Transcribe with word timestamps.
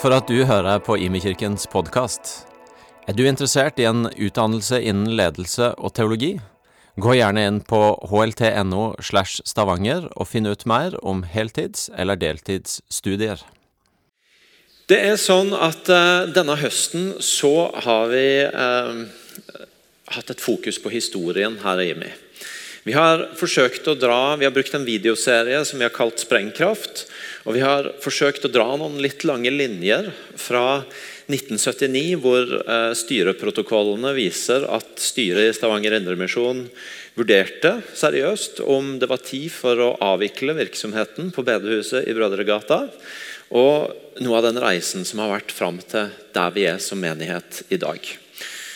For 0.00 0.14
at 0.16 0.30
du 0.32 0.46
hører 0.48 0.78
på 0.80 0.94
Imekirkens 0.96 1.66
podkast. 1.68 2.46
Er 3.04 3.12
du 3.12 3.26
interessert 3.28 3.76
i 3.76 3.84
en 3.84 4.06
utdannelse 4.08 4.78
innen 4.80 5.10
ledelse 5.12 5.74
og 5.76 5.92
teologi? 5.98 6.38
Gå 6.96 7.18
gjerne 7.18 7.42
inn 7.44 7.58
på 7.68 7.80
hlt.no 8.08 8.86
slash 9.04 9.44
stavanger 9.44 10.06
og 10.14 10.30
finn 10.30 10.48
ut 10.48 10.64
mer 10.64 10.96
om 11.04 11.20
heltids- 11.28 11.90
eller 11.92 12.16
deltidsstudier. 12.16 13.44
Det 14.88 15.02
er 15.10 15.20
sånn 15.20 15.52
at 15.52 15.92
uh, 15.92 16.24
denne 16.32 16.56
høsten 16.62 17.18
så 17.20 17.68
har 17.84 18.08
vi 18.08 18.24
uh, 18.48 19.04
hatt 20.16 20.32
et 20.32 20.40
fokus 20.40 20.80
på 20.80 20.96
historien 20.96 21.60
her 21.60 21.84
i 21.84 21.90
IMI. 21.92 22.14
Vi 22.88 22.96
har 22.96 23.26
forsøkt 23.36 23.84
å 23.92 23.98
dra, 24.00 24.38
vi 24.40 24.48
har 24.48 24.56
brukt 24.56 24.72
en 24.72 24.88
videoserie 24.88 25.60
som 25.68 25.76
vi 25.76 25.84
har 25.84 25.92
kalt 25.92 26.24
Sprengkraft. 26.24 27.04
Og 27.48 27.56
vi 27.56 27.62
har 27.64 27.88
forsøkt 28.04 28.44
å 28.44 28.52
dra 28.52 28.66
noen 28.76 28.98
litt 29.00 29.24
lange 29.24 29.48
linjer 29.52 30.10
fra 30.36 30.82
1979, 31.30 32.18
hvor 32.20 32.52
eh, 32.60 32.92
styreprotokollene 32.98 34.12
viser 34.16 34.66
at 34.68 35.00
styret 35.00 35.48
i 35.48 35.54
Stavanger 35.56 35.96
Indremisjon 35.96 36.66
vurderte 37.16 37.78
seriøst 37.96 38.60
om 38.64 38.96
det 39.00 39.08
var 39.10 39.22
tid 39.24 39.48
for 39.54 39.80
å 39.80 39.94
avvikle 40.12 40.56
virksomheten 40.58 41.32
på 41.34 41.44
bedehuset 41.46 42.08
i 42.08 42.16
Brødregata. 42.16 42.82
Og 43.56 44.20
noe 44.22 44.38
av 44.38 44.46
den 44.46 44.60
reisen 44.62 45.06
som 45.08 45.22
har 45.24 45.32
vært 45.32 45.54
fram 45.54 45.80
til 45.80 46.12
der 46.36 46.52
vi 46.54 46.66
er 46.68 46.82
som 46.82 47.00
menighet 47.00 47.64
i 47.72 47.80
dag. 47.80 47.98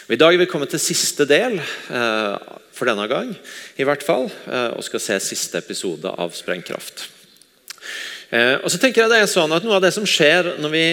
Og 0.05 0.13
I 0.17 0.21
dag 0.21 0.35
er 0.35 0.41
vi 0.41 0.49
kommet 0.51 0.73
til 0.73 0.83
siste 0.83 1.29
del 1.29 1.61
eh, 1.61 2.37
for 2.75 2.89
denne 2.89 3.07
gang, 3.13 3.35
i 3.77 3.87
hvert 3.87 4.05
fall, 4.05 4.31
eh, 4.49 4.71
og 4.73 4.85
skal 4.85 5.03
se 5.05 5.21
siste 5.23 5.61
episode 5.61 6.11
av 6.11 6.33
Sprengkraft. 6.37 7.11
Eh, 8.35 8.57
og 8.65 8.73
så 8.73 8.81
tenker 8.83 9.05
jeg 9.05 9.13
det 9.13 9.21
er 9.23 9.31
sånn 9.31 9.53
at 9.55 9.63
Noe 9.63 9.77
av 9.79 9.85
det 9.85 9.93
som 9.95 10.07
skjer 10.09 10.57
når 10.63 10.73
vi 10.73 10.87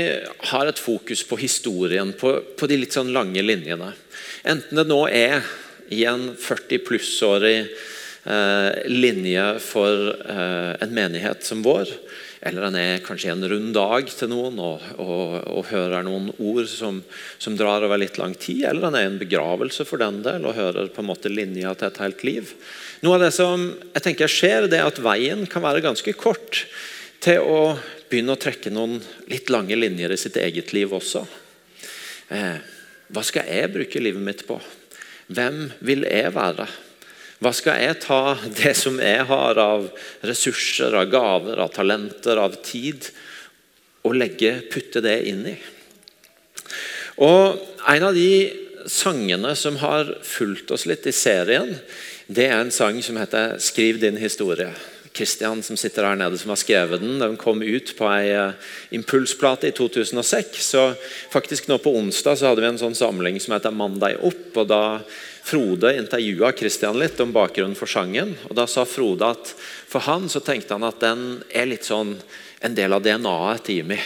har 0.51 0.69
et 0.69 0.81
fokus 0.81 1.23
på 1.25 1.39
historien, 1.41 2.13
på, 2.13 2.35
på 2.57 2.69
de 2.69 2.77
litt 2.83 2.93
sånn 2.93 3.13
lange 3.15 3.41
linjene 3.41 3.95
Enten 4.45 4.77
det 4.77 4.85
nå 4.89 4.99
er 5.09 5.41
i 5.91 6.03
en 6.07 6.31
40 6.39 6.83
plussårig 6.85 7.57
eh, 7.65 8.69
linje 8.89 9.45
for 9.63 10.11
eh, 10.13 10.77
en 10.81 10.93
menighet 10.95 11.43
som 11.43 11.59
vår, 11.65 11.89
eller 12.47 12.67
en 12.69 12.77
er 12.79 13.03
kanskje 13.03 13.33
en 13.33 13.43
rund 13.51 13.73
dag 13.75 14.07
til 14.07 14.31
noen 14.31 14.61
og, 14.63 14.85
og, 15.03 15.35
og 15.51 15.67
hører 15.67 16.07
noen 16.07 16.29
ord 16.37 16.69
som, 16.71 17.01
som, 17.43 17.57
drar 17.59 17.83
over 17.85 17.99
litt 17.99 18.21
lang 18.21 18.37
tid, 18.39 18.63
eller 18.69 18.87
en 18.87 18.97
er 18.97 19.09
en 19.09 19.19
begravelse 19.19 19.85
for 19.89 20.01
den 20.01 20.21
del 20.25 20.47
og 20.47 20.57
hører 20.57 20.89
på 20.95 21.03
en 21.03 21.11
måte 21.11 21.33
linja 21.33 21.75
til 21.75 21.91
et 21.91 22.01
helt 22.05 22.23
liv. 22.25 22.55
Noe 23.03 23.19
av 23.19 23.27
det 23.27 23.33
som 23.35 23.67
jeg 23.91 24.07
tenker 24.07 24.31
skjer, 24.31 24.71
det 24.71 24.79
er 24.79 24.87
at 24.87 25.03
veien 25.03 25.43
kan 25.49 25.67
være 25.67 25.83
ganske 25.83 26.15
kort 26.17 26.63
til 27.21 27.45
å 27.45 27.61
begynne 28.09 28.33
å 28.35 28.41
trekke 28.41 28.71
noen 28.73 28.97
litt 29.29 29.51
lange 29.53 29.77
linjer 29.77 30.13
i 30.13 30.19
sitt 30.19 30.37
eget 30.41 30.73
liv 30.73 30.93
også. 30.93 31.21
Eh, 32.33 32.57
hva 33.11 33.23
skal 33.27 33.49
jeg 33.51 33.73
bruke 33.73 34.01
livet 34.01 34.23
mitt 34.25 34.45
på? 34.47 34.57
Hvem 35.31 35.67
vil 35.85 36.05
jeg 36.07 36.31
være? 36.35 36.65
Hva 37.41 37.51
skal 37.57 37.79
jeg 37.81 37.99
ta 38.03 38.35
det 38.61 38.73
som 38.77 38.99
jeg 39.01 39.25
har 39.29 39.59
av 39.61 39.87
ressurser, 40.27 40.93
av 40.97 41.09
gaver, 41.11 41.61
av 41.61 41.71
talenter, 41.73 42.41
av 42.41 42.57
tid, 42.65 43.07
og 44.05 44.17
legge, 44.17 44.55
putte 44.73 45.01
det 45.03 45.17
inn 45.29 45.45
i? 45.53 45.57
Og 47.21 47.67
En 47.81 48.03
av 48.05 48.13
de 48.13 48.53
sangene 48.85 49.55
som 49.57 49.79
har 49.81 50.05
fulgt 50.21 50.69
oss 50.71 50.85
litt 50.85 51.07
i 51.09 51.11
serien, 51.11 51.73
det 52.29 52.45
er 52.45 52.59
en 52.59 52.69
sang 52.71 53.01
som 53.01 53.17
heter 53.17 53.57
'Skriv 53.57 53.99
din 53.99 54.17
historie'. 54.17 55.00
Kristian 55.13 55.63
som 55.63 55.77
sitter 55.77 56.07
her 56.07 56.15
nede 56.19 56.37
som 56.39 56.53
har 56.53 56.59
skrevet 56.59 57.01
den. 57.01 57.19
Den 57.19 57.37
kom 57.39 57.61
ut 57.61 57.93
på 57.97 58.07
ei 58.11 58.29
eh, 58.31 58.69
impulsplate 58.95 59.67
i 59.67 59.75
2006. 59.75 60.61
så 60.63 60.93
faktisk 61.33 61.67
nå 61.67 61.77
På 61.77 61.95
onsdag 61.97 62.39
så 62.39 62.51
hadde 62.51 62.63
vi 62.63 62.69
en 62.71 62.79
sånn 62.79 62.95
samling 62.95 63.39
som 63.39 63.53
heter 63.53 63.71
'Mandag 63.71 64.21
opp'. 64.21 64.57
og 64.57 64.67
Da 64.67 65.01
Frode 65.43 65.97
intervjua 65.97 66.51
Kristian 66.51 66.99
litt 66.99 67.19
om 67.19 67.33
bakgrunnen 67.33 67.75
for 67.75 67.87
sangen. 67.87 68.37
og 68.49 68.55
Da 68.55 68.67
sa 68.67 68.85
Frode 68.85 69.25
at 69.25 69.53
for 69.87 69.99
han 69.99 70.29
så 70.29 70.39
tenkte 70.39 70.73
han 70.73 70.83
at 70.83 70.99
den 70.99 71.43
er 71.49 71.65
litt 71.65 71.83
sånn 71.83 72.15
en 72.61 72.75
del 72.77 72.93
av 72.93 73.01
DNA-et 73.01 73.63
til 73.65 73.81
Jimmy. 73.81 73.97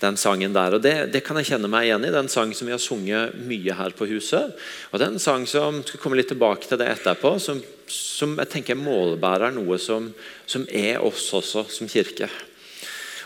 Den 0.00 0.16
sangen 0.16 0.54
der, 0.56 0.74
og 0.74 0.82
det, 0.82 1.12
det, 1.12 1.20
kan 1.20 1.36
jeg 1.36 1.50
kjenne 1.52 1.68
meg 1.68 1.84
igjen 1.84 2.06
i. 2.06 2.08
Det 2.08 2.16
er 2.16 2.24
en 2.24 2.32
sang 2.32 2.54
som 2.56 2.66
vi 2.66 2.72
har 2.72 2.80
sunget 2.80 3.34
mye 3.44 3.76
her 3.76 3.92
på 3.92 4.08
huset. 4.08 4.56
Og 4.90 4.98
det 4.98 5.06
er 5.06 5.12
en 5.12 5.20
sang 5.20 5.44
som 5.46 5.82
skal 5.84 6.00
komme 6.00 6.16
litt 6.16 6.30
tilbake 6.32 6.64
til 6.66 6.80
det 6.80 6.88
etterpå, 6.88 7.34
som, 7.38 7.60
som 7.90 8.36
jeg 8.38 8.50
tenker 8.52 8.78
målbærer 8.78 9.52
noe 9.54 9.78
som, 9.82 10.08
som 10.46 10.66
er 10.66 11.02
oss 11.02 11.28
også 11.36 11.66
som 11.72 11.90
kirke. 11.90 12.30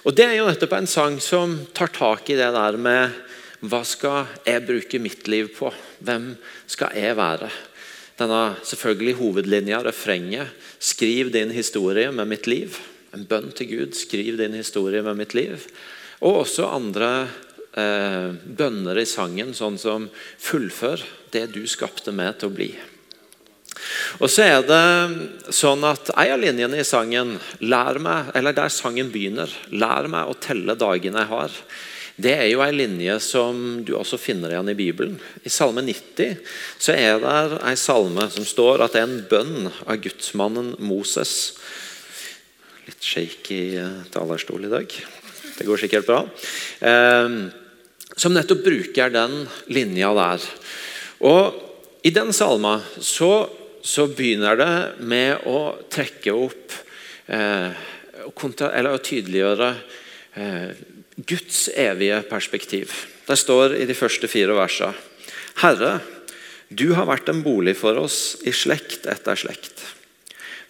Og 0.04 0.12
Det 0.16 0.24
er 0.26 0.34
jo 0.36 0.48
nettopp 0.48 0.74
en 0.76 0.90
sang 0.90 1.20
som 1.22 1.56
tar 1.72 1.92
tak 1.94 2.28
i 2.28 2.36
det 2.36 2.50
der 2.52 2.76
med 2.76 3.14
hva 3.64 3.80
skal 3.88 4.26
jeg 4.44 4.66
bruke 4.66 4.98
mitt 5.00 5.28
liv 5.32 5.48
på? 5.56 5.70
Hvem 6.04 6.34
skal 6.68 6.92
jeg 6.98 7.16
være? 7.16 7.48
Denne 8.18 8.58
selvfølgelig 8.60 9.14
hovedlinja, 9.16 9.80
refrenget. 9.86 10.52
Skriv 10.78 11.32
din 11.32 11.54
historie 11.54 12.10
med 12.12 12.28
mitt 12.28 12.46
liv. 12.46 12.76
En 13.16 13.24
bønn 13.24 13.54
til 13.56 13.70
Gud. 13.70 13.96
Skriv 13.96 14.36
din 14.38 14.52
historie 14.58 15.00
med 15.02 15.16
mitt 15.16 15.32
liv. 15.34 15.64
Og 16.20 16.42
også 16.44 16.68
andre 16.68 17.10
eh, 17.72 18.36
bønner 18.36 19.00
i 19.00 19.08
sangen, 19.08 19.54
sånn 19.56 19.78
som 19.80 20.10
'fullfør 20.12 21.00
det 21.32 21.48
du 21.56 21.64
skapte 21.66 22.12
meg 22.12 22.36
til 22.38 22.52
å 22.52 22.54
bli'. 22.54 22.93
Og 24.20 24.30
så 24.30 24.44
er 24.46 24.62
det 24.66 25.54
sånn 25.54 25.84
at 25.88 26.12
En 26.14 26.34
av 26.36 26.40
linjene 26.40 26.78
i 26.80 26.86
sangen, 26.86 27.36
lær 27.60 27.98
meg, 28.02 28.30
eller 28.34 28.56
der 28.56 28.72
sangen 28.72 29.10
begynner, 29.12 29.50
'Lær 29.70 30.08
meg 30.08 30.28
å 30.28 30.38
telle 30.38 30.74
dagene 30.78 31.24
jeg 31.24 31.32
har', 31.32 31.58
det 32.14 32.30
er 32.30 32.46
jo 32.46 32.60
en 32.62 32.76
linje 32.76 33.14
som 33.18 33.56
du 33.82 33.96
også 33.98 34.20
finner 34.22 34.52
igjen 34.52 34.70
i 34.70 34.76
Bibelen. 34.78 35.16
I 35.42 35.50
Salme 35.50 35.82
90 35.82 36.36
så 36.78 36.94
er 36.94 37.18
det 37.18 37.58
en 37.58 37.80
salme 37.80 38.28
som 38.30 38.46
står 38.46 38.84
at 38.84 38.94
det 38.94 39.02
er 39.02 39.08
en 39.08 39.24
bønn 39.30 39.66
av 39.82 39.98
gudsmannen 39.98 40.76
Moses. 40.78 41.56
Litt 42.86 43.02
shaky 43.02 43.60
eh, 43.82 43.98
talerstol 44.14 44.68
i 44.68 44.70
dag. 44.70 44.94
Det 45.58 45.66
går 45.66 45.82
sikkert 45.82 46.06
bra. 46.06 46.20
Eh, 46.86 47.34
som 48.14 48.34
nettopp 48.34 48.62
bruker 48.62 49.10
den 49.10 49.40
linja 49.74 50.12
der. 50.14 50.46
Og 51.26 52.06
I 52.06 52.14
den 52.14 52.30
salma 52.36 52.76
så, 53.02 53.48
så 53.84 54.06
begynner 54.08 54.56
det 54.56 54.74
med 55.04 55.44
å 55.44 55.76
trekke 55.92 56.32
opp 56.32 56.72
eh, 57.28 57.82
eller 58.24 58.94
å 58.94 59.02
tydeliggjøre 59.04 59.68
eh, 60.40 60.70
Guds 61.16 61.68
evige 61.68 62.22
perspektiv. 62.30 62.94
Det 63.28 63.36
står 63.36 63.76
i 63.76 63.84
de 63.86 63.96
første 63.96 64.28
fire 64.30 64.56
versene. 64.56 64.96
Herre, 65.60 65.98
du 66.72 66.94
har 66.96 67.06
vært 67.06 67.28
en 67.30 67.44
bolig 67.44 67.76
for 67.78 68.00
oss 68.00 68.38
i 68.48 68.54
slekt 68.56 69.04
etter 69.06 69.38
slekt. 69.38 69.84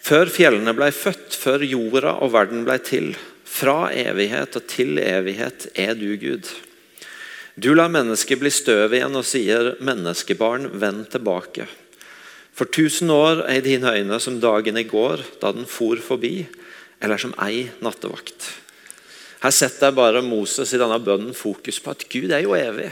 Før 0.05 0.29
fjellene 0.29 0.75
blei 0.77 0.91
født, 0.93 1.33
før 1.33 1.63
jorda 1.65 2.17
og 2.21 2.35
verden 2.35 2.67
blei 2.67 2.77
til, 2.83 3.15
fra 3.45 3.87
evighet 3.95 4.59
og 4.59 4.67
til 4.69 4.99
evighet 5.01 5.69
er 5.79 5.95
du 5.97 6.11
Gud. 6.19 6.51
Du 7.55 7.71
lar 7.73 7.89
mennesket 7.89 8.43
bli 8.43 8.51
støv 8.51 8.93
igjen 8.93 9.15
og 9.15 9.23
sier, 9.25 9.77
'Menneskebarn, 9.79 10.67
vend 10.75 11.07
tilbake'. 11.15 11.84
For 12.55 12.71
tusen 12.71 13.11
år 13.11 13.43
er 13.51 13.65
dine 13.65 13.91
øyne 13.91 14.19
som 14.23 14.39
dagen 14.39 14.77
i 14.79 14.87
går, 14.87 15.25
da 15.41 15.51
den 15.51 15.67
for 15.67 15.99
forbi, 15.99 16.45
eller 17.03 17.19
som 17.19 17.35
ei 17.43 17.65
nattevakt. 17.83 18.47
Her 19.43 19.51
setter 19.51 19.89
jeg 19.89 19.97
bare 19.97 20.23
Moses 20.23 20.71
i 20.71 20.79
denne 20.79 21.01
bønnen 21.03 21.35
fokus 21.35 21.81
på 21.83 21.91
at 21.91 22.07
Gud 22.09 22.31
er 22.31 22.45
jo 22.45 22.55
evig. 22.55 22.87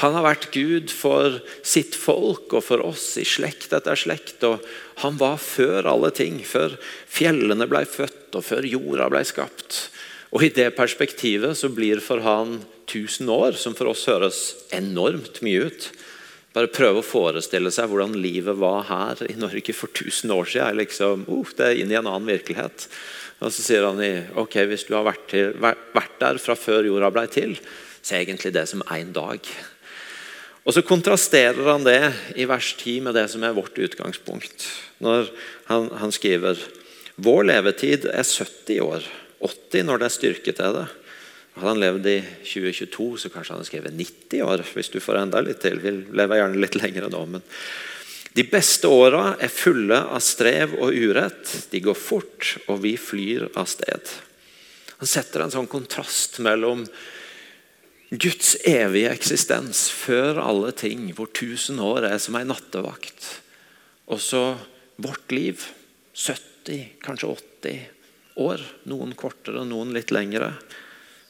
Han 0.00 0.16
har 0.16 0.24
vært 0.24 0.48
Gud 0.50 0.90
for 0.90 1.38
sitt 1.62 1.94
folk 1.94 2.50
og 2.56 2.64
for 2.66 2.82
oss 2.82 3.14
i 3.20 3.24
slekt 3.28 3.74
etter 3.76 3.98
slekt. 4.00 4.42
og 4.48 4.64
Han 5.04 5.20
var 5.20 5.38
før 5.38 5.86
alle 5.92 6.10
ting, 6.10 6.40
før 6.42 6.74
fjellene 7.06 7.68
ble 7.70 7.84
født 7.86 8.34
og 8.34 8.44
før 8.44 8.66
jorda 8.66 9.10
ble 9.12 9.22
skapt. 9.28 9.86
Og 10.34 10.46
I 10.46 10.52
det 10.56 10.72
perspektivet 10.74 11.58
så 11.58 11.70
blir 11.70 12.02
for 12.02 12.24
han 12.24 12.58
1000 12.88 13.30
år, 13.30 13.58
som 13.60 13.76
for 13.76 13.92
oss 13.92 14.08
høres 14.10 14.40
enormt 14.74 15.44
mye 15.46 15.68
ut 15.68 15.90
Bare 16.50 16.70
prøve 16.72 16.98
å 16.98 17.06
forestille 17.06 17.70
seg 17.70 17.90
hvordan 17.90 18.16
livet 18.18 18.58
var 18.58 18.86
her 18.88 19.20
i 19.28 19.36
Norge 19.38 19.74
for 19.76 19.92
1000 19.92 20.32
år 20.34 20.48
siden. 20.50 20.80
Liksom, 20.80 21.26
uh, 21.30 21.52
det 21.56 21.66
er 21.66 21.82
inn 21.82 21.92
i 21.92 21.98
en 21.98 22.08
annen 22.10 22.30
virkelighet. 22.30 22.88
Og 23.40 23.52
Så 23.54 23.64
sier 23.64 23.86
han 23.86 24.00
ok, 24.36 24.56
hvis 24.68 24.88
du 24.88 24.96
har 24.98 25.06
vært, 25.06 25.28
til, 25.30 25.54
vært 25.62 26.16
der 26.20 26.40
fra 26.42 26.56
før 26.58 26.88
jorda 26.90 27.12
blei 27.14 27.28
til, 27.30 27.54
så 28.02 28.16
er 28.16 28.24
egentlig 28.24 28.52
det 28.56 28.66
som 28.68 28.82
én 28.92 29.14
dag. 29.16 29.38
Og 30.66 30.74
Så 30.76 30.82
kontrasterer 30.84 31.70
han 31.70 31.86
det 31.86 32.12
i 32.36 32.44
vers 32.50 32.74
10 32.76 33.06
med 33.06 33.16
det 33.16 33.28
som 33.32 33.44
er 33.46 33.56
vårt 33.56 33.78
utgangspunkt. 33.80 34.66
Når 35.00 35.30
han, 35.70 35.88
han 36.02 36.12
skriver 36.12 36.60
vår 37.20 37.46
levetid 37.48 38.06
er 38.08 38.24
70 38.24 38.80
år, 38.84 39.06
80 39.40 39.86
når 39.88 40.00
det 40.00 40.06
er 40.06 40.14
styrke 40.14 40.54
til 40.56 40.76
det. 40.76 40.86
Hadde 41.60 41.74
han 41.74 41.80
levd 41.82 42.06
i 42.08 42.16
2022, 42.40 43.06
så 43.20 43.28
kanskje 43.28 43.52
han 43.52 43.58
hadde 43.60 43.68
skrevet 43.68 43.96
90 43.98 44.44
år. 44.48 44.62
hvis 44.72 44.88
du 44.88 44.96
får 45.04 45.18
enda 45.20 45.42
litt 45.44 45.60
til. 45.60 45.76
Vi 45.82 45.92
lever 46.08 46.40
gjerne 46.40 46.60
litt 46.62 46.78
lenger 46.80 47.10
nå, 47.12 47.20
men 47.34 47.44
de 48.32 48.44
beste 48.48 48.88
åra 48.88 49.34
er 49.36 49.52
fulle 49.52 49.98
av 50.08 50.22
strev 50.24 50.72
og 50.78 50.96
urett. 50.96 51.52
De 51.68 51.82
går 51.84 51.98
fort, 51.98 52.56
og 52.70 52.80
vi 52.86 52.94
flyr 52.96 53.50
av 53.52 53.68
sted. 53.68 54.08
Han 55.02 55.10
setter 55.10 55.44
en 55.44 55.52
sånn 55.52 55.68
kontrast 55.68 56.38
mellom 56.40 56.86
Guds 58.08 58.56
evige 58.64 59.12
eksistens 59.12 59.84
før 59.92 60.40
alle 60.40 60.72
ting, 60.72 61.10
hvor 61.12 61.28
tusen 61.28 61.76
år 61.84 62.08
er 62.08 62.18
som 62.22 62.40
ei 62.40 62.46
nattevakt. 62.48 63.28
Og 64.08 64.24
så 64.24 64.44
vårt 64.96 65.36
liv. 65.36 65.68
70, 66.16 66.96
kanskje 67.04 67.34
80 67.36 68.40
år. 68.40 68.64
Noen 68.88 69.12
kortere, 69.18 69.66
noen 69.68 69.92
litt 69.92 70.14
lengre. 70.14 70.54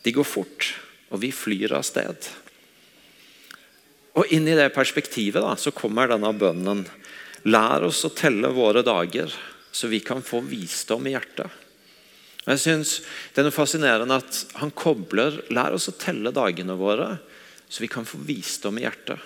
De 0.02 0.12
går 0.14 0.26
fort, 0.26 0.74
og 1.10 1.20
vi 1.22 1.32
flyr 1.34 1.74
av 1.76 1.84
sted. 1.86 2.28
Og 4.18 4.32
inn 4.34 4.48
i 4.48 4.56
det 4.58 4.70
perspektivet 4.74 5.42
da, 5.44 5.54
så 5.56 5.72
kommer 5.74 6.10
denne 6.10 6.32
bønnen. 6.36 6.84
Lær 7.48 7.86
oss 7.86 8.02
å 8.04 8.12
telle 8.12 8.50
våre 8.54 8.82
dager, 8.86 9.32
så 9.70 9.88
vi 9.88 10.00
kan 10.04 10.24
få 10.24 10.42
visdom 10.44 11.06
i 11.06 11.14
hjertet. 11.14 11.50
Jeg 12.40 12.60
synes 12.62 12.94
Det 13.30 13.42
er 13.42 13.46
noe 13.46 13.54
fascinerende 13.54 14.16
at 14.16 14.38
han 14.62 14.72
kobler 14.72 15.42
Lær 15.52 15.74
oss 15.76 15.90
å 15.92 15.98
telle 16.00 16.32
dagene 16.32 16.72
våre, 16.74 17.18
så 17.68 17.84
vi 17.84 17.90
kan 17.92 18.08
få 18.08 18.18
visdom 18.26 18.80
i 18.80 18.86
hjertet. 18.86 19.20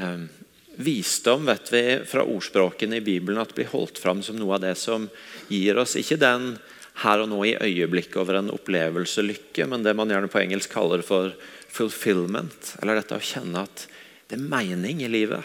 Um, 0.00 0.26
visdom 0.74 1.44
vet 1.46 1.70
vi 1.70 1.82
fra 2.08 2.24
ordspråkene 2.26 2.98
i 2.98 3.04
Bibelen 3.04 3.38
at 3.38 3.52
blir 3.54 3.70
holdt 3.70 4.00
fram 4.02 4.24
som 4.26 4.40
noe 4.40 4.56
av 4.56 4.64
det 4.64 4.74
som 4.80 5.06
gir 5.46 5.78
oss 5.78 5.94
ikke 6.00 6.18
den 6.18 6.56
her 7.02 7.24
og 7.24 7.30
nå 7.30 7.40
i 7.48 7.56
øyeblikket 7.58 8.20
over 8.22 8.38
en 8.38 8.52
opplevelse 8.54 9.24
lykke, 9.24 9.66
men 9.66 9.82
det 9.82 9.96
man 9.98 10.12
gjerne 10.12 10.30
på 10.30 10.40
engelsk 10.42 10.70
kaller 10.76 11.02
for 11.02 11.34
fulfillment. 11.74 12.74
Eller 12.82 13.00
dette 13.00 13.18
å 13.18 13.24
kjenne 13.24 13.64
at 13.66 13.86
det 14.30 14.38
er 14.38 14.46
mening 14.46 15.02
i 15.02 15.10
livet. 15.10 15.42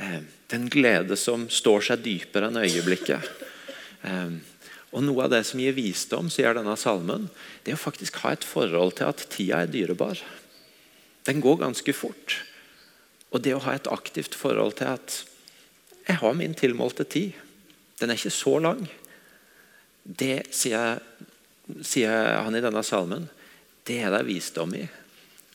Eh, 0.00 0.22
den 0.50 0.68
glede 0.72 1.18
som 1.20 1.46
står 1.52 1.90
seg 1.90 2.04
dypere 2.04 2.48
enn 2.48 2.62
øyeblikket. 2.62 3.28
Eh, 4.08 4.38
og 4.90 5.04
Noe 5.06 5.26
av 5.26 5.34
det 5.34 5.44
som 5.46 5.60
gir 5.62 5.76
visdom, 5.76 6.30
sier 6.32 6.56
denne 6.56 6.74
salmen, 6.80 7.28
det 7.62 7.74
er 7.74 7.78
å 7.78 7.84
faktisk 7.84 8.22
ha 8.24 8.32
et 8.34 8.46
forhold 8.46 8.96
til 8.98 9.12
at 9.12 9.26
tida 9.30 9.60
er 9.62 9.70
dyrebar. 9.70 10.18
Den 11.28 11.42
går 11.44 11.60
ganske 11.60 11.94
fort. 11.94 12.40
Og 13.30 13.44
det 13.44 13.54
å 13.54 13.62
ha 13.62 13.76
et 13.76 13.90
aktivt 13.92 14.34
forhold 14.34 14.80
til 14.80 14.90
at 14.96 15.20
jeg 16.08 16.18
har 16.18 16.34
min 16.34 16.56
tilmålte 16.58 17.04
tid. 17.06 17.36
Den 18.00 18.10
er 18.10 18.18
ikke 18.18 18.34
så 18.34 18.56
lang. 18.64 18.82
Det 20.10 20.50
sier, 20.54 20.98
sier 21.86 22.40
han 22.42 22.56
i 22.56 22.62
denne 22.64 22.82
salmen. 22.86 23.28
Det 23.86 24.00
er 24.02 24.10
det 24.14 24.26
visdom 24.26 24.74
i. 24.74 24.84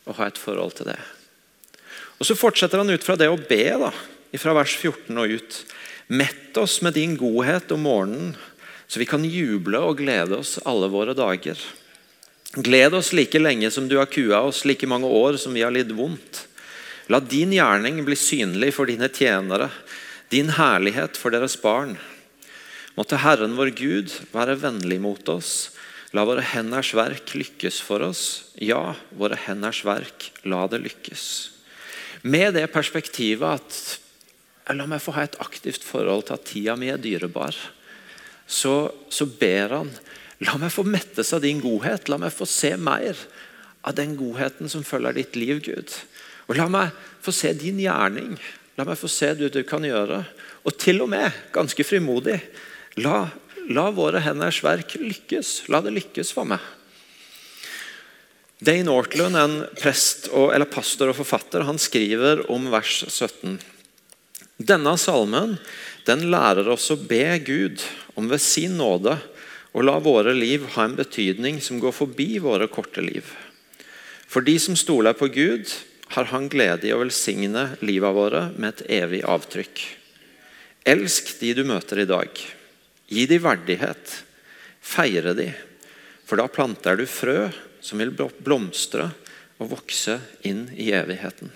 Å 0.06 0.16
ha 0.16 0.30
et 0.30 0.40
forhold 0.40 0.78
til 0.78 0.92
det. 0.94 1.00
Og 2.20 2.28
Så 2.28 2.38
fortsetter 2.40 2.80
han 2.80 2.90
ut 2.90 3.04
fra 3.04 3.18
det 3.20 3.28
å 3.28 3.40
be, 3.40 3.66
da, 3.82 3.92
fra 4.40 4.56
vers 4.56 4.76
14 4.78 5.18
og 5.20 5.36
ut. 5.36 5.58
Mett 6.08 6.58
oss 6.62 6.80
med 6.86 6.96
din 6.96 7.16
godhet 7.18 7.72
om 7.76 7.84
morgenen, 7.88 8.36
så 8.88 9.02
vi 9.02 9.08
kan 9.10 9.26
juble 9.26 9.82
og 9.82 10.00
glede 10.00 10.38
oss 10.38 10.60
alle 10.64 10.88
våre 10.94 11.16
dager. 11.18 11.60
Gled 12.56 12.94
oss 12.96 13.12
like 13.12 13.40
lenge 13.42 13.72
som 13.74 13.90
du 13.90 13.98
har 13.98 14.08
kua 14.08 14.44
oss, 14.48 14.64
like 14.64 14.88
mange 14.88 15.10
år 15.10 15.40
som 15.42 15.56
vi 15.56 15.66
har 15.66 15.74
lidd 15.74 15.92
vondt. 15.98 16.46
La 17.12 17.20
din 17.20 17.52
gjerning 17.54 18.00
bli 18.06 18.16
synlig 18.18 18.72
for 18.78 18.88
dine 18.90 19.10
tjenere, 19.12 19.70
din 20.32 20.54
herlighet 20.56 21.18
for 21.20 21.34
deres 21.34 21.58
barn. 21.62 21.98
Måtte 22.96 23.20
Herren 23.20 23.58
vår 23.58 23.74
Gud 23.76 24.14
være 24.32 24.56
vennlig 24.62 25.02
mot 25.04 25.30
oss. 25.32 25.72
La 26.16 26.24
våre 26.28 26.44
henders 26.54 26.94
verk 26.96 27.34
lykkes 27.36 27.82
for 27.84 28.06
oss. 28.06 28.54
Ja, 28.56 28.96
våre 29.20 29.38
henders 29.48 29.82
verk, 29.88 30.30
la 30.48 30.64
det 30.72 30.80
lykkes. 30.86 31.26
Med 32.24 32.56
det 32.56 32.70
perspektivet 32.74 33.60
at 33.60 33.84
La 34.74 34.88
meg 34.90 34.98
få 35.04 35.14
ha 35.14 35.28
et 35.28 35.36
aktivt 35.44 35.84
forhold 35.86 36.24
til 36.26 36.34
at 36.40 36.46
tida 36.50 36.74
mi 36.80 36.88
er 36.90 36.98
dyrebar. 36.98 37.54
Så, 38.50 38.90
så 39.14 39.28
ber 39.30 39.76
han 39.78 39.92
La 40.44 40.58
meg 40.60 40.74
få 40.74 40.84
mettes 40.84 41.30
av 41.36 41.44
din 41.46 41.62
godhet. 41.64 42.10
La 42.10 42.18
meg 42.20 42.34
få 42.34 42.48
se 42.50 42.74
mer 42.76 43.20
av 43.86 43.94
den 43.96 44.16
godheten 44.18 44.72
som 44.72 44.84
følger 44.84 45.16
ditt 45.16 45.38
liv, 45.38 45.62
Gud. 45.64 45.94
Og 46.50 46.58
La 46.58 46.66
meg 46.72 46.96
få 47.24 47.32
se 47.36 47.54
din 47.56 47.78
gjerning. 47.80 48.34
La 48.76 48.88
meg 48.88 48.98
få 49.00 49.08
se 49.12 49.32
det 49.38 49.54
du 49.54 49.62
kan 49.68 49.86
gjøre. 49.86 50.24
Og 50.66 50.76
til 50.82 51.04
og 51.06 51.12
med, 51.14 51.30
ganske 51.56 51.86
frimodig, 51.88 52.40
la, 53.02 53.28
la 53.70 53.90
våre 53.92 54.22
henders 54.24 54.62
verk 54.64 54.98
lykkes. 55.00 55.66
La 55.72 55.82
det 55.84 55.94
lykkes 55.96 56.34
for 56.36 56.48
meg. 56.50 56.64
Dane 58.66 58.92
Ortlund, 58.92 59.36
en 59.36 59.56
prest 59.78 60.30
og, 60.32 60.54
eller 60.56 60.70
pastor 60.72 61.12
og 61.12 61.18
forfatter, 61.20 61.66
han 61.68 61.80
skriver 61.82 62.46
om 62.52 62.70
vers 62.72 63.02
17. 63.10 63.58
Denne 64.56 64.96
salmen 64.98 65.58
den 66.08 66.30
lærer 66.32 66.70
oss 66.72 66.88
å 66.94 66.96
be 66.96 67.36
Gud 67.44 67.84
om 68.16 68.30
ved 68.32 68.40
sin 68.40 68.78
nåde 68.80 69.18
å 69.76 69.84
la 69.84 69.98
våre 70.00 70.32
liv 70.32 70.64
ha 70.78 70.86
en 70.88 70.96
betydning 70.96 71.60
som 71.60 71.82
går 71.84 71.92
forbi 71.92 72.38
våre 72.40 72.70
korte 72.72 73.04
liv. 73.04 73.28
For 74.32 74.46
de 74.46 74.56
som 74.60 74.78
stoler 74.80 75.18
på 75.20 75.28
Gud, 75.28 75.68
har 76.16 76.30
Han 76.30 76.48
glede 76.48 76.88
i 76.88 76.94
å 76.94 77.02
velsigne 77.02 77.76
livet 77.82 78.14
våre 78.14 78.52
med 78.56 78.70
et 78.76 78.84
evig 79.02 79.24
avtrykk. 79.26 79.82
Elsk 80.86 81.32
de 81.40 81.54
du 81.58 81.64
møter 81.66 82.00
i 82.04 82.06
dag. 82.06 82.30
Gi 83.08 83.26
de 83.30 83.40
verdighet. 83.42 84.24
Feire 84.86 85.34
de, 85.34 85.50
for 86.26 86.38
da 86.38 86.46
planter 86.50 86.98
du 86.98 87.06
frø 87.10 87.50
som 87.82 88.02
vil 88.02 88.14
blomstre 88.14 89.10
og 89.62 89.72
vokse 89.72 90.20
inn 90.46 90.68
i 90.74 90.92
evigheten. 90.94 91.52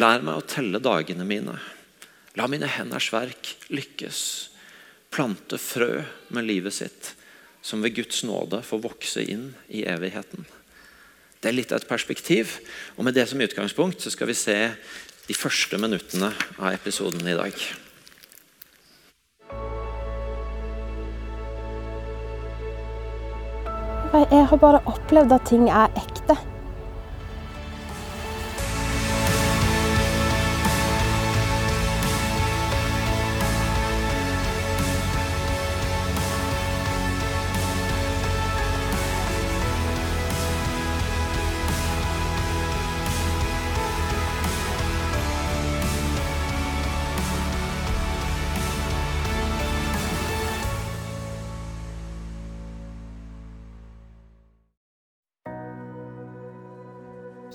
Lær 0.00 0.24
meg 0.24 0.38
å 0.38 0.46
telle 0.48 0.80
dagene 0.80 1.26
mine. 1.28 1.58
La 2.36 2.48
mine 2.48 2.68
henders 2.68 3.10
verk 3.12 3.54
lykkes. 3.72 4.20
Plante 5.12 5.58
frø 5.60 6.00
med 6.32 6.48
livet 6.48 6.76
sitt, 6.76 7.12
som 7.60 7.84
ved 7.84 7.96
Guds 7.98 8.22
nåde 8.24 8.62
får 8.64 8.84
vokse 8.84 9.24
inn 9.28 9.50
i 9.68 9.84
evigheten. 9.84 10.46
Det 11.42 11.50
er 11.50 11.56
litt 11.56 11.72
av 11.74 11.82
et 11.82 11.90
perspektiv, 11.90 12.56
og 12.96 13.04
med 13.04 13.16
det 13.18 13.26
som 13.28 13.40
utgangspunkt 13.42 14.00
så 14.00 14.12
skal 14.14 14.30
vi 14.30 14.38
se 14.38 14.58
de 15.26 15.36
første 15.36 15.78
minuttene 15.80 16.32
av 16.56 16.72
episoden 16.72 17.28
i 17.28 17.36
dag. 17.36 17.64
Jeg 24.12 24.46
har 24.48 24.56
bare 24.60 24.80
opplevd 24.86 25.32
at 25.32 25.46
ting 25.48 25.70
er 25.72 25.88
ekte. 25.96 26.36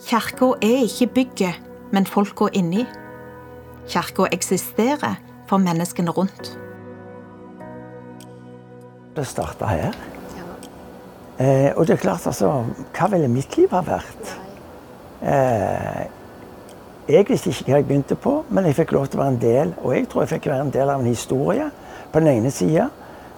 Kirka 0.07 0.45
er 0.61 0.85
ikke 0.85 1.07
bygget, 1.07 1.55
men 1.91 2.05
folka 2.05 2.45
inni. 2.53 2.85
Kirka 3.91 4.29
eksisterer 4.31 5.17
for 5.49 5.57
menneskene 5.59 6.13
rundt. 6.15 6.59
Det 9.15 9.25
starta 9.27 9.67
her. 9.67 9.97
Eh, 11.39 11.73
og 11.75 11.87
det 11.87 11.97
er 11.97 11.99
klart, 12.01 12.27
altså 12.27 12.63
Hva 12.95 13.09
ville 13.11 13.27
mitt 13.27 13.57
liv 13.57 13.73
ha 13.75 13.81
vært? 13.83 14.31
Eh, 15.21 16.05
jeg 17.09 17.27
visste 17.27 17.51
ikke 17.51 17.67
hva 17.67 17.81
jeg 17.81 17.87
begynte 17.89 18.15
på, 18.15 18.37
men 18.47 18.65
jeg 18.65 18.79
fikk 18.79 18.95
lov 18.95 19.09
til 19.11 19.19
å 19.19 19.25
være 19.25 19.35
en 19.35 19.41
del 19.43 19.75
og 19.81 19.93
jeg 19.95 20.07
tror 20.07 20.23
jeg 20.23 20.31
fikk 20.37 20.49
være 20.53 20.69
en 20.69 20.73
del 20.77 20.93
av 20.93 21.03
en 21.03 21.11
historie 21.11 21.67
på 22.13 22.23
den 22.23 22.31
ene 22.31 22.51
sida. 22.51 22.87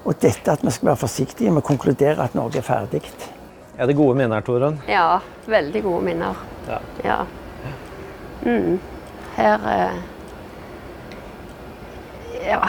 Og 0.05 0.21
dette 0.21 0.53
at 0.53 0.61
vi 0.61 0.77
skal 0.77 0.91
være 0.91 1.01
forsiktige 1.01 1.49
med 1.49 1.65
å 1.65 1.69
konkludere 1.73 2.29
at 2.29 2.38
Norge 2.38 2.61
er 2.61 2.69
ferdig. 2.69 3.01
Er 3.79 3.89
det 3.89 3.97
gode 3.97 4.21
minner, 4.21 4.45
Torunn? 4.45 4.77
Ja, 4.85 5.17
veldig 5.49 5.85
gode 5.89 6.05
minner. 6.11 6.58
Ja. 6.69 6.79
Ja. 7.03 7.25
Mm. 8.45 8.79
Her 9.35 9.67
eh, 9.73 9.97
Ja. 12.45 12.61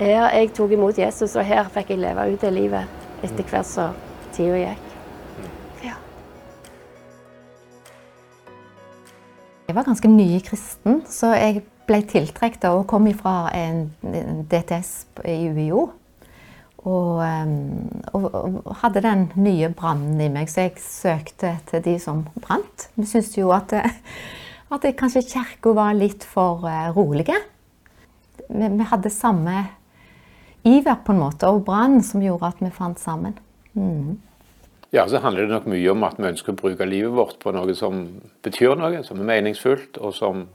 Her 0.00 0.30
jeg 0.34 0.50
tok 0.56 0.72
imot 0.72 0.98
Jesus, 0.98 1.36
og 1.36 1.44
her 1.46 1.68
fikk 1.72 1.92
jeg 1.94 2.00
leve 2.02 2.24
ut 2.32 2.40
det 2.42 2.52
livet 2.52 3.24
etter 3.24 3.44
hvert 3.46 3.68
som 3.68 3.94
tida 4.34 4.56
gikk. 4.58 4.88
Ja. 5.84 5.94
Jeg 9.68 9.76
var 9.76 9.86
ganske 9.86 10.10
ny 10.10 10.40
kristen, 10.44 11.02
så 11.06 11.34
jeg 11.36 11.62
ble 11.86 12.02
tiltrukket 12.08 12.66
og 12.72 12.86
kom 12.90 13.06
fra 13.14 13.46
en 13.54 13.86
DTS 14.50 15.06
i 15.28 15.38
UiO. 15.52 15.86
Og, 16.86 17.18
og, 18.14 18.26
og, 18.30 18.68
hadde 18.82 19.02
den 19.02 19.24
nye 19.42 19.72
brannen 19.74 20.20
i 20.22 20.28
meg, 20.30 20.50
så 20.50 20.68
jeg 20.68 20.76
søkte 20.82 21.56
til 21.66 21.82
de 21.82 21.96
som 22.02 22.22
brant. 22.44 22.86
Vi 22.94 23.06
syntes 23.10 23.32
jo 23.34 23.50
at, 23.56 23.74
at 23.74 24.86
kanskje 24.98 25.24
kirka 25.26 25.72
var 25.74 25.96
litt 25.98 26.22
for 26.26 26.62
rolige. 26.94 27.40
Vi, 28.46 28.68
vi, 28.68 28.86
hadde 28.86 29.10
samme 29.10 29.64
iver 30.66 31.02
på 31.02 31.14
en 31.14 31.24
måte, 31.24 31.50
og 31.50 31.64
brann 31.66 31.98
som 32.06 32.22
gjorde 32.22 32.52
at 32.52 32.62
vi 32.62 32.70
fant 32.74 33.02
sammen. 33.02 33.34
Mm. 33.76 34.16
ja, 34.94 35.02
så 35.10 35.18
handler 35.20 35.44
det 35.44 35.52
nok 35.52 35.66
mye 35.68 35.90
om 35.92 36.04
at 36.06 36.16
vi 36.16 36.30
ønsker 36.30 36.54
å 36.54 36.56
bruke 36.56 36.86
livet 36.88 37.12
vårt 37.12 37.36
på 37.42 37.52
noe 37.52 37.74
som 37.76 38.06
betyr 38.46 38.78
noe, 38.78 39.02
som 39.04 39.18
er 39.20 39.28
meningsfullt, 39.34 39.98
og 39.98 40.14
som, 40.16 40.46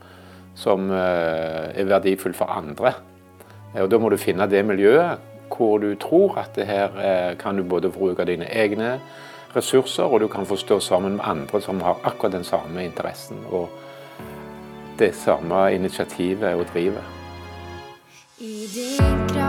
som 0.58 0.88
uh, 0.90 1.70
er 1.76 1.92
verdifullt 1.92 2.40
for 2.40 2.50
andre. 2.56 2.96
Og 3.84 3.92
Da 3.92 4.00
må 4.02 4.10
du 4.12 4.18
finne 4.20 4.48
det 4.52 4.64
miljøet 4.68 5.31
hvor 5.58 5.78
du 5.78 5.96
tror 5.96 6.38
at 6.38 6.56
det 6.56 6.66
her 6.66 6.90
uh, 6.96 7.38
kan 7.38 7.58
du 7.58 7.64
både 7.64 7.90
bruke 7.90 8.26
dine 8.26 8.46
egne 8.46 9.00
ressurser, 9.56 10.04
og 10.04 10.20
du 10.20 10.28
kan 10.28 10.46
få 10.46 10.56
stå 10.56 10.80
sammen 10.80 11.16
med 11.16 11.26
andre 11.26 11.62
som 11.62 11.82
har 11.82 12.00
akkurat 12.04 12.34
den 12.34 12.44
samme 12.44 12.86
interessen 12.86 13.38
og 13.52 13.70
det 15.00 15.16
samme 15.16 15.74
initiativet 15.74 16.54
og 16.54 16.66
drivet. 16.74 17.04
I 18.40 18.68
din 18.76 19.41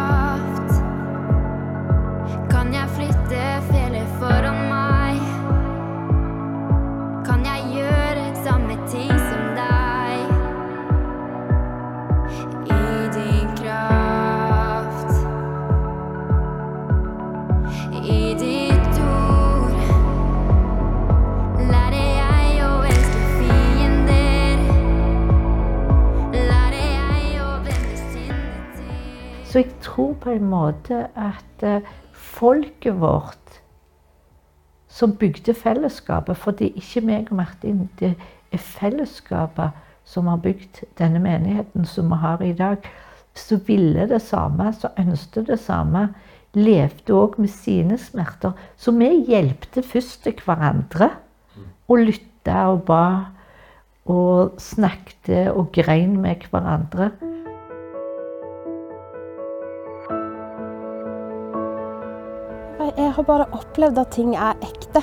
Så 29.53 29.59
jeg 29.59 29.75
tror 29.85 30.15
på 30.17 30.31
en 30.33 30.47
måte 30.49 31.07
at 31.13 31.63
eh, 31.63 31.85
folket 32.17 32.95
vårt 33.01 33.59
som 34.89 35.13
bygde 35.17 35.53
fellesskapet 35.55 36.37
For 36.41 36.57
det 36.57 36.71
er 36.71 36.79
ikke 36.81 37.03
meg 37.05 37.29
og 37.29 37.37
Martin, 37.37 37.83
det 38.01 38.15
er 38.53 38.63
fellesskapet 38.63 39.77
som 40.09 40.31
har 40.33 40.41
bygd 40.41 40.81
denne 40.97 41.21
menigheten 41.21 41.85
som 41.85 42.09
vi 42.09 42.21
har 42.23 42.41
i 42.41 42.55
dag. 42.57 42.89
Så 43.35 43.59
ville 43.67 44.07
det 44.09 44.23
samme, 44.25 44.73
så 44.73 44.89
ønsket 44.99 45.47
det 45.53 45.61
samme. 45.61 46.09
Levde 46.57 47.13
òg 47.13 47.37
med 47.41 47.53
sine 47.53 47.99
smerter. 48.01 48.57
Så 48.77 48.97
vi 48.97 49.11
hjelpte 49.29 49.85
først 49.85 50.25
til 50.25 50.41
hverandre. 50.45 51.11
Og 51.89 52.07
lytta 52.09 52.67
og 52.73 52.83
ba. 52.89 53.05
Og 54.09 54.57
snakket 54.59 55.53
og 55.53 55.71
grein 55.77 56.17
med 56.21 56.49
hverandre. 56.51 57.13
Jeg 62.93 63.15
har 63.17 63.25
bare 63.25 63.47
opplevd 63.57 63.99
at 64.03 64.11
ting 64.13 64.35
er 64.37 64.59
ekte. 64.61 65.01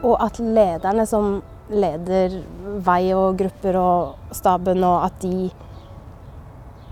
Og 0.00 0.14
at 0.24 0.38
lederne 0.40 1.04
som 1.08 1.42
leder 1.68 2.38
vei 2.86 3.10
og 3.12 3.36
grupper 3.42 3.76
og 3.76 4.32
staben, 4.32 4.80
og 4.88 5.04
at 5.04 5.20
de 5.20 5.50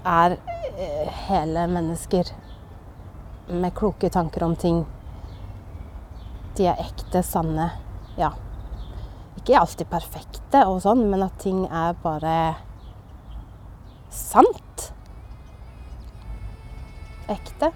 er 0.04 0.36
eh, 0.36 1.08
hele 1.30 1.64
mennesker 1.72 2.34
med 3.48 3.72
kloke 3.80 4.12
tanker 4.12 4.44
om 4.44 4.52
ting. 4.60 4.84
De 6.60 6.68
er 6.68 6.84
ekte, 6.84 7.24
sanne. 7.24 7.70
Ja. 8.20 8.34
Ikke 9.40 9.56
alltid 9.56 9.88
perfekte 9.88 10.66
og 10.68 10.82
sånn, 10.84 11.06
men 11.08 11.24
at 11.24 11.40
ting 11.40 11.64
er 11.64 11.96
bare 12.04 12.38
sant. 14.12 14.90
Ekte. 17.32 17.72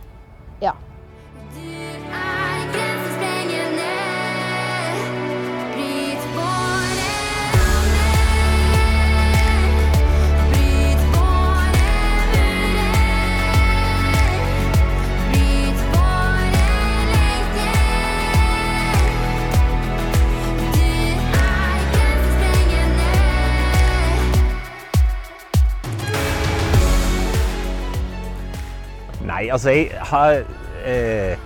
Nei, 29.43 29.49
altså 29.51 29.71
jeg 29.71 29.91
har 30.01 30.43
eh, 30.85 31.39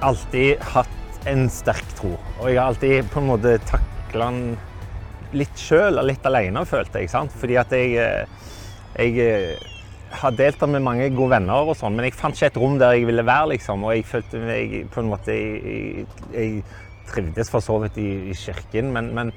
alltid 0.00 0.60
hatt 0.74 1.26
en 1.28 1.46
sterk 1.52 1.94
tro. 1.98 2.14
Og 2.40 2.48
jeg 2.48 2.58
har 2.58 2.70
alltid 2.70 3.08
på 3.12 3.20
en 3.20 3.30
måte 3.30 3.56
takla 3.68 4.30
den 4.30 4.56
litt 5.36 5.60
sjøl 5.60 6.00
og 6.00 6.08
litt 6.08 6.24
alene, 6.26 6.64
følte 6.66 7.02
jeg. 7.02 7.10
sant? 7.12 7.34
Fordi 7.36 7.58
at 7.60 7.72
jeg, 7.76 7.94
eh, 8.00 8.50
jeg 8.96 9.18
eh, 9.24 9.66
har 10.22 10.34
delt 10.34 10.62
med 10.66 10.82
mange 10.82 11.08
gode 11.14 11.36
venner, 11.36 11.70
og 11.70 11.78
sånn, 11.78 11.94
men 11.96 12.08
jeg 12.08 12.18
fant 12.18 12.34
ikke 12.34 12.50
et 12.50 12.60
rom 12.60 12.78
der 12.80 12.96
jeg 12.96 13.06
ville 13.06 13.26
være. 13.26 13.52
liksom, 13.54 13.84
Og 13.84 13.94
jeg 13.94 14.06
følte 14.08 14.42
meg 14.42 14.76
på 14.90 15.00
en 15.00 15.10
måte 15.10 15.32
Jeg, 15.32 16.06
jeg 16.34 16.62
trivdes 17.10 17.50
for 17.50 17.60
så 17.60 17.78
vidt 17.82 17.98
i, 17.98 18.30
i 18.30 18.34
kirken, 18.34 18.92
men, 18.92 19.14
men, 19.14 19.32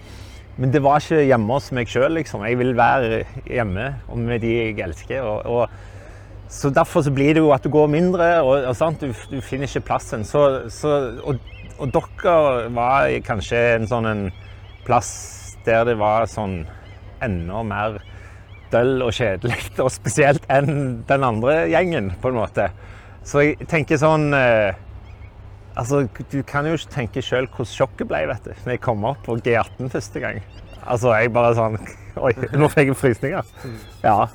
men, 0.58 0.72
det 0.72 0.82
var 0.84 1.02
ikke 1.02 1.26
hjemme 1.26 1.54
hos 1.54 1.72
meg 1.72 1.90
sjøl. 1.90 2.14
Liksom. 2.14 2.46
Jeg 2.46 2.58
vil 2.58 2.76
være 2.78 3.24
hjemme 3.50 3.96
med 4.16 4.42
de 4.42 4.54
jeg 4.54 4.80
elsker. 4.80 5.22
og, 5.22 5.46
og 5.46 5.93
så 6.54 6.70
Derfor 6.70 7.02
så 7.02 7.12
blir 7.12 7.34
det 7.34 7.42
jo 7.42 7.50
at 7.52 7.64
du 7.66 7.72
går 7.74 7.88
mindre, 7.90 8.28
og, 8.46 8.68
og 8.70 9.00
du, 9.02 9.10
du, 9.32 9.40
finner 9.42 9.66
ikke 9.66 9.88
plassen. 9.88 10.24
Så, 10.24 10.70
så, 10.70 10.92
og, 11.26 11.40
og, 11.80 11.90
dere 11.96 12.70
var 12.76 13.10
kanskje 13.26 13.62
en 13.80 13.90
sånn 13.90 14.06
en 14.06 14.24
plass 14.86 15.12
der 15.66 15.88
det 15.88 15.98
var 15.98 16.28
sånn 16.30 16.62
enda 17.24 17.64
mer 17.66 17.98
døll 18.74 19.02
og 19.06 19.14
kjedelig, 19.16 19.58
og 19.84 19.90
spesielt 19.94 20.46
enn 20.52 21.04
den 21.10 21.26
andre 21.26 21.64
gjengen, 21.72 22.14
på 22.22 22.30
en 22.30 22.40
måte. 22.44 22.70
Så 23.26 23.48
jeg 23.48 23.70
tenker 23.72 24.02
sånn 24.02 24.34
eh, 24.38 24.74
Altså, 25.74 26.04
du 26.30 26.44
kan 26.46 26.68
jo 26.70 26.76
ikke 26.78 26.92
tenke 26.94 27.22
sjøl 27.26 27.48
hvordan 27.50 27.66
sjokket 27.66 28.06
ble 28.06 28.20
vet 28.30 28.44
du, 28.46 28.52
når 28.62 28.76
jeg 28.76 28.82
kom 28.84 29.06
opp 29.10 29.24
på 29.26 29.40
G18 29.42 29.88
første 29.90 30.22
gang. 30.22 30.44
Altså, 30.84 31.16
jeg 31.18 31.32
bare 31.34 31.56
sånn 31.58 31.80
Oi, 32.28 32.30
nå 32.54 32.70
fikk 32.70 32.92
jeg 32.92 33.00
frysninger. 33.00 33.48
Ja. 34.04 34.28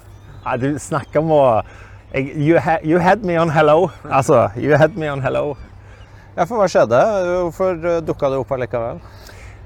ja 0.43 0.57
du 0.59 0.73
snakker 0.83 1.23
om 1.23 1.31
å 1.37 1.43
You, 2.15 2.57
ha, 2.57 2.79
you, 2.83 2.99
had 2.99 3.23
me 3.23 3.37
on 3.37 3.50
hello. 3.50 3.91
Altså, 4.05 4.49
you 4.57 4.77
had 4.77 4.97
me 4.97 5.11
on 5.11 5.21
hello. 5.21 5.59
Ja, 6.37 6.47
for 6.47 6.57
hva 6.57 6.69
skjedde? 6.71 7.00
Hvorfor 7.27 7.83
eh, 7.85 7.99
dukka 8.00 8.31
det 8.33 8.38
opp 8.41 8.53
allikevel? 8.57 9.03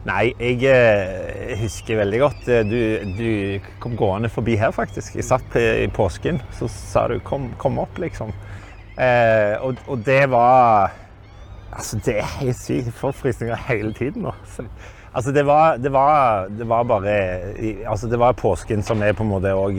Nei, 0.09 0.33
jeg 0.41 0.65
eh, 0.67 1.53
husker 1.61 2.01
veldig 2.01 2.19
godt 2.19 2.49
eh, 2.51 2.65
du, 2.67 2.81
du, 3.15 3.29
kom 3.79 3.95
gående 3.95 4.27
forbi 4.33 4.57
her, 4.59 4.73
faktisk. 4.75 5.15
Jeg 5.21 5.29
satt 5.29 5.55
i 5.55 5.87
påsken, 5.95 6.41
så 6.59 6.67
sa 6.67 7.05
du 7.13 7.21
'kom, 7.21 7.53
kom 7.63 7.79
opp', 7.79 8.01
liksom. 8.03 8.35
Eh, 8.99 9.55
og, 9.63 9.79
og, 9.87 10.03
det 10.05 10.27
var 10.31 10.91
Altså, 11.73 12.01
det 12.05 12.19
er 12.19 12.27
helt 12.41 12.59
sykt. 12.59 12.91
Jeg 12.91 12.93
får 12.93 13.13
frysninger 13.13 13.57
hele 13.69 13.95
tiden 13.95 14.27
nå. 14.27 14.35
Altså, 15.15 15.33
det 15.33 15.47
var, 15.47 15.77
det 15.77 15.93
var, 15.93 16.49
det 16.49 16.69
var 16.69 16.83
bare 16.83 17.15
Altså, 17.87 18.09
det 18.09 18.19
var 18.19 18.33
påsken 18.33 18.83
som 18.83 19.03
er 19.03 19.13
på 19.13 19.23
en 19.23 19.31
måte 19.31 19.55
òg 19.55 19.79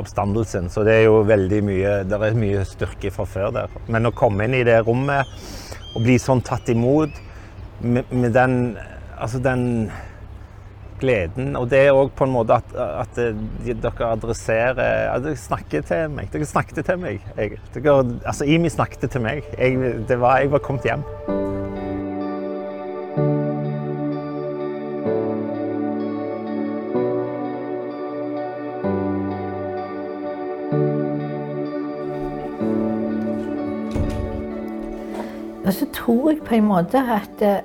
oppstandelsen. 0.00 0.70
Så 0.72 0.84
det 0.86 0.98
er 1.00 1.04
jo 1.08 1.20
veldig 1.26 1.60
mye 1.66 1.92
Det 2.08 2.18
er 2.18 2.38
mye 2.38 2.64
styrke 2.68 3.12
fra 3.14 3.26
før 3.28 3.54
der. 3.54 3.76
Men 3.88 4.10
å 4.10 4.14
komme 4.16 4.46
inn 4.46 4.56
i 4.58 4.64
det 4.66 4.80
rommet 4.86 5.30
og 5.94 6.02
bli 6.02 6.18
sånn 6.18 6.42
tatt 6.42 6.68
imot 6.72 7.22
med, 7.80 8.10
med 8.10 8.34
den 8.34 8.58
Altså 9.14 9.38
den 9.38 9.92
gleden. 11.00 11.54
Og 11.56 11.68
det 11.70 11.84
er 11.84 11.96
òg 11.96 12.10
på 12.18 12.26
en 12.26 12.34
måte 12.34 12.58
at, 12.58 12.74
at 12.74 13.20
dere 13.64 14.10
adresserer 14.10 15.12
at 15.12 15.24
Dere 15.24 15.38
snakker 15.38 15.86
til 15.86 16.10
meg. 16.14 16.30
Dere 16.32 16.48
snakket 16.48 16.84
til 16.88 17.00
meg. 17.02 17.22
Jeg, 17.38 17.60
dere, 17.76 17.96
altså 18.24 18.48
Imi 18.48 18.72
snakket 18.72 19.08
til 19.14 19.24
meg. 19.24 19.46
Jeg, 19.58 19.78
var, 20.10 20.42
jeg 20.42 20.52
var 20.54 20.64
kommet 20.66 20.90
hjem. 20.90 21.06
Tror 35.92 36.30
jeg 36.30 36.42
på 36.44 36.58
en 36.58 36.68
måte 36.68 37.00
at 37.00 37.42
eh, 37.42 37.62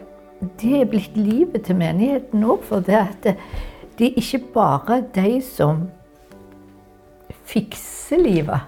det 0.61 0.75
er 0.81 0.87
blitt 0.87 1.17
livet 1.17 1.65
til 1.67 1.75
menigheten 1.75 2.43
òg. 2.43 2.63
For 2.63 2.79
det 2.79 2.95
at 2.95 3.31
det 3.99 4.07
er 4.07 4.21
ikke 4.21 4.43
bare 4.53 5.01
de 5.15 5.41
som 5.43 5.89
fikser 7.49 8.21
livet, 8.21 8.61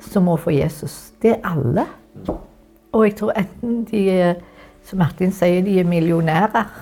som 0.00 0.26
må 0.26 0.36
få 0.40 0.50
Jesus. 0.50 1.12
Det 1.22 1.36
er 1.36 1.44
alle. 1.46 1.84
Og 2.92 3.04
jeg 3.04 3.16
tror 3.20 3.36
enten 3.36 3.84
de 3.84 4.10
er, 4.10 4.40
som 4.82 4.98
Martin 4.98 5.30
sier, 5.32 5.60
de 5.62 5.76
er 5.78 5.86
millionærer, 5.86 6.72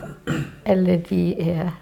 eller 0.64 1.02
de 1.10 1.22
er 1.42 1.74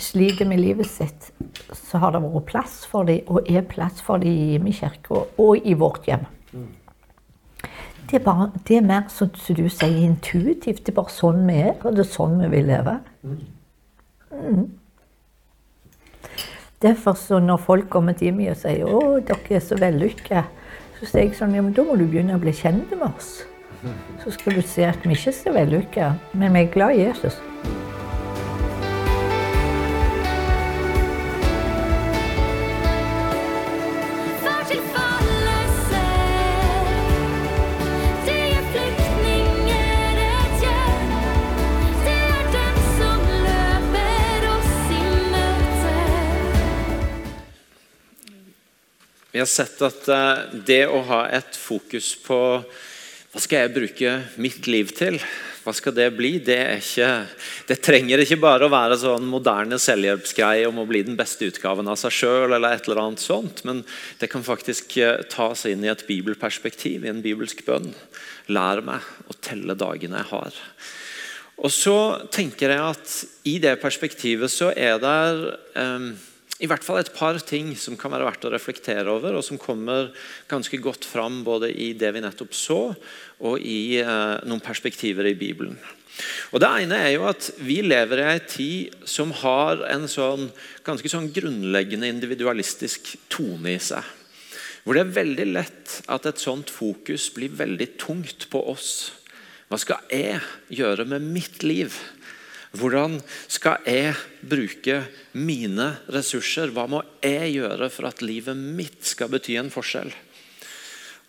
sliter 0.00 0.48
med 0.48 0.60
livet 0.60 0.88
sitt, 0.88 1.30
så 1.76 2.00
har 2.00 2.14
det 2.14 2.22
vært 2.24 2.48
plass 2.48 2.80
for 2.88 3.06
dem, 3.08 3.20
og 3.28 3.46
er 3.46 3.66
plass 3.68 4.00
for 4.02 4.22
dem 4.22 4.66
i 4.66 4.74
kirka 4.74 5.26
og 5.38 5.66
i 5.66 5.76
vårt 5.78 6.08
hjem. 6.08 6.24
Det 8.10 8.18
er, 8.18 8.24
bare, 8.24 8.50
det 8.66 8.76
er 8.76 8.82
mer 8.82 9.04
som 9.08 9.28
du 9.30 9.68
sier, 9.70 10.00
intuitivt. 10.02 10.82
Det 10.82 10.90
er 10.90 10.96
bare 10.96 11.12
sånn 11.14 11.44
vi 11.46 11.60
er, 11.62 11.76
og 11.84 11.94
det 11.94 12.02
er 12.02 12.10
sånn 12.10 12.40
vi 12.40 12.48
vil 12.50 12.66
leve. 12.66 12.96
Mm. 13.22 14.64
Derfor 16.82 17.14
så 17.14 17.38
når 17.38 17.60
folk 17.62 17.86
kommer 17.92 18.16
til 18.18 18.34
meg 18.34 18.50
og 18.50 18.56
sier 18.56 18.88
'Å, 18.88 19.20
dere 19.28 19.56
er 19.56 19.62
så 19.62 19.78
vellykka', 19.78 20.44
så 20.98 21.06
sier 21.06 21.22
jeg 21.22 21.36
sånn 21.38 21.54
Ja, 21.54 21.62
men 21.62 21.72
da 21.72 21.84
må 21.84 21.94
du 21.96 22.06
begynne 22.06 22.34
å 22.34 22.42
bli 22.42 22.52
kjent 22.52 22.90
med 22.90 23.06
oss. 23.14 23.44
Så 24.24 24.30
skal 24.30 24.54
du 24.54 24.62
se 24.62 24.84
at 24.84 24.98
vi 25.04 25.14
ikke 25.14 25.30
er 25.30 25.38
så 25.38 25.52
vellykka, 25.54 26.14
men 26.34 26.52
vi 26.52 26.64
er 26.64 26.72
glad 26.72 26.96
i 26.96 27.04
Jesus. 27.04 27.40
Vi 49.40 49.42
har 49.42 49.48
sett 49.48 49.78
at 49.80 50.08
eh, 50.12 50.40
det 50.68 50.82
å 50.92 50.98
ha 51.08 51.22
et 51.32 51.56
fokus 51.56 52.10
på 52.20 52.36
hva 52.60 53.40
skal 53.40 53.62
jeg 53.62 53.72
bruke 53.72 54.10
mitt 54.36 54.66
liv 54.68 54.90
til, 54.92 55.16
hva 55.64 55.72
skal 55.72 55.94
det 55.96 56.10
bli, 56.12 56.34
det, 56.44 56.58
ikke, 56.82 57.08
det 57.70 57.78
trenger 57.80 58.20
ikke 58.20 58.36
bare 58.42 58.68
å 58.68 58.74
være 58.74 59.00
sånn 59.00 59.24
moderne 59.32 59.78
selvhjelpsgreie 59.80 60.68
om 60.68 60.82
å 60.82 60.86
bli 60.90 61.00
den 61.08 61.16
beste 61.16 61.48
utgaven 61.48 61.88
av 61.88 61.96
seg 62.02 62.12
sjøl, 62.18 62.52
eller 62.52 62.76
et 62.76 62.84
eller 62.84 63.00
annet 63.06 63.24
sånt, 63.24 63.64
men 63.64 63.80
det 64.20 64.28
kan 64.28 64.44
faktisk 64.44 64.98
eh, 65.00 65.24
tas 65.32 65.64
inn 65.72 65.88
i 65.88 65.94
et 65.94 66.04
bibelperspektiv, 66.04 67.08
i 67.08 67.14
en 67.14 67.24
bibelsk 67.24 67.64
bønn. 67.64 67.94
Lær 68.52 68.84
meg 68.84 69.08
å 69.24 69.40
telle 69.40 69.72
dagene 69.72 70.20
jeg 70.20 70.34
har. 70.34 70.64
Og 71.64 71.72
så 71.72 72.00
tenker 72.28 72.76
jeg 72.76 72.90
at 72.92 73.20
i 73.48 73.56
det 73.64 73.78
perspektivet 73.80 74.52
så 74.52 74.68
er 74.76 75.00
det 75.00 75.20
eh, 75.80 76.12
i 76.60 76.68
hvert 76.68 76.84
fall 76.84 77.00
et 77.00 77.12
par 77.16 77.38
ting 77.40 77.72
som 77.78 77.96
kan 77.98 78.12
være 78.12 78.26
verdt 78.26 78.44
å 78.44 78.52
reflektere 78.52 79.08
over, 79.08 79.38
og 79.38 79.44
som 79.46 79.60
kommer 79.60 80.10
ganske 80.50 80.76
godt 80.82 81.06
fram 81.08 81.40
både 81.46 81.70
i 81.72 81.92
det 81.96 82.12
vi 82.12 82.22
nettopp 82.24 82.52
så, 82.56 82.80
og 83.40 83.64
i 83.64 83.96
eh, 84.02 84.36
noen 84.44 84.62
perspektiver 84.64 85.30
i 85.30 85.38
Bibelen. 85.40 85.78
Og 86.52 86.60
Det 86.60 86.68
ene 86.82 86.98
er 87.00 87.14
jo 87.14 87.26
at 87.30 87.48
vi 87.62 87.78
lever 87.86 88.20
i 88.20 88.28
ei 88.34 88.40
tid 88.44 89.06
som 89.08 89.32
har 89.40 89.80
en 89.88 90.04
sånn 90.10 90.50
ganske 90.84 91.08
sånn 91.08 91.30
grunnleggende 91.32 92.10
individualistisk 92.10 93.14
tone 93.32 93.76
i 93.76 93.80
seg. 93.80 94.04
Hvor 94.84 94.96
det 94.96 95.04
er 95.04 95.16
veldig 95.16 95.48
lett 95.52 95.96
at 96.12 96.26
et 96.28 96.40
sånt 96.40 96.72
fokus 96.72 97.28
blir 97.36 97.56
veldig 97.56 97.88
tungt 98.00 98.48
på 98.52 98.62
oss. 98.72 99.12
Hva 99.70 99.78
skal 99.80 100.04
jeg 100.12 100.40
gjøre 100.74 101.06
med 101.08 101.24
mitt 101.24 101.62
liv? 101.64 101.94
Hvordan 102.70 103.18
skal 103.50 103.82
jeg 103.88 104.14
bruke 104.46 105.00
mine 105.34 105.88
ressurser? 106.12 106.70
Hva 106.70 106.86
må 106.90 107.02
jeg 107.24 107.56
gjøre 107.56 107.90
for 107.90 108.10
at 108.10 108.22
livet 108.22 108.58
mitt 108.58 109.02
skal 109.10 109.32
bety 109.32 109.56
en 109.58 109.72
forskjell? 109.74 110.12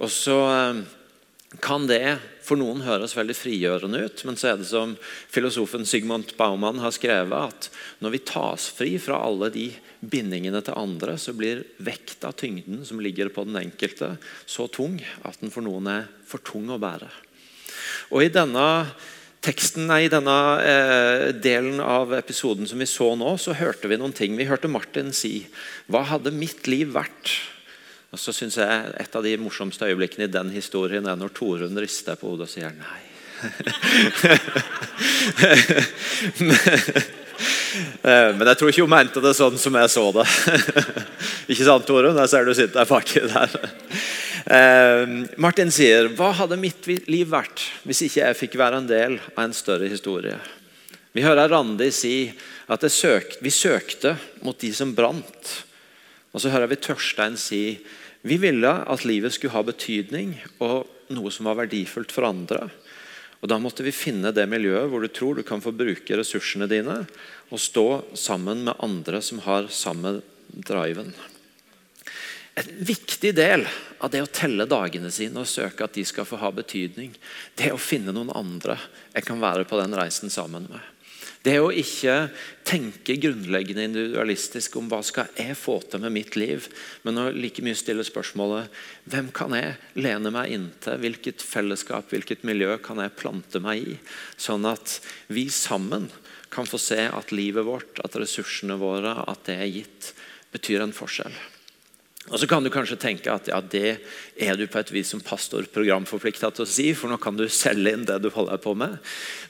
Og 0.02 0.10
så 0.14 0.38
eh, 0.52 0.82
kan 1.60 1.88
det 1.90 2.20
for 2.46 2.60
noen 2.60 2.84
høres 2.86 3.16
veldig 3.18 3.36
frigjørende 3.38 4.04
ut, 4.06 4.22
men 4.28 4.38
så 4.40 4.52
er 4.52 4.60
det 4.62 4.68
som 4.70 4.94
filosofen 5.32 5.86
Sigmund 5.88 6.34
Baumann 6.38 6.82
har 6.84 6.94
skrevet, 6.96 7.52
at 7.52 7.70
når 8.04 8.16
vi 8.16 8.22
tas 8.28 8.68
fri 8.76 8.94
fra 9.02 9.20
alle 9.26 9.50
de 9.54 9.68
bindingene 10.00 10.62
til 10.66 10.78
andre, 10.78 11.18
så 11.22 11.34
blir 11.38 11.66
vekta, 11.82 12.32
tyngden 12.38 12.86
som 12.88 13.02
ligger 13.04 13.34
på 13.34 13.46
den 13.50 13.60
enkelte, 13.62 14.16
så 14.46 14.70
tung 14.72 15.00
at 15.28 15.42
den 15.42 15.54
for 15.54 15.66
noen 15.66 15.90
er 15.92 16.08
for 16.28 16.44
tung 16.46 16.70
å 16.72 16.80
bære. 16.82 17.10
Og 18.12 18.26
i 18.26 18.34
denne 18.34 18.68
teksten, 19.42 19.90
I 19.90 20.10
denne 20.12 20.62
eh, 20.62 21.34
delen 21.34 21.80
av 21.82 22.14
episoden 22.14 22.68
som 22.70 22.80
vi 22.82 22.86
så 22.90 23.16
nå, 23.18 23.38
så 23.42 23.54
hørte 23.58 23.90
vi 23.90 23.98
noen 23.98 24.14
ting. 24.14 24.38
Vi 24.38 24.46
hørte 24.50 24.70
Martin 24.70 25.14
si 25.14 25.48
'Hva 25.90 26.04
hadde 26.14 26.32
mitt 26.32 26.68
liv 26.68 26.94
vært?' 26.94 27.40
Og 28.12 28.20
så 28.20 28.34
synes 28.36 28.58
jeg 28.60 28.94
Et 29.00 29.16
av 29.16 29.24
de 29.24 29.38
morsomste 29.38 29.86
øyeblikkene 29.88 30.28
i 30.28 30.32
den 30.32 30.50
historien 30.52 31.08
er 31.08 31.16
når 31.16 31.30
Torunn 31.34 31.80
rister 31.80 32.16
på 32.16 32.28
hodet 32.28 32.48
og 32.48 32.52
sier 32.52 32.72
nei. 32.76 33.02
Eh, 38.04 38.32
Men 38.36 38.48
jeg 38.52 38.60
tror 38.60 38.72
ikke 38.72 38.86
hun 38.86 38.94
mente 38.94 39.24
det 39.24 39.34
sånn 39.38 39.58
som 39.62 39.78
jeg 39.80 39.92
så 39.94 40.06
det. 40.16 40.28
Ikke 41.52 41.68
sant, 41.68 41.88
Torunn? 41.88 42.18
Jeg 42.24 42.32
ser 42.32 42.48
du 42.48 42.54
sitter 42.58 42.90
baki 42.90 43.24
der. 43.32 43.56
Eh, 44.42 45.14
Martin 45.38 45.72
sier, 45.72 46.10
'Hva 46.10 46.32
hadde 46.34 46.58
mitt 46.58 46.88
liv 46.88 47.28
vært 47.30 47.62
hvis 47.86 48.02
ikke 48.08 48.24
jeg 48.26 48.40
fikk 48.40 48.58
være 48.58 48.82
en 48.82 48.90
del 48.90 49.20
av 49.38 49.44
en 49.46 49.54
større 49.54 49.90
historie?' 49.92 50.40
Vi 51.14 51.22
hører 51.22 51.52
Randi 51.52 51.90
si 51.92 52.32
at 52.72 52.86
søk, 52.88 53.36
vi 53.44 53.52
søkte 53.52 54.16
mot 54.42 54.58
de 54.58 54.72
som 54.72 54.94
brant. 54.96 55.50
Og 56.32 56.40
så 56.40 56.50
hører 56.50 56.72
vi 56.72 56.80
Tørstein 56.80 57.36
si 57.38 57.80
vi 58.24 58.38
ville 58.38 58.70
at 58.70 59.04
livet 59.04 59.34
skulle 59.34 59.56
ha 59.56 59.64
betydning 59.66 60.36
og 60.62 60.88
noe 61.12 61.32
som 61.34 61.50
var 61.50 61.58
verdifullt 61.60 62.14
for 62.14 62.30
andre. 62.30 62.70
Og 63.42 63.50
Da 63.50 63.58
måtte 63.58 63.84
vi 63.84 63.94
finne 63.94 64.34
det 64.36 64.46
miljøet 64.50 64.90
hvor 64.92 65.02
du 65.02 65.10
tror 65.10 65.36
du 65.36 65.44
kan 65.46 65.64
få 65.64 65.74
bruke 65.74 66.18
ressursene 66.18 66.70
dine 66.70 67.02
og 67.50 67.60
stå 67.60 67.88
sammen 68.14 68.64
med 68.68 68.78
andre 68.80 69.22
som 69.26 69.42
har 69.48 69.70
samme 69.74 70.20
driven. 70.54 71.10
En 72.54 72.70
viktig 72.86 73.32
del 73.34 73.66
av 74.04 74.12
det 74.12 74.22
å 74.22 74.30
telle 74.30 74.68
dagene 74.70 75.10
sine 75.14 75.42
og 75.42 75.50
søke 75.50 75.88
at 75.88 75.96
de 75.96 76.04
skal 76.06 76.28
få 76.28 76.38
ha 76.42 76.52
betydning, 76.54 77.14
det 77.58 77.70
er 77.70 77.76
å 77.76 77.82
finne 77.82 78.14
noen 78.14 78.34
andre 78.36 78.78
jeg 79.16 79.26
kan 79.26 79.42
være 79.42 79.66
på 79.66 79.80
den 79.80 79.96
reisen 79.98 80.30
sammen 80.34 80.68
med. 80.70 80.91
Det 81.42 81.56
å 81.58 81.72
ikke 81.74 82.30
tenke 82.68 83.16
grunnleggende 83.18 83.88
individualistisk 83.88 84.76
om 84.78 84.90
hva 84.92 85.00
skal 85.06 85.32
jeg 85.34 85.56
få 85.58 85.80
til 85.90 86.04
med 86.04 86.14
mitt 86.14 86.36
liv, 86.38 86.68
men 87.02 87.18
å 87.18 87.32
like 87.34 87.64
mye 87.66 87.78
stille 87.78 88.06
spørsmålet 88.06 88.70
hvem 89.10 89.32
kan 89.34 89.56
jeg 89.58 89.74
lene 89.98 90.30
meg 90.34 90.54
inntil? 90.54 91.00
Hvilket 91.02 91.42
fellesskap, 91.42 92.14
hvilket 92.14 92.46
miljø 92.46 92.76
kan 92.86 93.02
jeg 93.02 93.18
plante 93.18 93.62
meg 93.64 93.94
i? 93.96 93.98
Sånn 94.38 94.70
at 94.70 95.00
vi 95.34 95.48
sammen 95.50 96.12
kan 96.54 96.70
få 96.70 96.78
se 96.82 97.08
at 97.08 97.34
livet 97.34 97.66
vårt, 97.66 98.04
at 98.06 98.20
ressursene 98.22 98.78
våre, 98.78 99.16
at 99.26 99.42
det 99.48 99.58
er 99.58 99.74
gitt, 99.80 100.12
betyr 100.54 100.86
en 100.86 100.94
forskjell. 100.94 101.34
Og 102.30 102.40
Så 102.40 102.48
kan 102.48 102.64
du 102.64 102.70
kanskje 102.70 103.00
tenke 103.02 103.34
at 103.34 103.50
ja, 103.50 103.58
det 103.62 103.98
er 104.38 104.58
du 104.58 104.68
på 104.70 104.80
et 104.80 104.92
vis 104.94 105.10
som 105.10 105.24
pastor 105.26 105.66
programforplikta 105.74 106.52
til 106.54 106.68
å 106.68 106.70
si, 106.70 106.92
for 106.94 107.10
nå 107.10 107.18
kan 107.22 107.38
du 107.38 107.48
selge 107.50 107.96
inn 107.96 108.06
det 108.06 108.20
du 108.22 108.30
holder 108.30 108.62
på 108.62 108.76
med. 108.78 109.00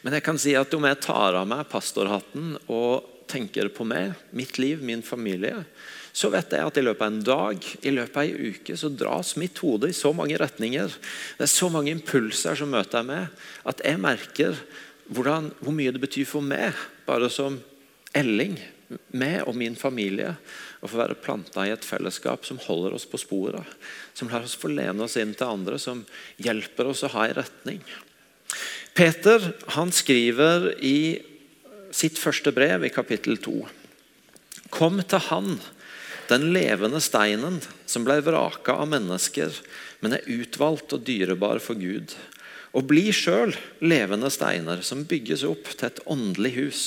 Men 0.06 0.16
jeg 0.16 0.24
kan 0.26 0.40
si 0.40 0.56
at 0.56 0.72
om 0.74 0.88
jeg 0.88 1.02
tar 1.04 1.36
av 1.36 1.50
meg 1.52 1.68
pastorhatten 1.72 2.56
og 2.72 3.28
tenker 3.32 3.68
på 3.76 3.84
meg, 3.88 4.16
mitt 4.36 4.58
liv, 4.60 4.82
min 4.84 5.04
familie, 5.04 5.66
så 6.12 6.32
vet 6.32 6.52
jeg 6.52 6.68
at 6.68 6.80
i 6.80 6.84
løpet 6.84 7.06
av 7.06 7.12
en 7.12 7.22
dag, 7.24 7.68
i 7.88 7.94
løpet 7.94 8.18
av 8.20 8.24
ei 8.26 8.52
uke, 8.52 8.76
så 8.76 8.92
dras 8.92 9.36
mitt 9.40 9.60
hode 9.64 9.92
i 9.92 9.96
så 9.96 10.12
mange 10.16 10.40
retninger. 10.40 10.96
Det 11.38 11.48
er 11.48 11.52
så 11.52 11.70
mange 11.72 11.94
impulser 11.94 12.58
som 12.60 12.72
møter 12.72 13.00
jeg 13.00 13.10
med, 13.12 13.44
at 13.68 13.84
jeg 13.88 14.02
merker 14.04 14.60
hvordan, 15.12 15.52
hvor 15.60 15.76
mye 15.76 15.92
det 15.92 16.04
betyr 16.04 16.28
for 16.28 16.44
meg, 16.44 16.76
bare 17.08 17.32
som 17.32 17.60
Elling, 18.16 18.58
meg 19.16 19.46
og 19.48 19.56
min 19.56 19.78
familie, 19.80 20.34
å 20.82 20.90
få 20.90 20.98
være 20.98 21.20
planta 21.22 21.66
i 21.68 21.74
et 21.74 21.86
fellesskap 21.86 22.46
som 22.48 22.60
holder 22.62 22.96
oss 22.98 23.06
på 23.10 23.20
sporet. 23.22 23.66
Som 24.18 24.32
lar 24.34 24.46
oss 24.46 24.58
få 24.58 24.72
lene 24.74 25.06
oss 25.06 25.18
inn 25.22 25.36
til 25.38 25.54
andre, 25.54 25.78
som 25.80 26.04
hjelper 26.42 26.90
oss 26.90 27.04
å 27.06 27.12
ha 27.14 27.28
en 27.28 27.38
retning. 27.38 27.84
Peter 28.98 29.54
han 29.78 29.94
skriver 29.96 30.74
i 30.84 31.22
sitt 31.96 32.18
første 32.20 32.52
brev, 32.56 32.84
i 32.86 32.94
kapittel 32.94 33.38
2. 33.40 33.62
Kom 34.72 35.00
til 35.04 35.24
Han, 35.30 35.56
den 36.32 36.50
levende 36.56 37.02
steinen 37.04 37.60
som 37.86 38.06
ble 38.08 38.22
vraka 38.24 38.78
av 38.80 38.90
mennesker, 38.92 39.54
men 40.00 40.16
er 40.16 40.28
utvalgt 40.32 40.96
og 40.96 41.04
dyrebar 41.08 41.60
for 41.64 41.80
Gud. 41.80 42.16
Og 42.72 42.88
bli 42.88 43.10
sjøl 43.14 43.54
levende 43.84 44.32
steiner 44.32 44.82
som 44.86 45.04
bygges 45.08 45.44
opp 45.48 45.74
til 45.76 45.90
et 45.90 46.04
åndelig 46.08 46.54
hus. 46.56 46.84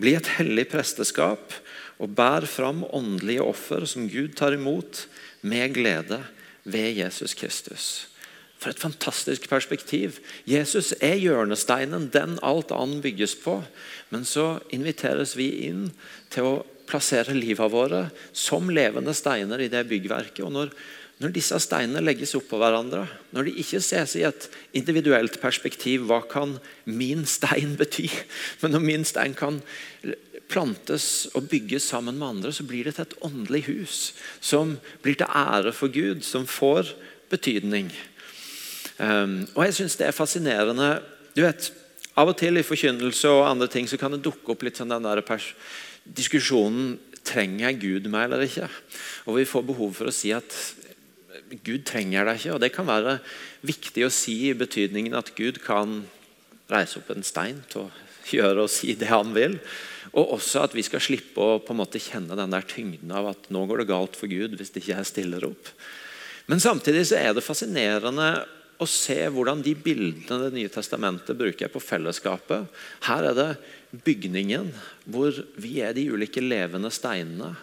Bli 0.00 0.16
et 0.16 0.32
hellig 0.38 0.66
presteskap 0.72 1.52
og 2.02 2.14
bær 2.16 2.46
fram 2.50 2.82
åndelige 2.90 3.44
offer 3.44 3.86
som 3.88 4.08
Gud 4.10 4.34
tar 4.38 4.56
imot 4.56 5.04
med 5.46 5.76
glede 5.76 6.20
ved 6.64 6.98
Jesus 6.98 7.34
Kristus. 7.38 7.86
For 8.58 8.72
et 8.72 8.80
fantastisk 8.80 9.44
perspektiv. 9.50 10.18
Jesus 10.48 10.94
er 11.04 11.18
hjørnesteinen, 11.20 12.08
den 12.08 12.38
alt 12.42 12.72
annet 12.72 13.02
bygges 13.04 13.34
på. 13.42 13.58
Men 14.08 14.24
så 14.24 14.62
inviteres 14.72 15.34
vi 15.36 15.50
inn 15.68 15.90
til 16.32 16.48
å 16.48 16.62
plassere 16.88 17.36
livet 17.36 17.72
våre 17.72 18.06
som 18.32 18.70
levende 18.72 19.12
steiner 19.16 19.60
i 19.60 19.68
det 19.72 19.84
byggverket. 19.90 20.40
Og 20.46 20.54
når, 20.54 20.72
når 21.20 21.34
disse 21.36 21.60
steinene 21.60 22.04
legges 22.04 22.32
oppå 22.38 22.56
hverandre, 22.60 23.04
når 23.36 23.50
de 23.50 23.56
ikke 23.60 23.82
ses 23.84 24.16
i 24.16 24.24
et 24.24 24.48
individuelt 24.76 25.36
perspektiv, 25.42 26.08
hva 26.08 26.22
kan 26.24 26.56
min 26.88 27.28
stein 27.28 27.76
bety? 27.80 28.08
Men 28.62 28.78
når 28.78 28.86
min 28.88 29.04
stein 29.08 29.36
kan 29.36 29.60
plantes 30.50 31.28
og 31.34 31.48
bygges 31.50 31.86
sammen 31.90 32.18
med 32.18 32.28
andre, 32.28 32.52
så 32.52 32.66
blir 32.66 32.84
det 32.84 32.96
til 32.96 33.06
et 33.06 33.16
åndelig 33.24 33.64
hus 33.68 34.00
som 34.44 34.76
blir 35.02 35.16
til 35.18 35.30
ære 35.30 35.72
for 35.72 35.92
Gud, 35.92 36.22
som 36.26 36.46
får 36.46 36.92
betydning. 37.32 37.90
Um, 38.98 39.42
og 39.56 39.64
jeg 39.66 39.78
syns 39.80 39.96
det 39.98 40.06
er 40.06 40.14
fascinerende 40.14 40.90
du 41.34 41.42
vet, 41.42 41.72
Av 42.14 42.30
og 42.30 42.36
til 42.38 42.60
i 42.60 42.62
forkynnelse 42.62 43.26
og 43.26 43.48
andre 43.48 43.66
ting 43.66 43.88
så 43.90 43.98
kan 43.98 44.12
det 44.14 44.22
dukke 44.22 44.52
opp 44.54 44.62
litt 44.62 44.78
sånn 44.78 44.92
den 44.92 45.02
der 45.02 45.18
diskusjonen 46.04 46.92
trenger 47.26 47.64
jeg 47.66 47.80
Gud 47.82 48.06
meg 48.12 48.28
eller 48.28 48.44
ikke. 48.46 48.68
Og 49.26 49.40
vi 49.40 49.46
får 49.48 49.64
behov 49.66 49.96
for 49.96 50.10
å 50.10 50.14
si 50.14 50.30
at 50.36 50.54
Gud 51.66 51.82
trenger 51.88 52.28
deg 52.28 52.38
ikke. 52.38 52.54
Og 52.54 52.62
det 52.62 52.70
kan 52.74 52.86
være 52.86 53.16
viktig 53.66 54.06
å 54.06 54.12
si 54.14 54.36
i 54.50 54.54
betydningen 54.58 55.16
at 55.18 55.32
Gud 55.34 55.58
kan 55.64 56.04
reise 56.70 57.00
opp 57.00 57.10
en 57.10 57.26
stein 57.26 57.64
til 57.72 57.88
å 57.88 57.90
gjøre 58.30 58.68
og 58.68 58.72
si 58.72 58.94
det 59.00 59.10
han 59.10 59.34
vil. 59.34 59.58
Og 60.12 60.34
også 60.36 60.64
at 60.66 60.74
vi 60.76 60.84
skal 60.84 61.02
slippe 61.02 61.40
å 61.40 61.60
på 61.64 61.72
en 61.72 61.80
måte 61.80 62.02
kjenne 62.02 62.36
den 62.36 62.52
der 62.52 62.66
tyngden 62.68 63.12
av 63.14 63.30
at 63.32 63.48
nå 63.54 63.64
går 63.70 63.82
det 63.82 63.90
galt 63.92 64.18
for 64.18 64.30
Gud 64.30 64.58
hvis 64.58 64.74
ikke 64.74 64.92
jeg 64.92 65.08
stiller 65.08 65.48
opp. 65.48 65.72
Men 66.50 66.60
samtidig 66.60 67.06
så 67.08 67.16
er 67.20 67.32
det 67.32 67.46
fascinerende 67.46 68.28
å 68.82 68.86
se 68.90 69.16
hvordan 69.30 69.62
de 69.62 69.72
bildene 69.78 70.40
Det 70.42 70.54
nye 70.56 70.72
testamentet 70.72 71.38
bruker 71.38 71.70
på 71.72 71.80
fellesskapet. 71.82 72.66
Her 73.06 73.30
er 73.30 73.38
det 73.38 73.50
bygningen 74.04 74.72
hvor 75.06 75.36
vi 75.60 75.78
er 75.84 75.94
de 75.96 76.08
ulike 76.10 76.42
levende 76.42 76.90
steinene. 76.92 77.54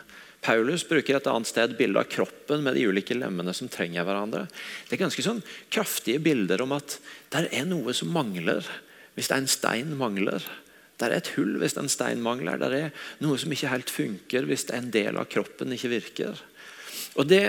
Paulus 0.42 0.82
bruker 0.90 1.20
et 1.20 1.28
annet 1.30 1.50
sted 1.52 1.76
bildet 1.78 2.02
av 2.02 2.10
kroppen 2.10 2.64
med 2.66 2.74
de 2.74 2.88
ulike 2.90 3.14
lemmene 3.14 3.54
som 3.54 3.70
trenger 3.70 4.08
hverandre. 4.08 4.48
Det 4.88 4.98
er 4.98 5.04
ganske 5.04 5.26
sånn 5.26 5.44
kraftige 5.70 6.24
bilder 6.24 6.64
om 6.66 6.74
at 6.80 6.98
det 7.30 7.46
er 7.54 7.68
noe 7.70 7.94
som 7.94 8.10
mangler 8.14 8.66
hvis 9.14 9.30
det 9.30 9.36
er 9.36 9.44
en 9.44 9.52
stein 9.52 9.94
mangler. 10.00 10.42
Det 11.02 11.10
er 11.10 11.18
et 11.18 11.34
hull 11.36 11.58
hvis 11.62 11.76
en 11.82 11.90
stein 11.92 12.22
mangler. 12.24 12.62
Det 12.62 12.70
er 12.78 13.10
noe 13.26 13.40
som 13.42 13.52
ikke 13.52 13.74
helt 13.74 13.92
funker 13.92 14.48
hvis 14.50 14.68
en 14.76 14.92
del 14.94 15.18
av 15.18 15.30
kroppen 15.32 15.74
ikke 15.76 15.94
virker. 15.98 16.46
Og 17.20 17.28
Det 17.28 17.46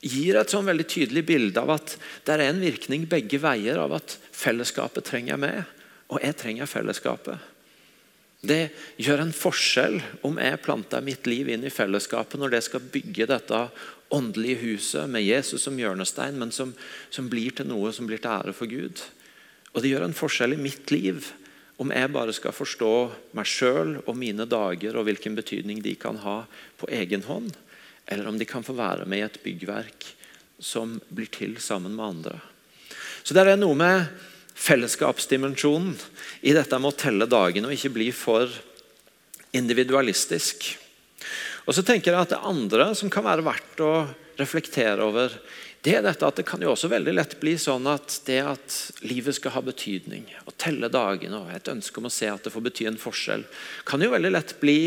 gir 0.00 0.38
et 0.40 0.52
sånn 0.52 0.68
veldig 0.68 0.86
tydelig 0.88 1.22
bilde 1.28 1.60
av 1.60 1.74
at 1.76 1.94
det 2.24 2.32
er 2.32 2.46
en 2.46 2.62
virkning 2.62 3.04
begge 3.08 3.40
veier 3.42 3.80
av 3.82 3.92
at 3.98 4.16
fellesskapet 4.32 5.04
trenger 5.04 5.40
meg, 5.40 5.58
og 6.08 6.22
jeg 6.24 6.38
trenger 6.40 6.70
fellesskapet. 6.70 7.36
Det 8.40 8.70
gjør 8.96 9.26
en 9.26 9.34
forskjell 9.36 9.98
om 10.24 10.38
jeg 10.40 10.62
planter 10.64 11.04
mitt 11.04 11.28
liv 11.28 11.50
inn 11.52 11.66
i 11.68 11.72
fellesskapet 11.72 12.40
når 12.40 12.54
det 12.54 12.62
skal 12.64 12.86
bygge 12.92 13.28
dette 13.28 13.58
åndelige 14.16 14.62
huset 14.62 15.10
med 15.12 15.26
Jesus 15.26 15.66
som 15.66 15.76
hjørnestein, 15.78 16.38
men 16.40 16.48
som, 16.50 16.72
som 17.12 17.28
blir 17.30 17.52
til 17.54 17.68
noe 17.68 17.92
som 17.92 18.08
blir 18.08 18.22
til 18.22 18.32
ære 18.32 18.56
for 18.56 18.70
Gud. 18.70 19.04
Og 19.74 19.84
det 19.84 19.92
gjør 19.92 20.08
en 20.08 20.16
forskjell 20.16 20.56
i 20.56 20.62
mitt 20.62 20.88
liv 20.90 21.28
om 21.80 21.92
jeg 21.94 22.12
bare 22.12 22.32
skal 22.36 22.52
forstå 22.52 22.94
meg 23.36 23.48
sjøl 23.48 23.94
og 24.04 24.16
mine 24.18 24.44
dager 24.48 24.98
og 24.98 25.06
hvilken 25.08 25.36
betydning 25.38 25.80
de 25.80 25.94
kan 25.96 26.18
ha 26.20 26.42
på 26.80 26.88
egen 26.92 27.24
hånd, 27.24 27.54
eller 28.04 28.28
om 28.28 28.36
de 28.36 28.48
kan 28.48 28.64
få 28.66 28.76
være 28.76 29.06
med 29.08 29.22
i 29.22 29.24
et 29.24 29.38
byggverk 29.44 30.10
som 30.60 30.98
blir 31.08 31.30
til 31.32 31.56
sammen 31.62 31.94
med 31.96 32.04
andre. 32.04 32.36
Så 33.24 33.32
det 33.32 33.46
er 33.46 33.56
noe 33.56 33.78
med 33.78 34.10
fellesskapsdimensjonen 34.60 35.94
i 36.44 36.52
dette 36.56 36.76
med 36.76 36.92
å 36.92 37.00
telle 37.00 37.28
dagene 37.30 37.70
og 37.70 37.76
ikke 37.76 37.94
bli 37.96 38.10
for 38.12 38.52
individualistisk. 39.56 40.68
Og 41.64 41.76
så 41.76 41.84
tenker 41.86 42.12
jeg 42.12 42.26
at 42.26 42.34
Det 42.34 42.44
andre 42.44 42.90
som 42.98 43.10
kan 43.12 43.24
være 43.24 43.46
verdt 43.46 43.80
å 43.84 43.94
reflektere 44.40 45.04
over, 45.04 45.32
det 45.80 45.94
er 45.96 46.04
dette 46.04 46.26
at 46.28 46.36
det 46.36 46.44
kan 46.48 46.60
jo 46.60 46.74
også 46.74 46.90
veldig 46.92 47.14
lett 47.14 47.38
bli 47.40 47.54
sånn 47.60 47.86
at 47.88 48.18
det 48.26 48.40
at 48.44 48.76
livet 49.08 49.38
skal 49.38 49.54
ha 49.54 49.62
betydning, 49.64 50.26
å 50.44 50.52
telle 50.60 50.90
dagene 50.92 51.40
og 51.40 51.52
et 51.54 51.70
ønske 51.72 52.02
om 52.02 52.10
å 52.10 52.12
se 52.12 52.28
at 52.28 52.44
det 52.44 52.52
får 52.52 52.66
bety 52.68 52.88
en 52.90 53.00
forskjell, 53.00 53.46
kan 53.88 54.04
jo 54.04 54.12
veldig 54.12 54.32
lett 54.34 54.54
bli 54.60 54.80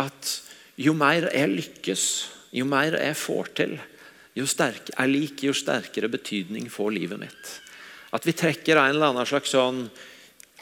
at 0.00 0.32
jo 0.80 0.94
mer 0.96 1.28
jeg 1.34 1.52
lykkes, 1.52 2.04
jo 2.56 2.64
mer 2.68 2.96
jeg 2.96 3.20
får 3.20 3.54
til, 3.60 3.78
jo 4.38 4.48
sterk, 4.48 4.92
jeg 4.94 5.12
liker, 5.12 5.50
jo 5.50 5.56
sterkere 5.56 6.08
betydning 6.12 6.68
får 6.72 6.94
livet 6.94 7.20
mitt. 7.20 7.54
At 8.14 8.24
vi 8.24 8.32
trekker 8.32 8.78
en 8.78 8.94
eller 8.94 9.10
annen 9.10 9.28
slags 9.28 9.52
sånn 9.52 9.88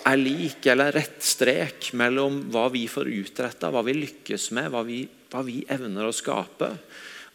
er 0.06 0.18
lik 0.18 0.66
eller 0.70 0.94
rett 0.96 1.22
strek 1.24 1.92
mellom 1.98 2.46
hva 2.52 2.66
vi 2.72 2.86
får 2.90 3.10
utretta, 3.12 3.70
hva 3.70 3.84
vi 3.86 3.94
lykkes 3.96 4.50
med, 4.56 4.72
hva 4.74 4.82
vi, 4.86 5.04
hva 5.30 5.42
vi 5.46 5.60
evner 5.70 6.08
å 6.08 6.14
skape, 6.14 6.72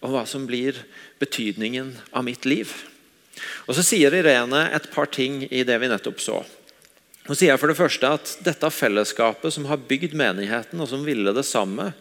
og 0.02 0.14
hva 0.14 0.24
som 0.30 0.48
blir 0.50 0.78
betydningen 1.22 1.94
av 2.12 2.26
mitt 2.26 2.46
liv. 2.50 2.74
Og 3.68 3.76
Så 3.78 3.86
sier 3.86 4.14
Irene 4.14 4.68
et 4.76 4.90
par 4.94 5.08
ting 5.14 5.46
i 5.50 5.64
det 5.64 5.78
vi 5.82 5.90
nettopp 5.92 6.20
så. 6.22 6.42
Hun 7.28 7.38
sier 7.38 7.60
for 7.62 7.70
det 7.70 7.78
første 7.78 8.10
at 8.18 8.34
dette 8.44 8.72
fellesskapet 8.74 9.54
som 9.54 9.68
har 9.70 9.84
bygd 9.88 10.16
menigheten, 10.18 10.82
og 10.82 10.90
som 10.90 11.06
ville 11.06 11.34
det 11.36 11.46
samme, 11.46 11.92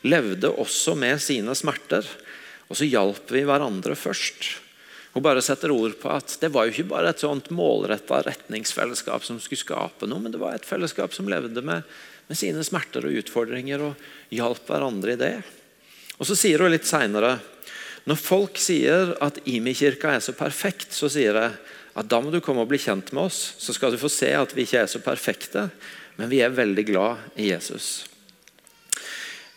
levde 0.00 0.48
også 0.50 0.96
med 0.96 1.20
sine 1.20 1.54
smerter. 1.54 2.06
Og 2.70 2.80
så 2.80 2.88
hjalp 2.88 3.28
vi 3.30 3.44
hverandre 3.44 3.96
først. 3.98 4.48
Hun 5.12 5.24
bare 5.26 5.42
setter 5.42 5.72
ord 5.74 5.96
på 5.98 6.10
at 6.14 6.36
Det 6.40 6.52
var 6.54 6.66
jo 6.66 6.72
ikke 6.72 6.92
bare 6.92 7.10
et 7.10 7.22
sånt 7.22 7.50
målretta 7.50 8.22
retningsfellesskap 8.24 9.26
som 9.26 9.40
skulle 9.42 9.60
skape 9.60 10.06
noe, 10.08 10.22
men 10.22 10.32
det 10.32 10.40
var 10.40 10.54
et 10.56 10.66
fellesskap 10.66 11.12
som 11.12 11.28
levde 11.28 11.60
med, 11.66 11.82
med 12.30 12.38
sine 12.38 12.62
smerter 12.64 13.04
og 13.04 13.16
utfordringer 13.20 13.82
og 13.90 14.04
hjalp 14.32 14.70
hverandre 14.70 15.16
i 15.16 15.20
det. 15.20 15.34
Og 16.20 16.28
Så 16.28 16.36
sier 16.36 16.60
hun 16.60 16.72
litt 16.72 16.88
seinere 16.88 17.38
når 18.08 18.16
folk 18.16 18.58
sier 18.60 19.14
at 19.22 19.40
Imi-kirka 19.48 20.14
er 20.14 20.22
så 20.24 20.32
perfekt, 20.36 20.94
så 20.96 21.10
sier 21.12 21.36
jeg 21.36 21.56
at 22.00 22.08
da 22.08 22.20
må 22.22 22.30
du 22.32 22.40
komme 22.40 22.64
og 22.64 22.70
bli 22.70 22.78
kjent 22.80 23.10
med 23.12 23.26
oss, 23.28 23.40
så 23.60 23.74
skal 23.76 23.92
du 23.92 24.00
få 24.00 24.08
se 24.12 24.30
at 24.32 24.54
vi 24.56 24.64
ikke 24.64 24.84
er 24.84 24.88
så 24.88 25.02
perfekte, 25.04 25.66
men 26.16 26.30
vi 26.30 26.40
er 26.40 26.54
veldig 26.54 26.84
glad 26.88 27.36
i 27.36 27.50
Jesus. 27.50 28.06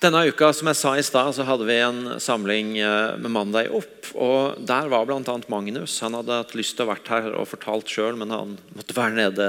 Denne 0.04 0.26
uka 0.28 0.50
som 0.52 0.68
jeg 0.68 0.76
sa 0.76 0.92
i 1.00 1.06
sted, 1.06 1.30
så 1.38 1.46
hadde 1.48 1.68
vi 1.70 1.78
en 1.80 2.18
samling 2.20 2.74
eh, 2.76 3.16
med 3.24 3.32
Mandag 3.32 3.72
opp. 3.72 4.10
og 4.20 4.60
Der 4.68 4.90
var 4.92 5.08
bl.a. 5.08 5.38
Magnus. 5.48 5.96
Han 6.04 6.18
hadde 6.20 6.42
hatt 6.42 6.56
lyst 6.60 6.76
til 6.76 6.84
å 6.84 6.92
vært 6.92 7.08
her 7.08 7.30
og 7.32 7.48
fortalt 7.48 7.88
sjøl, 7.88 8.18
men 8.20 8.34
han 8.36 8.58
måtte 8.76 8.98
være 8.98 9.16
nede 9.16 9.48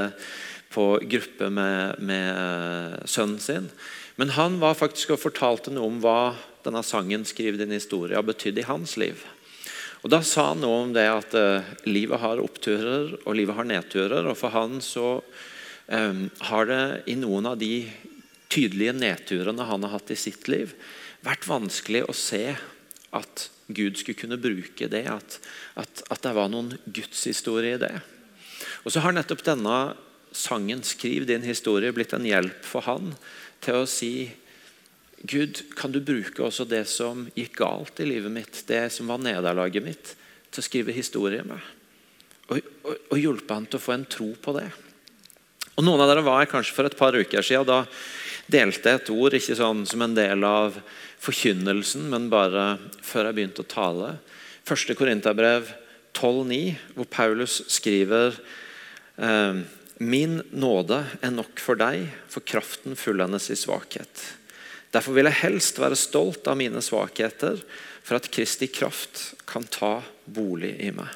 på 0.71 0.87
gruppe 1.11 1.51
med, 1.51 1.99
med 1.99 3.03
sønnen 3.11 3.43
sin. 3.43 3.67
Men 4.15 4.37
han 4.39 4.61
var 4.63 4.79
faktisk 4.79 5.17
og 5.17 5.25
fortalte 5.25 5.75
noe 5.75 5.91
om 5.91 5.99
hva 6.05 6.21
denne 6.65 6.83
sangen 6.83 7.25
'Skriv 7.25 7.59
din 7.59 7.73
historie' 7.73 8.17
har 8.17 8.27
betydd 8.27 8.59
i 8.59 8.69
hans 8.69 8.97
liv. 8.97 9.21
Og 10.05 10.11
Da 10.11 10.21
sa 10.21 10.51
han 10.53 10.61
noe 10.61 10.83
om 10.85 10.93
det 10.93 11.07
at 11.09 11.35
eh, 11.35 11.65
livet 11.89 12.21
har 12.21 12.43
oppturer 12.43 13.15
og 13.25 13.37
livet 13.37 13.57
har 13.57 13.65
nedturer. 13.65 14.27
og 14.29 14.37
For 14.37 14.53
han 14.53 14.81
så 14.85 15.23
eh, 15.89 16.29
har 16.51 16.67
det 16.69 16.85
i 17.09 17.17
noen 17.17 17.47
av 17.47 17.57
de 17.59 17.89
tydelige 18.53 18.93
nedturene 18.93 19.65
han 19.65 19.83
har 19.83 19.97
hatt 19.97 20.13
i 20.13 20.21
sitt 20.21 20.49
liv, 20.49 20.75
vært 21.25 21.49
vanskelig 21.49 22.05
å 22.05 22.13
se 22.13 22.53
at 23.17 23.49
Gud 23.73 23.97
skulle 23.97 24.21
kunne 24.21 24.37
bruke 24.37 24.91
det. 24.93 25.07
At, 25.09 25.41
at, 25.75 26.05
at 26.11 26.23
det 26.23 26.35
var 26.37 26.53
noen 26.53 26.75
gudshistorie 26.85 27.79
i 27.79 27.81
det. 27.81 27.95
Og 28.85 28.93
så 28.93 29.01
har 29.01 29.17
nettopp 29.17 29.41
denne 29.47 29.97
sangen 30.35 30.83
'Skriv 30.85 31.27
din 31.27 31.47
historie' 31.47 31.95
blitt 31.97 32.13
en 32.13 32.29
hjelp 32.29 32.61
for 32.67 32.85
han 32.85 33.15
til 33.65 33.81
å 33.81 33.89
si 33.89 34.35
Gud, 35.25 35.63
kan 35.77 35.93
du 35.93 36.03
bruke 36.05 36.43
også 36.45 36.67
det 36.69 36.83
som 36.91 37.25
gikk 37.33 37.57
galt 37.63 38.01
i 38.03 38.09
livet 38.09 38.33
mitt, 38.33 38.59
det 38.69 38.83
som 38.93 39.09
var 39.09 39.23
nederlaget 39.25 39.85
mitt, 39.85 40.11
til 40.53 40.61
å 40.61 40.67
skrive 40.67 40.93
historie 40.93 41.41
med? 41.49 41.63
Og, 42.53 42.61
og, 42.85 42.99
og 43.09 43.17
hjelpe 43.17 43.57
han 43.57 43.65
til 43.65 43.81
å 43.81 43.85
få 43.87 43.95
en 43.95 44.05
tro 44.05 44.29
på 44.37 44.53
det. 44.59 44.67
Og 45.75 45.87
Noen 45.87 46.05
av 46.05 46.13
dere 46.13 46.27
var 46.27 46.43
her 46.43 46.51
kanskje 46.51 46.77
for 46.77 46.87
et 46.87 46.99
par 46.99 47.17
uker 47.17 47.43
siden. 47.43 47.65
Da 47.67 48.53
delte 48.53 48.93
jeg 48.93 49.01
et 49.01 49.15
ord 49.15 49.39
ikke 49.39 49.57
sånn 49.59 49.83
som 49.89 50.05
en 50.05 50.19
del 50.19 50.45
av 50.47 50.77
forkynnelsen, 51.25 52.05
men 52.13 52.29
bare 52.29 52.75
før 53.01 53.31
jeg 53.31 53.39
begynte 53.41 53.65
å 53.65 53.73
tale. 53.73 54.13
Første 54.69 54.93
Korinterbrev 54.99 55.73
12,9, 56.15 56.61
hvor 56.95 57.11
Paulus 57.11 57.63
skriver 57.73 58.37
eh, 59.17 59.65
Min 60.05 60.41
nåde 60.53 61.01
er 61.25 61.33
nok 61.33 61.59
for 61.63 61.81
deg, 61.81 62.11
for 62.29 62.45
kraften 62.45 62.99
fullendes 62.99 63.49
i 63.51 63.59
svakhet. 63.59 64.29
Derfor 64.95 65.17
vil 65.17 65.27
jeg 65.27 65.43
helst 65.43 65.81
være 65.83 65.99
stolt 65.99 66.47
av 66.47 66.59
mine 66.61 66.83
svakheter, 66.85 67.59
for 68.05 68.21
at 68.21 68.29
Kristi 68.31 68.69
kraft 68.71 69.33
kan 69.49 69.67
ta 69.67 69.97
bolig 70.25 70.75
i 70.85 70.91
meg. 70.95 71.09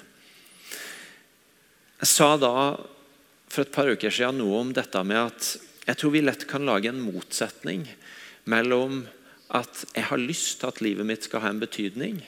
Jeg 1.98 2.10
sa 2.10 2.32
da 2.40 2.54
for 3.48 3.64
et 3.64 3.74
par 3.74 3.90
uker 3.90 4.12
siden 4.12 4.40
noe 4.40 4.62
om 4.62 4.72
dette 4.74 5.02
med 5.06 5.20
at 5.20 5.50
jeg 5.88 5.98
tror 6.00 6.12
vi 6.14 6.22
lett 6.24 6.44
kan 6.48 6.66
lage 6.68 6.90
en 6.90 7.00
motsetning 7.00 7.86
mellom 8.48 9.06
at 9.56 9.84
jeg 9.94 10.04
har 10.10 10.20
lyst 10.20 10.60
til 10.60 10.68
at 10.68 10.82
livet 10.84 11.08
mitt 11.08 11.24
skal 11.24 11.42
ha 11.44 11.52
en 11.52 11.62
betydning, 11.62 12.20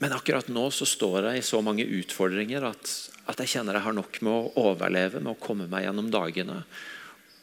men 0.00 0.14
akkurat 0.16 0.48
nå 0.48 0.68
så 0.72 0.86
står 0.88 1.28
jeg 1.28 1.40
i 1.40 1.44
så 1.44 1.60
mange 1.64 1.84
utfordringer 1.84 2.64
at, 2.70 2.92
at 3.28 3.42
jeg 3.42 3.56
kjenner 3.56 3.76
jeg 3.76 3.84
har 3.84 3.96
nok 3.96 4.20
med 4.24 4.32
å 4.32 4.68
overleve, 4.70 5.20
med 5.20 5.34
å 5.34 5.40
komme 5.42 5.66
meg 5.68 5.84
gjennom 5.84 6.08
dagene. 6.14 6.62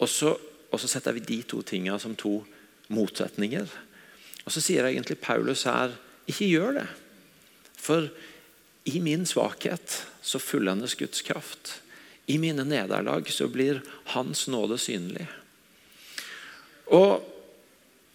Og 0.01 0.09
så, 0.09 0.31
og 0.71 0.81
så 0.81 0.89
setter 0.89 1.13
vi 1.17 1.25
de 1.27 1.41
to 1.45 1.61
tingene 1.61 1.99
som 2.01 2.15
to 2.17 2.39
motsetninger. 2.93 3.67
Og 4.45 4.53
så 4.53 4.63
sier 4.63 4.87
egentlig 4.87 5.19
Paulus 5.19 5.65
her 5.67 5.95
ikke 6.27 6.49
gjør 6.49 6.79
det. 6.79 6.87
For 7.77 8.09
i 8.87 9.01
min 9.03 9.25
svakhet 9.27 10.01
så 10.23 10.39
fullendes 10.39 10.95
Guds 10.99 11.21
kraft. 11.27 11.81
I 12.27 12.37
mine 12.39 12.63
nederlag 12.67 13.29
så 13.31 13.47
blir 13.51 13.81
Hans 14.13 14.47
nåde 14.51 14.77
synlig. 14.79 15.27
Og 16.91 17.23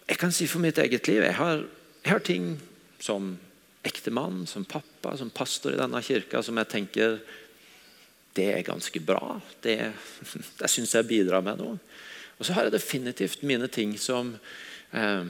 jeg 0.09 0.19
kan 0.19 0.33
si 0.33 0.47
for 0.49 0.61
mitt 0.61 0.77
eget 0.81 1.07
liv 1.07 1.23
jeg 1.23 1.37
har, 1.37 1.63
jeg 2.03 2.11
har 2.11 2.25
ting 2.25 2.47
som 3.01 3.35
ektemann, 3.83 4.45
som 4.47 4.65
pappa, 4.65 5.15
som 5.17 5.29
pastor 5.33 5.73
i 5.73 5.79
denne 5.79 6.01
kirka 6.03 6.41
som 6.43 6.57
jeg 6.57 6.71
tenker 6.71 7.17
det 8.33 8.47
er 8.49 8.65
ganske 8.65 8.99
bra. 8.99 9.37
Det, 9.61 9.77
det 10.59 10.69
syns 10.71 10.95
jeg 10.97 11.09
bidrar 11.09 11.45
med 11.45 11.61
noe. 11.61 11.77
Og 12.39 12.45
så 12.45 12.55
har 12.55 12.67
jeg 12.67 12.75
definitivt 12.75 13.43
mine 13.47 13.69
ting 13.71 13.95
som, 13.99 14.33
eh, 14.91 15.25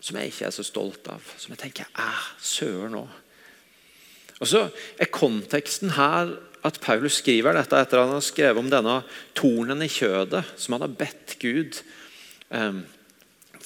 som 0.00 0.16
jeg 0.18 0.32
ikke 0.32 0.46
er 0.48 0.54
så 0.54 0.64
stolt 0.66 1.08
av. 1.12 1.22
Som 1.36 1.54
jeg 1.54 1.62
tenker 1.66 1.90
Æh, 1.98 2.28
søren 2.40 2.98
òg. 3.02 3.08
Og 4.38 4.46
så 4.46 4.68
er 4.98 5.10
konteksten 5.10 5.96
her 5.96 6.36
at 6.66 6.80
Paulus 6.82 7.18
skriver 7.22 7.54
dette 7.54 7.78
etter 7.78 7.98
at 7.98 8.06
han 8.06 8.18
har 8.18 8.24
skrevet 8.24 8.60
om 8.60 8.70
denne 8.70 9.00
tornen 9.34 9.82
i 9.82 9.90
kjødet 9.90 10.44
som 10.58 10.76
han 10.76 10.86
har 10.86 10.96
bedt 11.00 11.36
Gud 11.42 11.80
eh, 12.50 12.80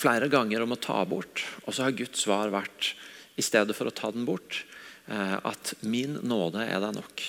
flere 0.02 0.28
ganger 0.32 0.64
om 0.64 0.74
å 0.74 0.80
ta 0.80 1.02
bort. 1.08 1.44
Og 1.66 1.76
så 1.76 1.86
har 1.86 1.96
Guds 1.96 2.24
svar 2.24 2.52
vært, 2.52 2.94
i 3.36 3.44
stedet 3.44 3.76
for 3.76 3.88
å 3.88 3.94
ta 3.94 4.10
den 4.12 4.26
bort, 4.28 4.64
eh, 5.08 5.36
at 5.38 5.74
'min 5.80 6.20
nåde 6.22 6.64
er 6.64 6.80
deg 6.80 6.96
nok'. 6.98 7.22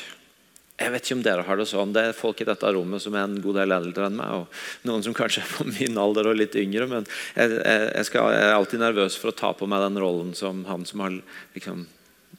Jeg 0.74 0.90
vet 0.90 1.06
ikke 1.06 1.16
om 1.20 1.24
dere 1.26 1.44
har 1.46 1.60
det 1.60 1.68
sånn. 1.70 1.92
Det 1.94 2.02
er 2.02 2.16
folk 2.18 2.40
i 2.42 2.48
dette 2.50 2.70
rommet 2.74 3.02
som 3.04 3.14
er 3.14 3.28
en 3.28 3.42
god 3.44 3.60
del 3.60 3.76
eldre 3.76 4.08
enn 4.08 4.16
meg, 4.18 4.40
og 4.42 4.88
noen 4.90 5.04
som 5.06 5.14
kanskje 5.14 5.44
er 5.44 5.52
på 5.54 5.68
min 5.70 6.00
alder 6.02 6.32
og 6.32 6.40
litt 6.40 6.56
yngre. 6.58 6.88
Men 6.90 7.06
jeg, 7.38 7.60
jeg, 7.62 8.06
skal, 8.10 8.32
jeg 8.34 8.48
er 8.48 8.56
alltid 8.56 8.82
nervøs 8.82 9.18
for 9.22 9.30
å 9.30 9.38
ta 9.38 9.52
på 9.58 9.70
meg 9.70 9.84
den 9.86 10.00
rollen 10.02 10.32
som 10.38 10.64
han 10.70 10.88
som 10.90 11.06
har 11.06 11.20
liksom, 11.58 11.86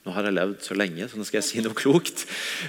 Nå 0.05 0.12
har 0.12 0.27
jeg 0.27 0.35
levd 0.37 0.59
så 0.61 0.75
lenge, 0.77 1.07
så 1.09 1.16
nå 1.16 1.25
skal 1.25 1.38
jeg 1.38 1.47
si 1.47 1.61
noe 1.64 1.77
klokt. 1.79 2.27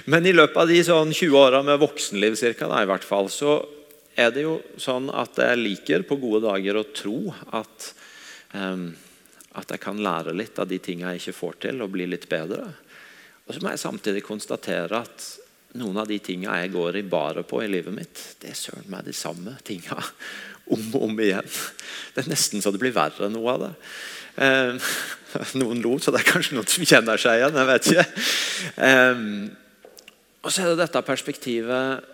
Men 0.08 0.24
i 0.24 0.32
løpet 0.32 0.56
av 0.56 0.70
de 0.70 0.78
sånn 0.86 1.10
20 1.12 1.34
åra 1.36 1.58
med 1.66 1.82
voksenliv 1.82 2.38
cirka, 2.38 2.64
da, 2.70 2.78
i 2.80 2.88
hvert 2.88 3.04
fall, 3.04 3.26
så 3.28 3.58
er 4.16 4.30
det 4.32 4.46
jo 4.46 4.54
sånn 4.80 5.10
at 5.12 5.36
jeg 5.42 5.58
liker 5.60 6.06
på 6.08 6.16
gode 6.22 6.46
dager 6.46 6.78
å 6.80 6.86
tro 6.96 7.34
at, 7.58 7.90
um, 8.56 8.86
at 9.52 9.74
jeg 9.74 9.82
kan 9.82 10.00
lære 10.00 10.32
litt 10.38 10.56
av 10.62 10.70
de 10.70 10.78
tingene 10.80 11.12
jeg 11.12 11.26
ikke 11.26 11.40
får 11.42 11.60
til, 11.66 11.82
og 11.84 11.92
bli 11.92 12.06
litt 12.08 12.24
bedre. 12.30 12.70
Og 13.44 13.52
så 13.52 13.60
må 13.60 13.74
jeg 13.74 13.84
samtidig 13.84 14.24
konstatere 14.24 15.02
at 15.04 15.28
noen 15.78 16.00
av 16.02 16.08
de 16.10 16.18
tingene 16.22 16.58
jeg 16.62 16.72
går 16.74 17.00
i 17.00 17.06
baret 17.06 17.46
på 17.48 17.62
i 17.62 17.70
livet 17.70 17.94
mitt, 17.94 18.22
det 18.42 18.52
er 18.52 18.58
søren 18.58 18.88
meg 18.92 19.06
de 19.06 19.14
samme 19.16 19.56
tingene 19.66 20.04
om 20.74 20.88
og 20.96 21.08
om 21.08 21.20
igjen. 21.22 21.52
Det 22.14 22.24
er 22.24 22.32
nesten 22.32 22.64
så 22.64 22.72
det 22.74 22.82
blir 22.82 22.96
verre 22.96 23.30
noe 23.32 23.54
av 23.54 23.64
det. 23.66 23.72
Eh, 24.46 24.90
noen 25.60 25.82
lo, 25.84 25.96
så 26.00 26.14
det 26.14 26.22
er 26.22 26.32
kanskje 26.32 26.58
noen 26.58 26.68
som 26.70 26.88
kjenner 26.88 27.20
seg 27.20 27.40
igjen. 27.40 27.60
jeg 27.60 27.70
vet 27.70 27.92
ikke. 27.92 28.06
Eh, 28.88 29.24
og 30.46 30.52
så 30.52 30.62
er 30.62 30.72
det 30.72 30.84
dette 30.84 31.06
perspektivet 31.06 32.12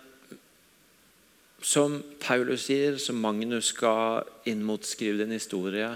som 1.63 2.01
Paulus 2.19 2.65
sier, 2.67 2.97
som 2.99 3.19
Magnus 3.23 3.71
skal 3.71 4.25
inn 4.49 4.63
mot 4.65 4.83
skrive 4.83 5.21
din 5.21 5.35
historie. 5.35 5.87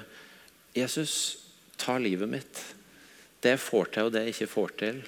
Jesus, 0.78 1.14
ta 1.76 1.98
livet 2.00 2.30
mitt. 2.32 2.62
Det 3.44 3.56
jeg 3.56 3.64
får 3.64 3.92
til, 3.92 4.08
og 4.08 4.14
det 4.14 4.24
jeg 4.24 4.36
ikke 4.36 4.54
får 4.54 4.78
til. 4.80 5.02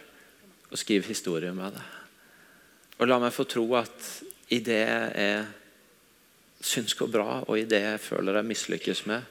Og 0.69 0.78
skriv 0.78 1.08
historie 1.08 1.54
med 1.56 1.78
det. 1.78 1.86
Og 2.99 3.07
la 3.07 3.19
meg 3.21 3.33
få 3.35 3.45
tro 3.47 3.63
at 3.79 4.09
i 4.51 4.59
det 4.65 4.81
jeg 4.83 5.45
syns 6.59 6.95
går 6.99 7.12
bra, 7.13 7.29
og 7.47 7.55
i 7.55 7.67
det 7.69 7.79
jeg 7.85 8.01
føler 8.03 8.35
jeg 8.39 8.49
mislykkes 8.49 9.05
med, 9.07 9.23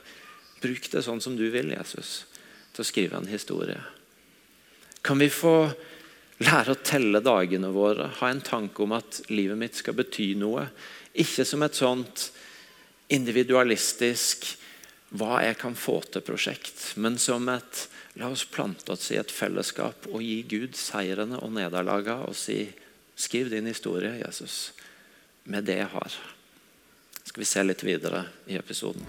bruk 0.62 0.88
det 0.90 1.04
sånn 1.04 1.20
som 1.20 1.36
du 1.36 1.44
vil, 1.52 1.74
Jesus, 1.74 2.24
til 2.72 2.82
å 2.82 2.88
skrive 2.88 3.18
en 3.18 3.28
historie. 3.28 3.78
Kan 5.04 5.20
vi 5.20 5.28
få 5.30 5.68
lære 6.40 6.74
å 6.74 6.80
telle 6.80 7.20
dagene 7.24 7.70
våre, 7.74 8.08
ha 8.20 8.30
en 8.32 8.40
tanke 8.44 8.82
om 8.84 8.96
at 8.96 9.20
livet 9.28 9.60
mitt 9.60 9.76
skal 9.78 9.98
bety 9.98 10.32
noe? 10.40 10.64
Ikke 11.18 11.44
som 11.44 11.62
et 11.66 11.76
sånt 11.76 12.30
individualistisk 13.12 14.48
hva 15.18 15.42
jeg 15.44 15.56
kan 15.60 15.76
få 15.78 16.00
til-prosjekt, 16.08 16.94
men 17.00 17.16
som 17.20 17.48
et 17.52 17.86
la 18.18 18.32
oss 18.32 18.44
plante 18.50 18.92
oss 18.92 19.12
i 19.12 19.18
et 19.20 19.32
fellesskap 19.32 20.08
og 20.10 20.24
gi 20.24 20.42
Gud 20.50 20.76
seirene 20.76 21.38
og 21.44 21.52
nederlagene 21.54 22.28
og 22.28 22.36
si 22.36 22.64
Skriv 23.18 23.50
din 23.50 23.66
historie, 23.66 24.22
Jesus, 24.26 24.72
med 25.42 25.64
det 25.64 25.74
jeg 25.80 25.86
har. 25.90 26.12
Skal 27.24 27.40
vi 27.40 27.46
se 27.50 27.62
litt 27.66 27.80
videre 27.82 28.20
i 28.46 28.54
episoden. 28.54 29.02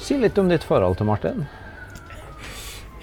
Si 0.00 0.16
litt 0.16 0.40
om 0.40 0.48
ditt 0.48 0.64
forhold 0.64 0.96
til 0.96 1.10
Martin. 1.10 1.44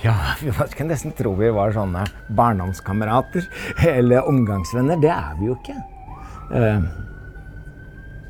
Ja, 0.01 0.15
vi 0.41 0.49
skulle 0.57 0.89
nesten 0.89 1.13
tro 1.13 1.35
vi 1.37 1.53
var 1.53 1.77
sånne 1.77 2.07
barndomskamerater 2.33 3.45
eller 3.93 4.25
omgangsvenner. 4.25 4.97
Det 4.97 5.13
er 5.13 5.37
vi 5.37 5.53
jo 5.53 5.61
ikke. 5.61 5.77
Eh, 6.57 6.91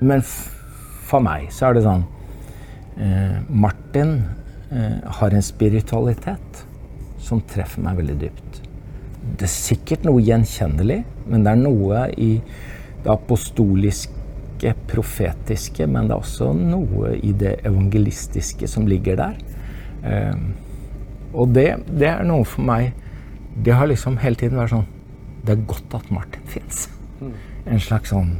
Men 0.02 0.24
for 0.26 1.22
meg 1.24 1.52
så 1.54 1.70
er 1.70 1.78
det 1.78 1.86
sånn 1.86 2.06
eh, 2.98 3.38
Martin 3.50 4.16
eh, 4.74 4.98
har 5.20 5.36
en 5.36 5.46
spiritualitet 5.46 6.64
som 7.22 7.44
treffer 7.46 7.84
meg 7.86 8.00
veldig 8.00 8.18
dypt. 8.24 8.62
Det 9.38 9.46
er 9.46 9.54
sikkert 9.54 10.08
noe 10.08 10.24
gjenkjennelig, 10.26 11.04
men 11.30 11.46
det 11.46 11.54
er 11.54 11.62
noe 11.62 12.08
i 12.18 12.32
det 13.04 13.14
apostoliske, 13.14 14.74
profetiske, 14.90 15.88
men 15.90 16.10
det 16.10 16.14
er 16.14 16.22
også 16.22 16.52
noe 16.54 17.16
i 17.18 17.32
det 17.38 17.56
evangelistiske 17.66 18.68
som 18.70 18.90
ligger 18.90 19.22
der. 19.22 19.40
Eh, 20.02 20.38
og 21.38 21.54
det, 21.54 21.68
det 21.94 22.10
er 22.10 22.26
noe 22.28 22.44
for 22.44 22.66
meg 22.66 22.90
Det 23.64 23.72
har 23.78 23.88
liksom 23.88 24.18
hele 24.20 24.36
tiden 24.36 24.58
vært 24.58 24.74
sånn 24.74 24.88
Det 25.46 25.54
er 25.54 25.62
godt 25.70 25.94
at 25.96 26.10
Martin 26.12 26.48
fins. 26.50 26.88
En 27.70 27.80
slags 27.80 28.10
sånn 28.10 28.34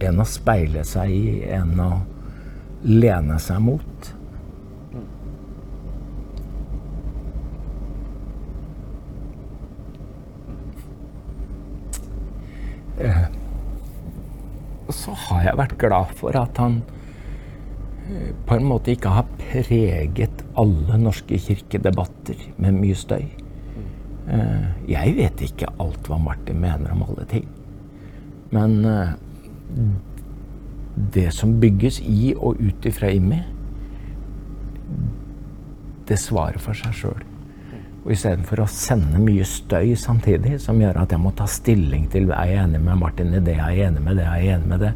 En 0.00 0.20
å 0.20 0.26
speile 0.28 0.84
seg 0.84 1.10
i, 1.10 1.26
en 1.56 1.72
å 1.80 1.90
lene 2.84 3.38
seg 3.40 3.62
mot. 3.64 4.10
Eh, 13.00 13.24
så 14.92 15.16
har 15.26 15.42
jeg 15.44 15.58
vært 15.58 15.78
glad 15.80 16.12
for 16.16 16.36
at 16.38 16.60
han 16.60 16.78
eh, 18.06 18.30
på 18.46 18.56
en 18.56 18.68
måte 18.68 18.94
ikke 18.94 19.12
har 19.16 19.26
preget 19.40 20.44
alle 20.56 21.00
norske 21.00 21.40
kirkedebatter 21.40 22.40
med 22.62 22.78
mye 22.80 22.96
støy. 22.96 23.26
Eh, 24.28 24.64
Jeg 24.88 25.16
vet 25.18 25.44
ikke 25.48 25.72
alt 25.82 26.08
hva 26.08 26.20
Martin 26.22 26.60
mener 26.62 26.92
om 26.94 27.04
alle 27.08 27.26
ting. 27.28 27.48
Men 28.54 28.78
det 30.96 31.30
som 31.34 31.58
bygges 31.60 32.00
i 32.00 32.34
og 32.36 32.60
ut 32.60 32.86
ifra 32.88 33.10
IMI, 33.12 33.42
det 36.06 36.18
svarer 36.22 36.58
for 36.62 36.78
seg 36.78 36.94
sjøl. 36.96 37.24
Og 38.06 38.12
istedenfor 38.14 38.62
å 38.62 38.68
sende 38.70 39.18
mye 39.18 39.44
støy 39.48 39.96
samtidig, 39.98 40.60
som 40.62 40.78
gjør 40.78 41.00
at 41.02 41.12
jeg 41.12 41.18
må 41.18 41.32
ta 41.34 41.48
stilling 41.50 42.06
til 42.12 42.30
er 42.30 42.52
jeg 42.52 42.62
enig 42.62 42.80
med 42.86 43.00
Martin 43.02 43.34
i 43.34 43.42
det, 43.42 43.56
er 43.58 43.74
jeg 43.74 43.90
enig 43.90 44.04
med 44.06 44.20
det, 44.20 44.26
er 44.30 44.42
jeg 44.44 44.58
enig 44.60 44.70
med 44.70 44.84
det, 44.86 44.92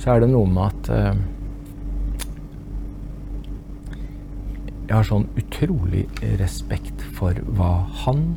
så 0.00 0.14
er 0.14 0.24
det 0.24 0.30
noe 0.32 0.48
med 0.48 0.64
at 0.70 0.88
uh, 0.88 1.12
jeg 4.84 4.94
har 4.96 5.08
sånn 5.08 5.28
utrolig 5.40 6.06
respekt 6.40 7.04
for 7.18 7.36
hva 7.56 7.74
han 8.04 8.30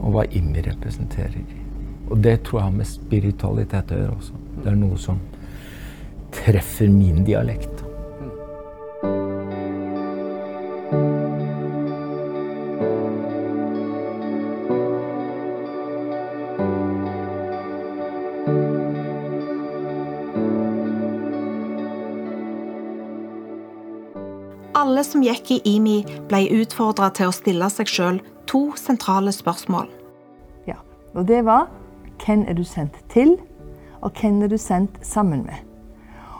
og 0.00 0.14
hva 0.14 0.28
Immi 0.30 0.62
representerer. 0.66 1.59
Og 2.10 2.18
det 2.18 2.40
tror 2.44 2.58
jeg 2.58 2.66
har 2.66 2.74
med 2.74 2.88
spiritualitet 2.90 3.92
å 3.94 4.00
gjøre 4.00 4.16
også. 4.16 4.40
Det 4.64 4.72
er 4.72 4.78
noe 4.80 4.98
som 4.98 5.20
treffer 6.34 6.90
min 6.90 7.22
dialekt. 7.26 7.86
Alle 24.80 25.02
som 25.06 25.22
gikk 25.22 25.50
i 25.52 25.60
IMI, 25.76 26.00
ble 26.26 26.46
utfordra 26.58 27.10
til 27.14 27.30
å 27.30 27.34
stille 27.34 27.68
seg 27.70 27.90
sjøl 27.90 28.18
to 28.50 28.70
sentrale 28.80 29.30
spørsmål. 29.34 29.86
Ja, 30.66 30.80
og 31.14 31.28
det 31.28 31.44
var 31.46 31.68
hvem 32.24 32.44
er 32.48 32.56
du 32.58 32.64
sendt 32.64 32.96
til, 33.12 33.36
og 34.00 34.12
hvem 34.20 34.42
er 34.42 34.52
du 34.52 34.56
sendt 34.56 34.98
sammen 35.06 35.44
med. 35.44 35.58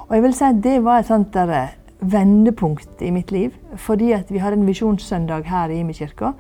Og 0.09 0.17
jeg 0.17 0.23
vil 0.23 0.35
si 0.35 0.45
at 0.45 0.63
Det 0.65 0.85
var 0.85 0.99
et 0.99 1.07
sånt 1.07 1.35
der 1.35 1.51
eh, 1.55 1.75
vendepunkt 2.01 3.03
i 3.03 3.11
mitt 3.11 3.33
liv. 3.33 3.51
Fordi 3.77 4.13
at 4.13 4.33
vi 4.33 4.39
hadde 4.39 4.57
en 4.57 4.67
visjonssøndag 4.67 5.45
her 5.45 5.71
i 5.71 5.81
Imi-kirka 5.81 6.33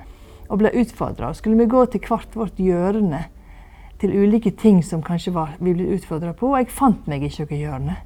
og 0.48 0.58
ble 0.58 0.72
utfordra. 0.80 1.32
Skulle 1.34 1.58
vi 1.58 1.70
gå 1.70 1.84
til 1.86 2.00
hvert 2.08 2.36
vårt 2.36 2.58
hjørne 2.58 3.24
til 4.00 4.16
ulike 4.16 4.50
ting 4.50 4.84
som 4.84 5.02
kanskje 5.02 5.34
var, 5.34 5.56
vi 5.60 5.74
ble 5.76 5.90
utfordra 5.94 6.32
på, 6.32 6.48
og 6.48 6.58
jeg 6.58 6.72
fant 6.72 7.06
meg 7.08 7.22
ikke 7.22 7.44
noe 7.44 7.58
hjørne. 7.58 7.96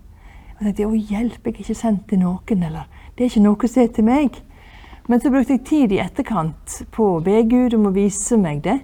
Jeg 0.54 0.58
tenkte 0.60 0.88
å 0.88 0.94
hjelp, 0.94 1.38
jeg 1.46 1.54
er 1.54 1.60
ikke 1.62 1.76
sendt 1.78 2.08
til 2.10 2.18
noen, 2.18 2.64
eller 2.66 2.88
det 3.14 3.24
er 3.24 3.30
ikke 3.30 3.44
noe 3.44 3.70
som 3.70 3.82
er 3.82 3.92
til 3.94 4.06
meg. 4.08 4.40
Men 5.08 5.20
så 5.20 5.30
brukte 5.30 5.54
jeg 5.54 5.64
tid 5.68 5.94
i 5.94 6.00
etterkant 6.02 6.80
på 6.94 7.08
å 7.14 7.22
be 7.22 7.42
Gud 7.46 7.76
om 7.78 7.88
å 7.88 7.94
vise 7.94 8.36
meg 8.40 8.62
det. 8.64 8.80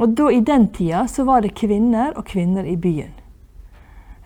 Og 0.00 0.14
da, 0.16 0.30
i 0.32 0.40
den 0.40 0.70
tida 0.72 1.04
så 1.10 1.26
var 1.28 1.42
det 1.44 1.52
kvinner 1.58 2.14
og 2.16 2.24
kvinner 2.30 2.64
i 2.64 2.78
byen. 2.80 3.12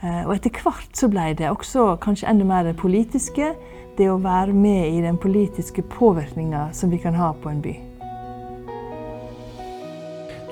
Eh, 0.02 0.22
Og 0.26 0.36
etter 0.36 0.54
hvert 0.62 0.94
så 0.94 1.08
ble 1.10 1.32
det 1.34 1.48
også 1.50 1.96
kanskje 2.02 2.28
enda 2.30 2.46
mer 2.46 2.68
det 2.68 2.76
politiske. 2.78 3.54
Det 3.96 4.06
å 4.12 4.20
være 4.22 4.52
med 4.54 4.92
i 4.92 5.00
den 5.02 5.16
politiske 5.18 5.82
påvirkninga 5.82 6.68
som 6.76 6.92
vi 6.92 7.00
kan 7.02 7.16
ha 7.16 7.32
på 7.32 7.50
en 7.50 7.62
by. 7.64 7.74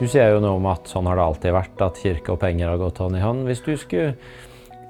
Du 0.00 0.08
sier 0.10 0.32
jo 0.32 0.40
noe 0.42 0.56
om 0.58 0.66
at 0.66 0.88
sånn 0.90 1.06
har 1.06 1.20
det 1.20 1.26
alltid 1.28 1.54
vært, 1.54 1.82
at 1.84 2.00
kirke 2.02 2.32
og 2.34 2.40
penger 2.42 2.72
har 2.72 2.80
gått 2.80 2.98
hånd 2.98 3.14
i 3.14 3.22
hånd. 3.22 3.44
Hvis 3.46 3.62
du 3.62 3.76
skulle 3.78 4.16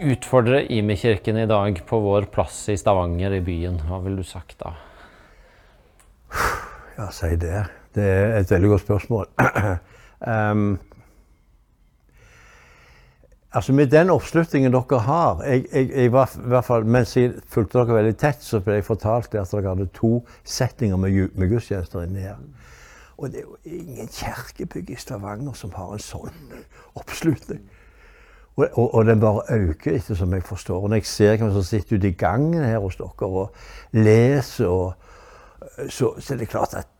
utfordre 0.01 0.63
Imi-kirken 0.73 1.37
i 1.43 1.49
dag 1.51 1.83
på 1.87 1.99
vår 2.01 2.31
plass 2.33 2.63
i 2.73 2.79
Stavanger, 2.81 3.35
i 3.37 3.43
byen, 3.45 3.77
hva 3.85 4.01
ville 4.07 4.25
du 4.25 4.27
sagt 4.27 4.57
da? 4.63 4.73
Ja, 6.97 7.11
si 7.13 7.35
det. 7.37 7.67
Det 7.95 8.07
er 8.07 8.39
et 8.39 8.55
veldig 8.55 8.73
godt 8.73 8.87
spørsmål. 8.87 9.29
Um, 10.27 10.79
altså 13.53 13.73
Med 13.73 13.87
den 13.87 14.11
oppslutningen 14.11 14.73
dere 14.73 14.99
har 15.07 15.43
jeg, 15.45 15.65
jeg, 15.73 15.91
jeg 15.95 16.13
var, 16.13 16.33
hvert 16.37 16.65
fall, 16.65 16.87
Mens 16.87 17.17
jeg 17.17 17.33
fulgte 17.47 17.79
dere 17.79 17.99
veldig 18.01 18.17
tett, 18.19 18.43
så 18.43 18.61
ble 18.61 18.81
jeg 18.81 18.89
fortalt 18.89 19.35
at 19.35 19.53
dere 19.53 19.75
hadde 19.75 19.89
to 19.95 20.19
setninger 20.45 20.97
med, 20.97 21.31
med 21.35 21.53
gudstjenester 21.53 22.03
inni 22.05 22.27
her. 22.27 22.41
Og 23.19 23.31
det 23.31 23.41
er 23.41 23.47
jo 23.47 23.57
ingen 23.65 24.09
kirkebygg 24.11 24.91
i 24.91 24.99
Stavanger 24.99 25.55
som 25.55 25.73
har 25.77 25.95
en 25.95 26.03
sånn 26.03 26.35
oppslutning. 27.01 27.63
Og, 28.57 28.69
og, 28.73 28.95
og 28.95 29.07
den 29.07 29.21
bare 29.21 29.43
øker, 29.51 29.97
etter 29.97 30.15
som 30.19 30.33
jeg 30.35 30.43
forstår. 30.47 30.83
Og 30.83 30.91
når 30.91 31.03
jeg 31.03 31.07
ser 31.11 31.37
hvem 31.37 31.53
som 31.53 31.63
sitter 31.67 31.97
ute 31.97 32.09
i 32.09 32.19
gangen 32.19 32.63
her 32.63 32.79
hos 32.79 32.99
dere 32.99 33.27
og 33.27 33.55
leser, 33.93 34.71
og, 34.71 34.93
så, 35.89 36.15
så 36.19 36.35
er 36.35 36.43
det 36.43 36.51
klart 36.51 36.75
at 36.79 36.91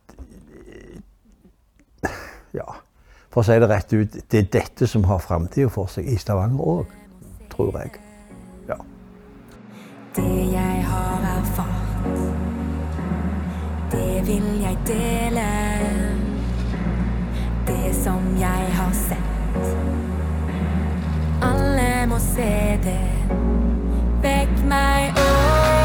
Ja, 2.55 2.71
for 3.35 3.43
å 3.43 3.47
si 3.49 3.55
det 3.59 3.67
rett 3.67 3.91
ut, 3.91 4.13
det 4.31 4.39
er 4.39 4.45
dette 4.53 4.87
som 4.87 5.03
har 5.09 5.19
framtida 5.19 5.67
for 5.67 5.91
seg 5.91 6.07
i 6.07 6.15
Stavanger 6.15 6.69
òg, 6.71 6.93
tror 7.51 7.75
jeg. 7.81 7.97
Ja. 8.69 8.77
Det 10.15 10.45
jeg 10.53 10.85
har 10.87 11.25
erfart, 11.33 12.07
det 13.91 14.23
vil 14.29 14.47
jeg 14.63 14.79
dele. 14.87 15.49
Det 17.67 17.91
som 17.97 18.23
jeg 18.39 18.71
har 18.77 18.95
sett, 18.95 19.59
alle 21.43 21.89
må 22.07 22.21
se 22.23 22.53
det. 22.87 23.01
Vekk 24.23 24.61
meg 24.71 25.19
opp, 25.19 25.84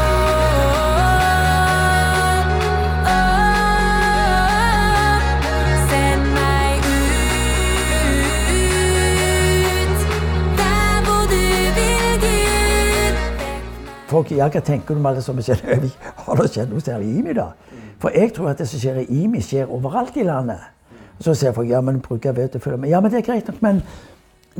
Folk 14.11 14.31
ja, 14.35 14.49
hva 14.51 14.61
tenker 14.65 14.97
om 14.97 15.05
alle 15.07 15.23
som 15.23 15.39
skjer? 15.39 15.61
«Øy, 15.71 15.89
Har 16.25 16.39
det 16.41 16.49
skjedd 16.51 16.71
noe 16.73 16.83
særlig 16.83 17.07
i 17.07 17.19
IMI, 17.21 17.35
da? 17.37 17.51
For 18.01 18.11
jeg 18.17 18.33
tror 18.35 18.51
at 18.51 18.59
det 18.59 18.67
som 18.67 18.81
skjer 18.81 19.03
i 19.03 19.21
IMI, 19.23 19.41
skjer 19.45 19.71
overalt 19.71 20.17
i 20.17 20.25
landet. 20.27 20.63
Så 21.21 21.35
sier 21.37 21.53
folk 21.53 21.69
ja, 21.69 21.79
men 21.85 22.01
bruker 22.01 22.33
å 22.33 22.59
følge 22.59 22.79
med. 22.81 22.89
Ja, 22.89 22.99
men 22.99 23.13
det 23.13 23.21
er 23.21 23.27
greit 23.27 23.47
nok, 23.47 23.61
men 23.61 23.83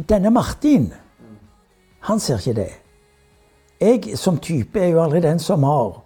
denne 0.07 0.31
Martin, 0.31 0.91
han 2.07 2.21
ser 2.21 2.39
ikke 2.39 2.59
det. 2.61 2.69
Jeg 3.81 4.17
som 4.17 4.37
type 4.37 4.79
er 4.79 4.93
jo 4.93 5.01
aldri 5.01 5.23
den 5.25 5.41
som 5.41 5.65
har 5.65 6.03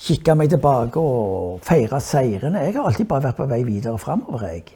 kikka 0.00 0.34
meg 0.34 0.50
tilbake 0.50 1.00
og 1.00 1.60
feira 1.64 2.00
seirene. 2.00 2.64
Jeg 2.64 2.78
har 2.78 2.88
alltid 2.88 3.08
bare 3.08 3.28
vært 3.28 3.38
på 3.42 3.48
vei 3.50 3.60
videre 3.66 4.00
framover, 4.00 4.46
jeg. 4.48 4.72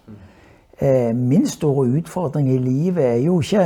Eh, 0.79 1.15
min 1.17 1.47
store 1.49 1.87
utfordring 1.99 2.51
i 2.53 2.59
livet 2.61 3.05
er 3.05 3.23
jo 3.25 3.39
ikke 3.41 3.65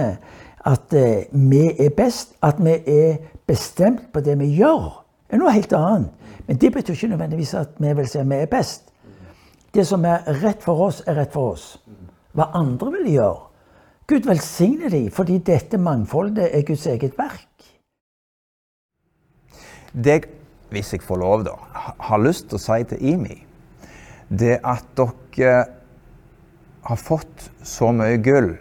at 0.68 0.94
eh, 0.94 1.26
vi 1.32 1.64
er 1.72 1.90
best, 1.96 2.36
at 2.42 2.60
vi 2.62 2.76
er 2.86 3.16
bestemt 3.48 4.10
på 4.12 4.22
det 4.24 4.36
vi 4.40 4.52
gjør, 4.58 4.90
er 5.28 5.40
noe 5.40 5.52
helt 5.56 5.72
annet. 5.76 6.14
Men 6.48 6.60
det 6.60 6.70
betyr 6.72 6.94
ikke 6.94 7.10
nødvendigvis 7.12 7.54
at 7.58 7.76
vi 7.80 7.92
vil 7.96 8.08
si 8.08 8.20
at 8.20 8.28
vi 8.28 8.38
er 8.38 8.48
best. 8.52 8.92
Det 9.74 9.84
som 9.86 10.04
er 10.08 10.24
rett 10.42 10.62
for 10.64 10.86
oss, 10.86 11.02
er 11.06 11.18
rett 11.20 11.32
for 11.32 11.52
oss. 11.52 11.66
Hva 12.36 12.48
andre 12.56 12.92
vil 12.96 13.10
gjøre, 13.18 13.48
Gud 14.08 14.24
velsigne 14.24 14.88
dem, 14.88 15.10
fordi 15.12 15.36
dette 15.44 15.76
mangfoldet 15.76 16.48
er 16.56 16.62
Guds 16.64 16.86
eget 16.88 17.18
verk. 17.18 17.44
Det 19.92 20.14
jeg, 20.14 20.30
hvis 20.70 20.92
jeg 20.92 21.02
får 21.04 21.20
lov, 21.20 21.44
da, 21.44 21.56
har 22.08 22.22
lyst 22.24 22.48
til 22.48 22.56
å 22.56 22.62
si 22.62 22.78
til 22.88 23.04
IMI, 23.12 23.36
det 24.28 24.58
at 24.64 24.88
dere 24.96 25.58
har 26.88 27.00
fått 27.00 27.50
så 27.64 27.92
mye 27.92 28.16
gull 28.24 28.54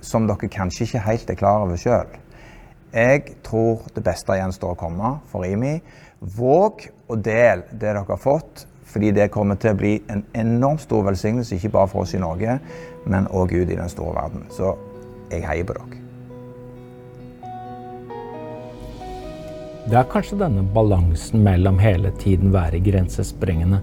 som 0.00 0.28
dere 0.28 0.48
kanskje 0.48 0.86
ikke 0.86 1.04
helt 1.04 1.32
er 1.32 1.40
klar 1.40 1.66
over 1.66 1.80
sjøl. 1.80 2.19
Jeg 2.90 3.36
tror 3.46 3.84
det 3.94 4.02
beste 4.02 4.34
gjenstår 4.34 4.74
å 4.74 4.78
komme 4.78 5.12
for 5.30 5.46
IMI. 5.46 5.76
Våg 6.18 6.88
å 7.06 7.14
dele 7.14 7.62
det 7.70 7.84
dere 7.84 8.02
har 8.02 8.18
fått, 8.18 8.64
fordi 8.90 9.12
det 9.14 9.28
kommer 9.30 9.54
til 9.62 9.76
å 9.76 9.78
bli 9.78 9.92
en 10.10 10.24
enormt 10.34 10.82
stor 10.82 11.04
velsignelse, 11.06 11.54
ikke 11.54 11.70
bare 11.76 11.90
for 11.92 12.02
oss 12.02 12.16
i 12.18 12.22
Norge, 12.22 12.58
men 13.06 13.28
òg 13.30 13.54
ut 13.54 13.70
i 13.70 13.78
den 13.78 13.92
store 13.92 14.16
verden. 14.18 14.42
Så 14.50 14.74
jeg 15.30 15.46
heier 15.46 15.68
på 15.68 15.76
dere. 15.78 16.00
Det 19.90 19.96
er 19.98 20.10
kanskje 20.10 20.40
denne 20.42 20.66
balansen 20.74 21.44
mellom 21.46 21.78
hele 21.82 22.10
tiden 22.18 22.50
være 22.54 22.82
grensesprengende, 22.82 23.80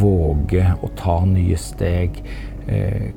våge 0.00 0.72
å 0.80 0.88
ta 0.96 1.20
nye 1.28 1.56
steg, 1.60 2.16
eh, 2.66 3.12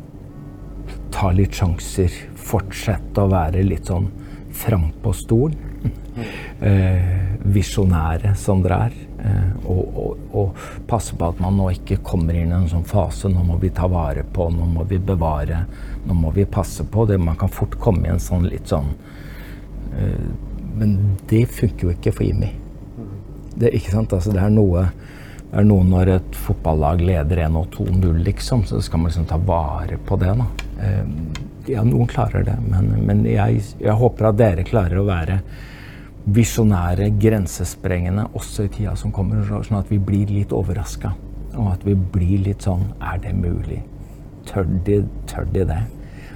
ta 1.12 1.32
litt 1.32 1.56
sjanser, 1.56 2.12
fortsette 2.36 3.24
å 3.24 3.32
være 3.32 3.64
litt 3.64 3.88
sånn 3.88 4.12
frampå 4.56 5.14
stolen. 5.14 5.56
Eh, 6.62 7.02
Visjonære 7.44 8.32
som 8.40 8.62
dere 8.64 8.78
er. 8.88 8.94
Eh, 9.26 9.68
og, 9.68 9.98
og, 10.00 10.22
og 10.32 10.62
passe 10.88 11.16
på 11.18 11.28
at 11.28 11.42
man 11.44 11.58
nå 11.60 11.68
ikke 11.76 12.00
kommer 12.06 12.38
inn 12.38 12.54
i 12.54 12.58
en 12.58 12.70
sånn 12.72 12.88
fase. 12.88 13.30
Nå 13.32 13.44
må 13.44 13.60
vi 13.62 13.74
ta 13.76 13.90
vare 13.92 14.24
på, 14.24 14.48
nå 14.54 14.68
må 14.72 14.86
vi 14.90 15.00
bevare, 15.02 15.66
nå 16.06 16.16
må 16.18 16.32
vi 16.36 16.48
passe 16.48 16.86
på. 16.88 17.06
Det, 17.10 17.20
man 17.22 17.38
kan 17.40 17.52
fort 17.52 17.76
komme 17.82 18.08
i 18.08 18.14
en 18.14 18.24
sånn 18.24 18.48
litt 18.48 18.72
sånn 18.72 18.94
eh, 19.98 20.30
Men 20.76 20.96
det 21.30 21.46
funker 21.56 21.90
jo 21.90 21.96
ikke 21.96 22.16
for 22.16 22.28
Jimmy. 22.28 22.54
Det, 23.56 23.72
ikke 23.76 23.94
sant? 23.94 24.16
Altså, 24.16 24.34
det 24.36 24.44
er 24.44 24.56
noe 24.56 24.90
det 25.46 25.62
er 25.62 25.68
noe 25.70 25.86
når 25.88 26.10
et 26.18 26.36
fotballag 26.36 27.00
leder 27.06 27.40
1 27.46 27.54
og 27.56 27.70
2-0, 27.72 28.18
liksom, 28.26 28.66
så 28.68 28.82
skal 28.84 29.00
man 29.00 29.12
liksom 29.12 29.28
ta 29.30 29.38
vare 29.40 29.96
på 30.04 30.18
det. 30.20 30.34
da. 30.36 30.48
Ja, 31.68 31.82
noen 31.84 32.08
klarer 32.08 32.44
det, 32.46 32.56
men, 32.70 32.92
men 33.08 33.24
jeg, 33.26 33.62
jeg 33.82 33.96
håper 33.98 34.28
at 34.30 34.38
dere 34.38 34.64
klarer 34.68 35.00
å 35.02 35.06
være 35.08 35.40
visjonære, 36.26 37.12
grensesprengende 37.22 38.28
også 38.38 38.66
i 38.66 38.72
tida 38.74 38.96
som 38.98 39.12
kommer, 39.14 39.44
så- 39.46 39.64
sånn 39.66 39.80
at 39.80 39.90
vi 39.90 39.98
blir 39.98 40.28
litt 40.30 40.54
overraska. 40.54 41.14
Og 41.56 41.72
at 41.74 41.84
vi 41.86 41.94
blir 41.96 42.40
litt 42.44 42.60
sånn 42.66 42.82
Er 43.02 43.18
det 43.18 43.34
mulig? 43.34 43.82
Tør 44.46 44.66
de, 44.84 44.98
tør 45.28 45.46
de 45.54 45.64
det? 45.66 45.82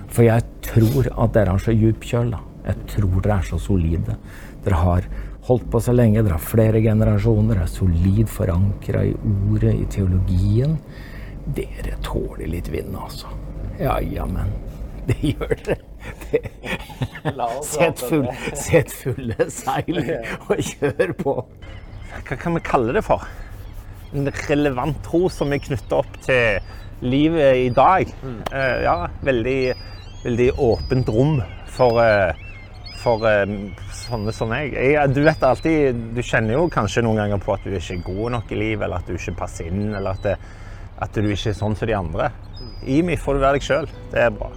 For 0.08 0.24
jeg 0.24 0.44
tror 0.62 1.08
at 1.24 1.34
dere 1.34 1.50
har 1.50 1.60
så 1.60 1.72
djup 1.76 2.00
kjøl. 2.02 2.32
da. 2.32 2.40
Jeg 2.66 2.76
tror 2.88 3.22
dere 3.22 3.38
er 3.40 3.42
så 3.44 3.60
solide. 3.60 4.16
Dere 4.64 4.76
har 4.76 5.02
holdt 5.44 5.70
på 5.70 5.82
så 5.82 5.94
lenge, 5.94 6.24
dere 6.24 6.32
har 6.38 6.40
flere 6.40 6.82
generasjoner, 6.82 7.54
dere 7.56 7.64
er 7.64 7.68
solid 7.68 8.28
forankra 8.28 9.04
i 9.06 9.14
ordet, 9.52 9.76
i 9.76 9.86
teologien. 9.86 10.78
Dere 11.54 11.98
tåler 12.02 12.48
litt 12.48 12.70
vind, 12.70 12.96
altså. 12.96 13.28
Ja, 13.80 14.00
jammen. 14.00 14.50
Det 15.10 15.18
gjør 15.34 15.56
dere. 15.66 15.78
Det. 16.30 16.44
Sett, 17.68 18.00
full, 18.00 18.28
sett 18.56 18.92
fulle 18.96 19.48
seil 19.52 19.98
og 20.48 20.62
kjør 20.64 21.14
på. 21.20 21.34
Hva 22.28 22.38
kan 22.40 22.56
vi 22.56 22.62
kalle 22.66 22.94
det 22.96 23.04
for? 23.06 23.26
En 24.16 24.30
relevant 24.48 24.98
tro 25.06 25.28
som 25.34 25.52
er 25.54 25.62
knytta 25.62 26.00
opp 26.00 26.20
til 26.26 26.62
livet 27.06 27.66
i 27.66 27.72
dag. 27.76 28.12
Uh, 28.24 28.78
ja, 28.86 28.96
veldig, 29.26 29.58
veldig 30.24 30.50
åpent 30.64 31.12
rom 31.14 31.42
for, 31.76 32.00
uh, 32.00 32.32
for 33.04 33.28
um, 33.28 33.58
sånne 34.00 34.34
som 34.36 34.56
jeg. 34.56 34.74
jeg. 34.78 35.14
Du 35.16 35.22
vet 35.28 35.46
alltid, 35.46 36.02
du 36.16 36.24
kjenner 36.24 36.58
jo 36.58 36.70
kanskje 36.72 37.04
noen 37.06 37.22
ganger 37.24 37.44
på 37.44 37.56
at 37.58 37.68
du 37.68 37.76
ikke 37.76 38.00
er 38.00 38.08
god 38.08 38.38
nok 38.38 38.56
i 38.56 38.62
livet, 38.64 38.88
eller 38.88 39.04
at 39.04 39.12
du 39.12 39.20
ikke 39.20 39.38
passer 39.44 39.70
inn, 39.70 39.92
eller 39.92 40.16
at, 40.16 40.26
det, 40.26 40.40
at 41.04 41.20
du 41.20 41.30
ikke 41.30 41.54
er 41.54 41.62
sånn 41.62 41.78
som 41.78 41.90
de 41.90 42.00
andre. 42.00 42.32
I 42.88 43.04
meg 43.06 43.22
får 43.22 43.38
du 43.38 43.46
være 43.46 43.60
deg 43.60 43.70
sjøl. 43.70 43.94
Det 44.14 44.28
er 44.30 44.34
bra. 44.34 44.54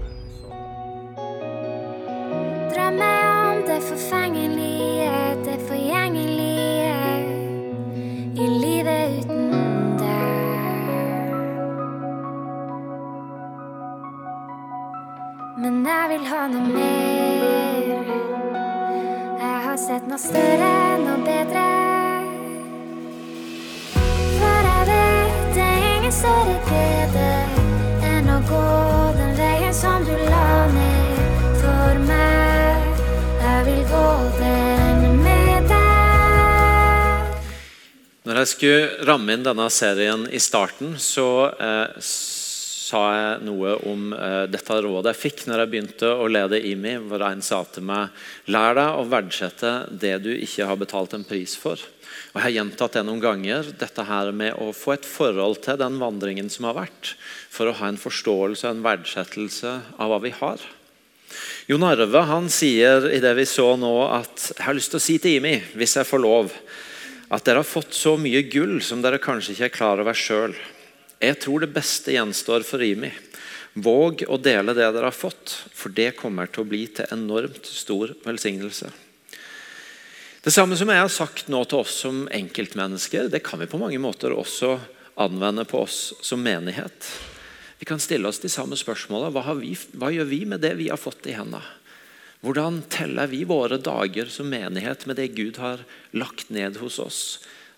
Drømmer 2.75 3.51
om 3.51 3.63
det 3.67 3.83
forfengelige, 3.83 5.11
det 5.45 5.59
forgjengelige 5.69 6.95
i 8.35 8.47
livet 8.65 9.25
uten 9.25 9.53
deg. 9.99 10.39
Men 15.59 15.87
jeg 15.87 16.07
vil 16.13 16.25
ha 16.33 16.47
noe 16.55 16.69
mer. 16.79 17.93
Jeg 19.43 19.59
har 19.67 19.77
sett 19.85 20.09
noe 20.09 20.23
større, 20.25 20.73
noe 21.05 21.19
bedre. 21.29 21.69
For 24.39 24.71
jeg 24.71 24.89
vet 24.95 25.45
det 25.59 25.69
er 25.69 25.87
ingen 25.93 26.19
større 26.23 26.57
glede 26.71 27.32
jeg 38.43 38.53
skulle 38.53 39.09
ramme 39.09 39.35
inn 39.35 39.45
denne 39.47 39.69
serien 39.71 40.27
i 40.31 40.41
starten, 40.43 40.97
så 40.99 41.27
eh, 41.55 42.01
sa 42.03 43.03
jeg 43.15 43.45
noe 43.47 43.77
om 43.89 44.13
eh, 44.17 44.45
dette 44.51 44.79
rådet 44.85 45.15
jeg 45.15 45.21
fikk 45.21 45.45
når 45.49 45.63
jeg 45.63 45.73
begynte 45.73 46.11
å 46.11 46.29
lede 46.31 46.61
IMI, 46.73 46.97
hvor 47.07 47.25
en 47.27 47.43
sa 47.45 47.63
til 47.65 47.87
meg 47.89 48.13
lær 48.53 48.77
deg 48.79 48.99
å 48.99 49.07
verdsette 49.09 49.73
det 50.03 50.17
du 50.27 50.33
ikke 50.35 50.67
har 50.69 50.81
betalt 50.81 51.17
en 51.17 51.27
pris 51.27 51.55
for. 51.59 51.81
Og 52.33 52.37
Jeg 52.41 52.45
har 52.45 52.55
gjentatt 52.59 52.99
det 52.99 53.07
noen 53.07 53.23
ganger, 53.23 53.73
dette 53.79 54.05
her 54.09 54.33
med 54.37 54.59
å 54.61 54.71
få 54.77 54.97
et 54.97 55.09
forhold 55.09 55.63
til 55.65 55.81
den 55.81 55.99
vandringen 56.03 56.51
som 56.53 56.69
har 56.69 56.79
vært, 56.83 57.15
for 57.53 57.69
å 57.69 57.77
ha 57.79 57.89
en 57.89 58.01
forståelse 58.01 58.67
og 58.67 58.77
en 58.77 58.87
verdsettelse 58.87 59.75
av 59.97 60.13
hva 60.13 60.21
vi 60.25 60.33
har. 60.37 60.63
Jon 61.71 61.85
Arve 61.87 62.27
han 62.29 62.49
sier 62.53 63.07
i 63.13 63.21
det 63.23 63.33
vi 63.39 63.49
så 63.49 63.73
nå, 63.81 63.93
at 64.13 64.51
jeg 64.53 64.65
har 64.67 64.77
lyst 64.77 64.93
til 64.93 65.01
å 65.01 65.07
si 65.07 65.21
til 65.23 65.39
IMI, 65.39 65.59
hvis 65.79 65.97
jeg 66.01 66.09
får 66.09 66.21
lov, 66.25 66.57
at 67.33 67.45
dere 67.47 67.63
har 67.63 67.69
fått 67.69 67.95
så 67.97 68.19
mye 68.21 68.45
gull 68.53 68.77
som 68.85 69.01
dere 69.01 69.21
kanskje 69.23 69.55
ikke 69.55 69.69
er 69.71 69.77
klar 69.77 70.01
over 70.03 70.17
sjøl. 70.17 70.53
Jeg 71.23 71.39
tror 71.41 71.63
det 71.63 71.73
beste 71.73 72.13
gjenstår 72.13 72.67
for 72.67 72.83
Rimi. 72.83 73.09
Våg 73.73 74.27
å 74.29 74.37
dele 74.37 74.75
det 74.77 74.85
dere 74.85 75.09
har 75.09 75.17
fått, 75.17 75.55
for 75.73 75.95
det 75.97 76.11
kommer 76.19 76.51
til 76.53 76.65
å 76.65 76.69
bli 76.69 76.83
til 76.93 77.09
enormt 77.15 77.65
stor 77.65 78.13
velsignelse. 78.27 78.91
Det 80.43 80.53
samme 80.53 80.77
som 80.77 80.91
jeg 80.91 81.01
har 81.01 81.13
sagt 81.13 81.49
nå 81.49 81.63
til 81.71 81.81
oss 81.81 81.95
som 82.03 82.27
enkeltmennesker, 82.29 83.31
det 83.33 83.41
kan 83.47 83.63
vi 83.63 83.71
på 83.71 83.81
mange 83.81 84.01
måter 84.03 84.35
også 84.35 84.75
anvende 85.23 85.65
på 85.65 85.85
oss 85.87 86.13
som 86.21 86.43
menighet. 86.43 87.07
Vi 87.79 87.89
kan 87.89 88.03
stille 88.03 88.29
oss 88.29 88.43
de 88.43 88.51
samme 88.53 88.77
spørsmålene. 88.77 89.33
Hva, 89.33 89.57
hva 90.03 90.11
gjør 90.13 90.29
vi 90.29 90.45
med 90.51 90.61
det 90.61 90.75
vi 90.83 90.91
har 90.93 91.01
fått 91.01 91.31
i 91.31 91.39
hendene? 91.39 91.63
Hvordan 92.43 92.81
teller 92.91 93.29
vi 93.31 93.45
våre 93.47 93.79
dager 93.79 94.27
som 94.27 94.49
menighet 94.51 95.05
med 95.07 95.17
det 95.21 95.29
Gud 95.37 95.61
har 95.63 95.85
lagt 96.11 96.49
ned 96.51 96.81
hos 96.83 96.99
oss, 96.99 97.21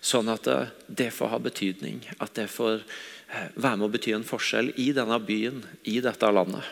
sånn 0.01 0.31
at 0.33 0.47
det, 0.87 1.11
får 1.13 1.29
ha 1.29 1.37
betydning, 1.41 1.99
at 2.17 2.33
det 2.33 2.47
får 2.49 2.79
eh, 2.81 3.51
være 3.53 3.77
med 3.77 3.85
å 3.85 3.93
bety 3.93 4.15
en 4.17 4.25
forskjell 4.25 4.71
i 4.81 4.89
denne 4.97 5.19
byen, 5.21 5.61
i 5.85 5.99
dette 6.01 6.31
landet? 6.33 6.65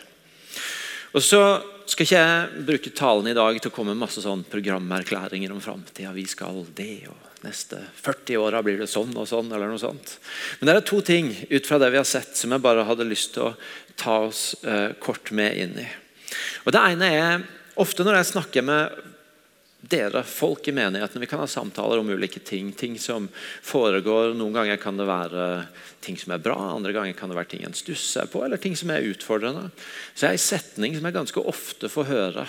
Og 1.14 1.22
så 1.22 1.40
skal 1.86 2.08
ikke 2.08 2.18
jeg 2.18 2.66
bruke 2.66 2.94
talen 2.98 3.30
i 3.30 3.36
dag 3.38 3.62
til 3.62 3.70
å 3.70 3.74
komme 3.76 3.94
med 3.94 4.02
masse 4.02 4.22
sånn 4.24 4.42
programerklæringer 4.50 5.54
om 5.54 5.62
framtida. 5.62 6.10
Vi 6.16 6.26
skal 6.26 6.64
det, 6.74 7.06
og 7.06 7.46
neste 7.46 7.78
40 8.02 8.40
åra 8.42 8.62
blir 8.66 8.82
det 8.82 8.90
sånn 8.90 9.14
og 9.14 9.28
sånn. 9.30 9.52
eller 9.54 9.70
noe 9.70 9.78
sånt. 9.78 10.16
Men 10.58 10.66
det 10.66 10.80
er 10.80 10.88
to 10.90 10.98
ting 11.06 11.30
ut 11.46 11.68
fra 11.68 11.78
det 11.78 11.94
vi 11.94 12.02
har 12.02 12.08
sett 12.10 12.34
som 12.34 12.50
jeg 12.50 12.64
bare 12.64 12.88
hadde 12.88 13.06
lyst 13.06 13.36
til 13.36 13.52
å 13.52 13.56
ta 13.94 14.24
oss 14.26 14.56
eh, 14.66 14.96
kort 14.98 15.30
med 15.30 15.62
inn 15.62 15.78
i. 15.84 15.86
Og 16.66 16.74
Det 16.74 16.82
ene 16.82 17.14
er 17.14 17.44
ofte 17.80 18.06
når 18.06 18.20
jeg 18.20 18.30
snakker 18.32 18.66
med 18.66 19.02
dere, 19.84 20.22
folk 20.24 20.68
i 20.68 20.72
menigheten, 20.72 21.20
vi 21.20 21.28
kan 21.28 21.42
ha 21.42 21.48
samtaler 21.50 22.00
om 22.00 22.08
ulike 22.08 22.40
ting. 22.40 22.70
Ting 22.72 22.96
som 22.98 23.26
foregår. 23.62 24.32
Noen 24.36 24.54
ganger 24.56 24.80
kan 24.80 24.96
det 24.96 25.08
være 25.08 25.48
ting 26.04 26.16
som 26.20 26.32
er 26.32 26.42
bra, 26.44 26.56
andre 26.72 26.94
ganger 26.96 27.16
kan 27.18 27.32
det 27.32 27.36
være 27.36 27.50
ting 27.52 27.66
en 27.66 27.76
stusser 27.76 28.28
på, 28.32 28.44
eller 28.44 28.60
ting 28.60 28.76
som 28.76 28.92
er 28.94 29.04
utfordrende. 29.10 29.68
Så 30.14 30.28
er 30.28 30.38
en 30.38 30.40
setning 30.46 30.96
som 30.96 31.04
jeg 31.08 31.18
ganske 31.18 31.44
ofte 31.52 31.92
får 31.92 32.08
høre 32.10 32.46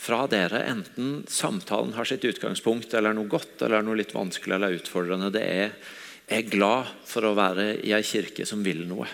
fra 0.00 0.22
dere, 0.32 0.62
enten 0.64 1.26
samtalen 1.28 1.92
har 1.92 2.08
sitt 2.08 2.24
utgangspunkt 2.24 2.94
eller 2.96 3.12
noe 3.12 3.28
godt 3.28 3.66
eller 3.66 3.84
noe 3.84 3.98
litt 4.00 4.14
vanskelig 4.16 4.56
eller 4.56 4.78
utfordrende, 4.78 5.28
det 5.34 5.42
er 5.44 5.74
jeg 6.30 6.44
er 6.44 6.52
glad 6.52 6.90
for 7.10 7.26
å 7.26 7.34
være 7.34 7.72
i 7.82 7.90
ei 7.90 8.04
kirke 8.06 8.44
som 8.46 8.60
vil 8.62 8.84
noe. 8.86 9.08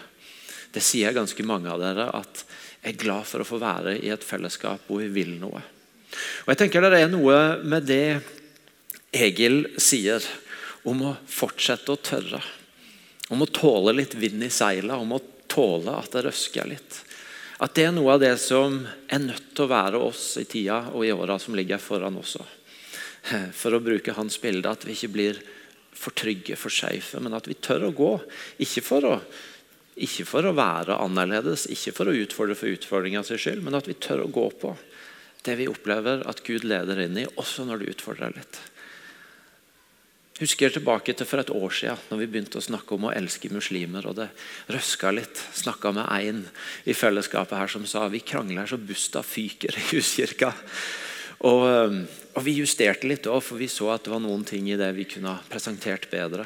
Det 0.69 0.83
sier 0.85 1.15
ganske 1.17 1.47
mange 1.49 1.71
av 1.73 1.81
dere, 1.81 2.11
at 2.13 2.43
jeg 2.45 2.66
er 2.87 2.99
glad 2.99 3.27
for 3.27 3.43
å 3.43 3.49
få 3.49 3.59
være 3.61 3.97
i 3.99 4.13
et 4.15 4.25
fellesskap 4.25 4.87
hvor 4.87 5.03
vi 5.03 5.11
vil 5.13 5.37
noe. 5.41 5.63
Og 6.45 6.53
jeg 6.53 6.61
tenker 6.61 6.87
Det 6.87 7.01
er 7.03 7.13
noe 7.13 7.39
med 7.67 7.87
det 7.89 8.21
Egil 9.17 9.65
sier 9.81 10.23
om 10.87 11.03
å 11.09 11.17
fortsette 11.27 11.93
å 11.93 11.99
tørre. 11.99 12.43
Om 13.33 13.43
å 13.43 13.51
tåle 13.51 13.97
litt 13.97 14.15
vind 14.15 14.45
i 14.45 14.53
seila, 14.53 15.01
om 15.01 15.17
å 15.17 15.23
tåle 15.51 15.95
at 15.99 16.13
det 16.15 16.27
røsker 16.29 16.69
litt. 16.71 17.01
At 17.65 17.75
det 17.75 17.87
er 17.89 17.95
noe 17.97 18.15
av 18.15 18.23
det 18.23 18.35
som 18.39 18.83
er 18.85 19.23
nødt 19.23 19.51
til 19.57 19.65
å 19.65 19.73
være 19.73 20.01
oss 20.05 20.37
i 20.39 20.45
tida 20.45 20.83
og 20.93 21.07
i 21.07 21.15
åra 21.15 21.39
som 21.43 21.57
ligger 21.57 21.81
foran 21.83 22.19
også. 22.21 22.45
For 23.57 23.75
å 23.75 23.83
bruke 23.83 24.15
hans 24.15 24.37
bilde, 24.43 24.71
at 24.71 24.85
vi 24.87 24.95
ikke 24.95 25.15
blir 25.17 25.41
for 25.97 26.15
trygge, 26.15 26.59
for 26.61 26.71
skeive, 26.71 27.23
men 27.25 27.35
at 27.35 27.49
vi 27.49 27.57
tør 27.59 27.89
å 27.89 27.95
gå. 27.97 28.13
Ikke 28.63 28.85
for 28.85 29.09
å, 29.09 29.15
ikke 29.97 30.27
for 30.29 30.45
å 30.45 30.55
være 30.57 30.99
annerledes, 31.01 31.67
ikke 31.73 31.95
for 31.97 32.11
å 32.11 32.17
utfordre 32.17 32.57
for 32.59 32.69
utfordringa 32.69 33.23
sin 33.25 33.41
skyld, 33.41 33.65
men 33.65 33.79
at 33.79 33.89
vi 33.89 33.97
tør 33.97 34.27
å 34.27 34.33
gå 34.33 34.49
på 34.61 34.75
det 35.47 35.55
vi 35.61 35.69
opplever 35.71 36.25
at 36.29 36.43
Gud 36.45 36.67
leder 36.67 37.01
inn 37.05 37.17
i, 37.21 37.29
også 37.39 37.65
når 37.65 37.83
det 37.83 37.93
utfordrer 37.95 38.35
litt. 38.37 38.59
Husker 40.37 40.75
tilbake 40.75 41.15
til 41.17 41.25
for 41.29 41.41
et 41.41 41.53
år 41.55 41.73
siden, 41.73 42.01
når 42.11 42.21
vi 42.21 42.29
begynte 42.29 42.61
å 42.61 42.65
snakke 42.65 42.93
om 42.93 43.07
å 43.09 43.15
elske 43.17 43.49
muslimer. 43.49 44.05
og 44.05 44.19
Det 44.19 44.27
røska 44.69 45.15
litt. 45.17 45.41
Snakka 45.57 45.95
med 45.97 46.11
en 46.13 46.43
i 46.85 46.93
fellesskapet 46.93 47.57
her 47.57 47.73
som 47.73 47.87
sa 47.89 48.05
vi 48.13 48.21
krangler 48.21 48.69
så 48.69 48.77
busta 48.77 49.23
fyker 49.25 49.73
i 49.73 49.87
huskirka. 49.95 50.53
Og, 51.49 51.65
og 52.37 52.45
Vi 52.45 52.59
justerte 52.59 53.09
litt 53.09 53.29
òg, 53.31 53.41
for 53.41 53.57
vi 53.57 53.71
så 53.73 53.89
at 53.95 54.05
det 54.05 54.13
var 54.13 54.21
noen 54.21 54.45
ting 54.45 54.69
i 54.69 54.77
det 54.77 54.91
vi 54.99 55.09
kunne 55.09 55.39
ha 55.39 55.49
presentert 55.49 56.11
bedre. 56.13 56.45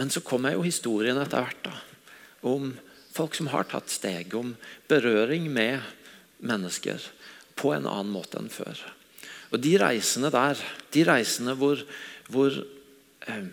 Men 0.00 0.08
så 0.08 0.24
kom 0.24 0.48
jeg 0.48 0.56
jo 0.56 0.64
historien 0.64 1.20
etter 1.20 1.44
hvert 1.44 1.62
da, 1.68 1.76
om 2.46 2.72
folk 3.16 3.36
som 3.36 3.50
har 3.52 3.68
tatt 3.70 3.92
steg, 3.92 4.34
om 4.36 4.54
berøring 4.90 5.48
med 5.52 5.80
mennesker 6.44 7.02
på 7.56 7.72
en 7.72 7.88
annen 7.88 8.12
måte 8.12 8.40
enn 8.40 8.52
før. 8.52 8.80
Og 9.54 9.62
De 9.62 9.76
reisene 9.80 10.30
der, 10.32 10.60
de 10.92 11.04
reisene 11.06 11.54
hvor, 11.56 11.80
hvor 12.32 12.52
eh, 13.30 13.46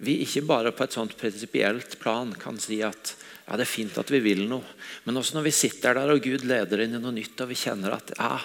vi 0.00 0.20
ikke 0.24 0.44
bare 0.48 0.72
på 0.74 0.84
et 0.84 0.96
sånt 0.96 1.16
prinsipielt 1.20 1.98
plan 2.00 2.32
kan 2.40 2.58
si 2.60 2.80
at 2.84 3.14
ja, 3.46 3.56
det 3.58 3.64
er 3.64 3.70
fint 3.70 3.96
at 3.98 4.10
vi 4.12 4.20
vil 4.22 4.44
noe, 4.48 4.66
men 5.04 5.18
også 5.18 5.36
når 5.36 5.48
vi 5.48 5.54
sitter 5.54 5.96
der 5.98 6.12
og 6.12 6.22
Gud 6.22 6.44
leder 6.46 6.84
inn 6.84 6.94
i 6.94 7.00
noe 7.02 7.14
nytt, 7.14 7.40
og 7.42 7.50
vi 7.50 7.58
kjenner 7.58 7.96
at 7.96 8.12
ja, 8.14 8.36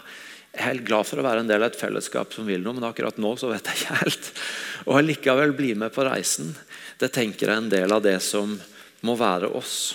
jeg 0.56 0.64
er 0.64 0.70
helt 0.70 0.86
glad 0.88 1.08
for 1.08 1.20
å 1.20 1.26
være 1.26 1.44
en 1.44 1.50
del 1.50 1.62
av 1.62 1.74
et 1.74 1.78
fellesskap 1.78 2.32
som 2.34 2.48
vil 2.48 2.64
noe, 2.64 2.78
men 2.78 2.88
akkurat 2.88 3.18
nå 3.20 3.34
så 3.38 3.50
vet 3.52 3.68
jeg 3.68 3.82
ikke 3.82 3.98
helt. 4.00 4.30
Og 4.86 5.00
allikevel 5.02 5.52
bli 5.58 5.74
med 5.76 5.92
på 5.92 6.06
reisen. 6.08 6.54
Det 6.96 7.10
tenker 7.12 7.50
jeg 7.50 7.52
er 7.52 7.60
en 7.60 7.74
del 7.74 7.92
av 7.92 8.00
det 8.06 8.16
som 8.24 8.56
må 9.06 9.16
være 9.20 9.52
oss. 9.56 9.94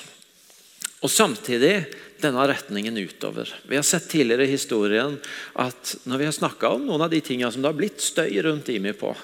Og 1.00 1.10
samtidig 1.12 1.74
denne 2.20 2.44
retningen 2.50 2.98
utover. 3.00 3.48
Vi 3.68 3.78
har 3.78 3.84
sett 3.86 4.10
tidligere 4.12 4.44
i 4.44 4.52
historien 4.52 5.16
at 5.60 5.94
når 6.04 6.20
vi 6.20 6.28
har 6.28 6.36
snakka 6.36 6.74
om 6.76 6.84
noen 6.86 7.06
av 7.06 7.12
de 7.12 7.22
tingene 7.24 7.50
som 7.52 7.64
det 7.64 7.70
har 7.70 7.78
blitt 7.78 8.04
støy 8.04 8.42
rundt 8.44 8.68
IMI 8.68 8.92
på, 8.98 9.14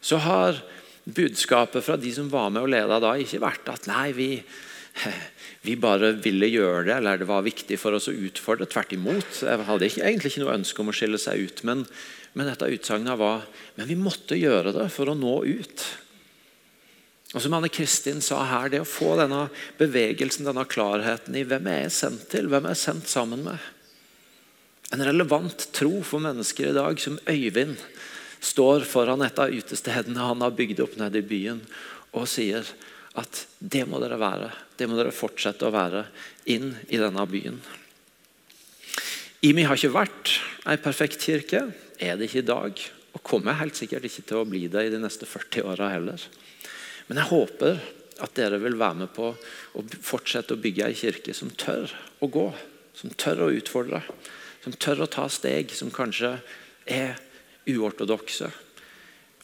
så 0.00 0.20
har 0.22 0.60
budskapet 1.08 1.84
fra 1.84 1.96
de 1.98 2.12
som 2.14 2.28
var 2.30 2.52
med 2.52 2.62
og 2.62 2.70
leda 2.70 3.00
da, 3.02 3.14
ikke 3.18 3.42
vært 3.42 3.70
at 3.72 3.88
nei, 3.90 4.12
vi, 4.14 4.28
vi 5.66 5.74
bare 5.80 6.12
ville 6.22 6.50
gjøre 6.52 6.84
det, 6.86 6.96
eller 7.00 7.22
det 7.22 7.30
var 7.30 7.46
viktig 7.46 7.78
for 7.80 7.96
oss 7.98 8.10
å 8.10 8.14
utfordre. 8.14 8.68
Tvert 8.70 8.94
imot. 8.94 9.42
Jeg 9.42 9.66
hadde 9.70 9.88
ikke, 9.88 10.04
egentlig 10.04 10.34
ikke 10.34 10.44
noe 10.44 10.58
ønske 10.60 10.84
om 10.84 10.92
å 10.92 10.96
skille 10.96 11.20
seg 11.22 11.48
ut. 11.48 11.64
Men, 11.66 11.86
men 12.38 12.50
dette 12.50 12.70
utsagnet 12.70 13.18
var 13.18 13.46
men 13.78 13.88
vi 13.90 13.98
måtte 13.98 14.38
gjøre 14.38 14.74
det 14.76 14.88
for 14.94 15.10
å 15.10 15.16
nå 15.18 15.40
ut. 15.46 15.88
Og 17.36 17.42
som 17.44 17.52
Anne 17.58 17.68
Kristin 17.68 18.22
sa 18.24 18.40
her, 18.48 18.70
det 18.72 18.80
å 18.80 18.88
få 18.88 19.12
denne 19.18 19.48
bevegelsen, 19.80 20.46
denne 20.48 20.64
klarheten 20.68 21.36
i 21.36 21.44
hvem 21.44 21.66
er 21.68 21.82
jeg 21.84 21.96
sendt 21.98 22.28
til, 22.32 22.48
hvem 22.48 22.64
er 22.64 22.76
jeg 22.76 22.84
sendt 22.86 23.10
sammen 23.10 23.42
med. 23.44 23.58
En 24.96 25.04
relevant 25.04 25.66
tro 25.76 25.98
for 26.00 26.24
mennesker 26.24 26.70
i 26.70 26.76
dag, 26.76 27.00
som 27.00 27.18
Øyvind 27.28 27.76
står 28.40 28.86
foran 28.88 29.24
et 29.26 29.40
av 29.42 29.52
utestedene 29.52 30.24
han 30.24 30.40
har 30.40 30.56
bygd 30.56 30.80
opp 30.86 30.96
nede 30.96 31.20
i 31.20 31.26
byen, 31.26 31.60
og 32.16 32.24
sier 32.30 32.64
at 33.18 33.44
det 33.58 33.84
må 33.90 34.00
dere 34.00 34.16
være. 34.20 34.48
Det 34.78 34.88
må 34.88 34.96
dere 34.96 35.12
fortsette 35.12 35.68
å 35.68 35.74
være 35.74 36.06
inn 36.48 36.70
i 36.88 37.00
denne 37.00 37.28
byen. 37.28 37.60
IMI 39.44 39.68
har 39.68 39.76
ikke 39.76 39.94
vært 39.94 40.38
ei 40.66 40.78
perfekt 40.80 41.22
kirke, 41.22 41.66
er 42.00 42.16
det 42.16 42.30
ikke 42.30 42.40
i 42.40 42.48
dag, 42.48 42.80
og 43.12 43.24
kommer 43.26 43.58
helt 43.58 43.76
sikkert 43.76 44.06
ikke 44.08 44.24
til 44.26 44.40
å 44.40 44.48
bli 44.48 44.64
det 44.70 44.86
i 44.86 44.94
de 44.94 45.02
neste 45.02 45.28
40 45.28 45.68
åra 45.68 45.92
heller. 45.92 46.24
Men 47.08 47.22
jeg 47.22 47.30
håper 47.32 47.80
at 48.24 48.34
dere 48.36 48.58
vil 48.60 48.78
være 48.78 49.04
med 49.04 49.12
på 49.14 49.30
å 49.32 49.84
fortsette 50.04 50.56
å 50.56 50.60
bygge 50.60 50.88
ei 50.88 50.96
kirke 50.98 51.34
som 51.36 51.50
tør 51.50 51.92
å 52.24 52.28
gå, 52.32 52.46
som 52.98 53.14
tør 53.14 53.46
å 53.46 53.52
utfordre, 53.54 54.02
som 54.64 54.74
tør 54.74 55.04
å 55.04 55.10
ta 55.10 55.28
steg 55.30 55.72
som 55.74 55.92
kanskje 55.94 56.34
er 56.88 57.18
uortodokse. 57.68 58.50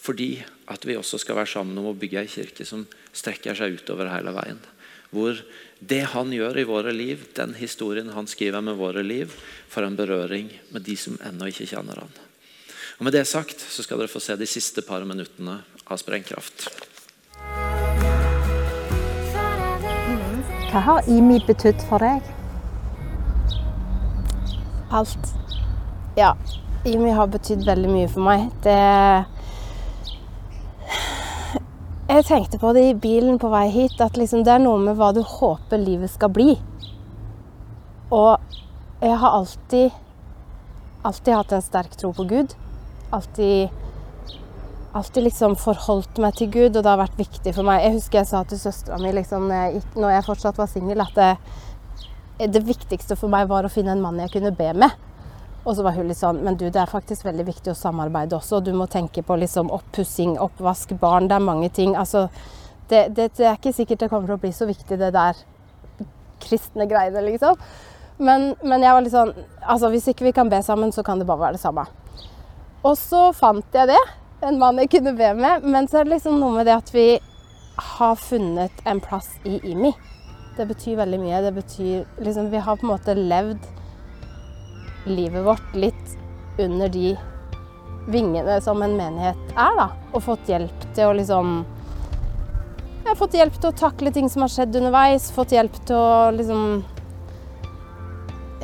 Fordi 0.04 0.36
at 0.72 0.84
vi 0.84 0.98
også 0.98 1.20
skal 1.22 1.38
være 1.38 1.52
sammen 1.54 1.78
om 1.80 1.92
å 1.92 1.96
bygge 1.96 2.24
ei 2.24 2.30
kirke 2.30 2.66
som 2.68 2.84
strekker 3.14 3.56
seg 3.56 3.78
utover 3.78 4.10
hele 4.12 4.34
veien. 4.36 4.60
Hvor 5.14 5.38
det 5.78 6.02
han 6.12 6.32
gjør 6.34 6.58
i 6.58 6.66
våre 6.68 6.92
liv, 6.92 7.22
den 7.36 7.54
historien 7.56 8.10
han 8.12 8.28
skriver 8.28 8.64
med 8.64 8.76
våre 8.80 9.04
liv, 9.06 9.32
får 9.70 9.86
en 9.86 9.98
berøring 9.98 10.50
med 10.74 10.84
de 10.84 10.96
som 10.98 11.16
ennå 11.24 11.48
ikke 11.52 11.68
kjenner 11.70 12.02
han. 12.02 12.16
Og 12.98 13.06
Med 13.06 13.14
det 13.14 13.24
sagt 13.30 13.62
så 13.62 13.82
skal 13.86 14.02
dere 14.02 14.10
få 14.10 14.22
se 14.22 14.36
de 14.38 14.48
siste 14.48 14.82
par 14.86 15.06
minuttene 15.06 15.60
av 15.84 16.02
Sprengkraft. 16.02 16.68
Hva 20.74 20.80
har 20.82 21.06
IMI 21.06 21.36
betydd 21.46 21.84
for 21.86 22.02
deg? 22.02 22.24
Alt. 24.90 25.28
Ja. 26.18 26.32
Imi 26.82 27.12
har 27.14 27.28
betydd 27.30 27.62
veldig 27.62 27.92
mye 27.92 28.08
for 28.10 28.26
meg. 28.26 28.48
Det 28.64 28.74
Jeg 32.10 32.26
tenkte 32.26 32.58
på 32.58 32.72
det 32.74 32.82
i 32.88 32.96
bilen 33.06 33.38
på 33.38 33.52
vei 33.54 33.68
hit, 33.70 33.94
at 34.02 34.18
liksom 34.18 34.42
det 34.42 34.56
er 34.56 34.64
noe 34.66 34.82
med 34.82 34.98
hva 34.98 35.12
du 35.14 35.22
håper 35.22 35.78
livet 35.78 36.10
skal 36.10 36.34
bli. 36.34 36.56
Og 38.10 38.34
jeg 38.98 39.14
har 39.22 39.30
alltid 39.30 39.94
alltid 41.06 41.34
hatt 41.38 41.54
en 41.54 41.62
sterk 41.70 41.94
tro 42.02 42.10
på 42.18 42.26
Gud. 42.34 42.58
Alltid 43.14 43.70
alltid 44.94 45.26
liksom 45.26 45.56
forholdt 45.58 46.20
meg 46.22 46.36
til 46.38 46.50
Gud, 46.54 46.76
og 46.76 46.82
det 46.84 46.90
har 46.90 47.00
vært 47.00 47.18
viktig 47.18 47.54
for 47.56 47.66
meg. 47.66 47.82
Jeg 47.82 47.96
husker 47.96 48.20
jeg 48.20 48.30
sa 48.30 48.42
til 48.46 48.60
søstera 48.60 48.98
mi 49.02 49.10
liksom, 49.14 49.48
når, 49.50 50.10
jeg, 50.14 50.26
fortsatt 50.28 50.60
var 50.60 50.70
singel, 50.70 51.02
at 51.02 51.18
det, 51.18 52.50
det 52.54 52.62
viktigste 52.66 53.18
for 53.18 53.32
meg 53.32 53.48
var 53.50 53.66
å 53.66 53.72
finne 53.72 53.96
en 53.96 54.04
mann 54.04 54.20
jeg 54.22 54.36
kunne 54.36 54.54
be 54.54 54.70
med. 54.84 54.94
Og 55.64 55.74
så 55.76 55.84
var 55.86 55.96
hun 55.96 56.10
litt 56.10 56.18
sånn 56.18 56.42
Men 56.44 56.58
du, 56.60 56.66
det 56.68 56.76
er 56.76 56.90
faktisk 56.90 57.24
veldig 57.24 57.46
viktig 57.46 57.72
å 57.72 57.78
samarbeide 57.78 58.36
også. 58.36 58.60
Du 58.60 58.74
må 58.76 58.84
tenke 58.90 59.22
på 59.24 59.38
liksom 59.40 59.70
oppussing, 59.72 60.36
oppvask, 60.36 60.92
barn. 61.00 61.30
Det 61.30 61.38
er 61.38 61.46
mange 61.46 61.70
ting. 61.72 61.94
Altså, 61.96 62.26
det, 62.90 63.06
det, 63.16 63.30
det 63.38 63.48
er 63.48 63.56
ikke 63.56 63.72
sikkert 63.72 64.04
det 64.04 64.10
kommer 64.12 64.28
til 64.28 64.36
å 64.36 64.42
bli 64.42 64.52
så 64.52 64.68
viktig, 64.68 65.00
det 65.00 65.14
der 65.16 65.40
kristne 66.44 66.84
greiene, 66.90 67.22
liksom. 67.24 67.56
Men, 68.18 68.52
men 68.62 68.84
jeg 68.84 68.94
var 68.94 69.02
litt 69.02 69.14
sånn 69.14 69.32
Altså, 69.64 69.88
hvis 69.90 70.04
ikke 70.12 70.28
vi 70.28 70.34
kan 70.36 70.50
be 70.52 70.60
sammen, 70.62 70.92
så 70.94 71.02
kan 71.02 71.18
det 71.18 71.26
bare 71.26 71.48
være 71.48 71.56
det 71.56 71.64
samme. 71.64 71.88
Og 72.84 72.94
så 73.00 73.30
fant 73.34 73.74
jeg 73.74 73.90
det. 73.90 74.02
En 74.44 74.58
mann 74.60 74.78
jeg 74.82 74.90
kunne 74.92 75.14
be 75.16 75.30
med. 75.38 75.64
Men 75.64 75.88
så 75.88 76.00
er 76.00 76.08
det 76.08 76.16
liksom 76.18 76.40
noe 76.40 76.58
med 76.58 76.68
det 76.68 76.76
at 76.76 76.90
vi 76.94 77.06
har 77.76 78.16
funnet 78.20 78.82
en 78.86 79.00
plass 79.02 79.30
i 79.48 79.58
IMI. 79.72 79.92
Det 80.56 80.66
betyr 80.68 80.98
veldig 81.00 81.20
mye. 81.22 81.42
Det 81.42 81.54
betyr 81.56 82.24
liksom 82.24 82.50
Vi 82.52 82.62
har 82.62 82.76
på 82.76 82.86
en 82.86 82.92
måte 82.92 83.14
levd 83.18 83.70
livet 85.04 85.44
vårt 85.44 85.74
litt 85.76 86.18
under 86.58 86.88
de 86.88 87.14
vingene 88.08 88.60
som 88.62 88.82
en 88.84 88.96
menighet 88.96 89.56
er, 89.56 89.74
da. 89.78 89.88
Og 90.12 90.22
fått 90.24 90.48
hjelp 90.48 90.84
til 90.94 91.08
å 91.08 91.16
liksom 91.16 91.54
Jeg 93.04 93.10
har 93.10 93.18
fått 93.20 93.36
hjelp 93.36 93.56
til 93.60 93.70
å 93.70 93.78
takle 93.78 94.12
ting 94.12 94.28
som 94.32 94.44
har 94.44 94.52
skjedd 94.52 94.76
underveis. 94.80 95.30
Fått 95.34 95.52
hjelp 95.56 95.76
til 95.88 95.98
å 95.98 96.30
liksom 96.36 96.62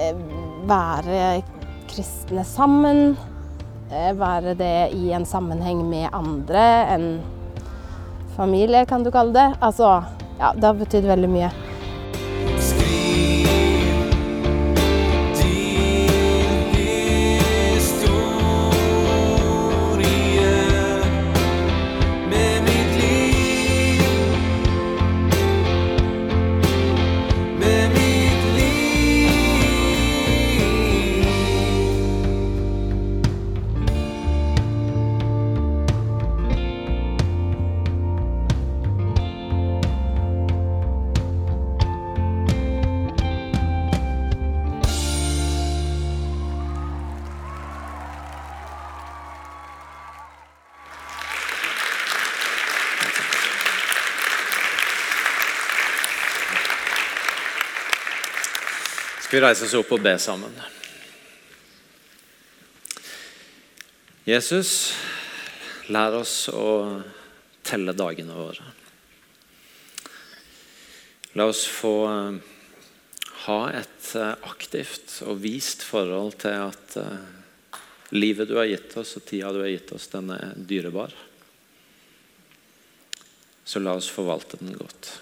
eh, 0.00 0.22
være 0.68 1.42
kristne 1.90 2.46
sammen. 2.46 3.16
Eh, 3.90 4.12
Være 4.14 4.54
det 4.54 4.92
i 4.94 5.10
en 5.12 5.24
sammenheng 5.26 5.82
med 5.88 6.08
andre. 6.12 6.64
En 6.94 7.20
familie, 8.36 8.84
kan 8.86 9.02
du 9.02 9.10
kalle 9.10 9.34
det. 9.34 9.48
Altså, 9.60 10.02
ja, 10.38 10.52
det 10.54 10.64
har 10.64 10.78
betydd 10.78 11.08
veldig 11.10 11.30
mye. 11.32 11.50
Reise 59.42 59.66
oss 59.66 59.76
opp 59.78 59.90
og 59.96 60.04
be 60.04 60.14
sammen? 60.20 60.54
Jesus, 64.28 64.92
lær 65.90 66.20
oss 66.20 66.34
å 66.52 67.00
telle 67.66 67.94
dagene 67.96 68.36
våre. 68.36 68.66
La 71.38 71.46
oss 71.46 71.62
få 71.70 71.94
eh, 72.10 72.38
ha 73.46 73.58
et 73.78 74.12
eh, 74.18 74.34
aktivt 74.50 75.20
og 75.26 75.40
vist 75.44 75.84
forhold 75.86 76.40
til 76.42 76.56
at 76.66 76.96
eh, 76.98 77.80
livet 78.16 78.50
du 78.50 78.56
har 78.58 78.68
gitt 78.70 78.96
oss, 78.98 79.16
og 79.16 79.26
tida 79.28 79.52
du 79.54 79.62
har 79.62 79.70
gitt 79.70 79.92
oss, 79.94 80.08
den 80.10 80.32
er 80.34 80.54
dyrebar. 80.56 81.14
Så 83.64 83.82
la 83.82 83.94
oss 83.94 84.10
forvalte 84.10 84.58
den 84.58 84.74
godt. 84.74 85.12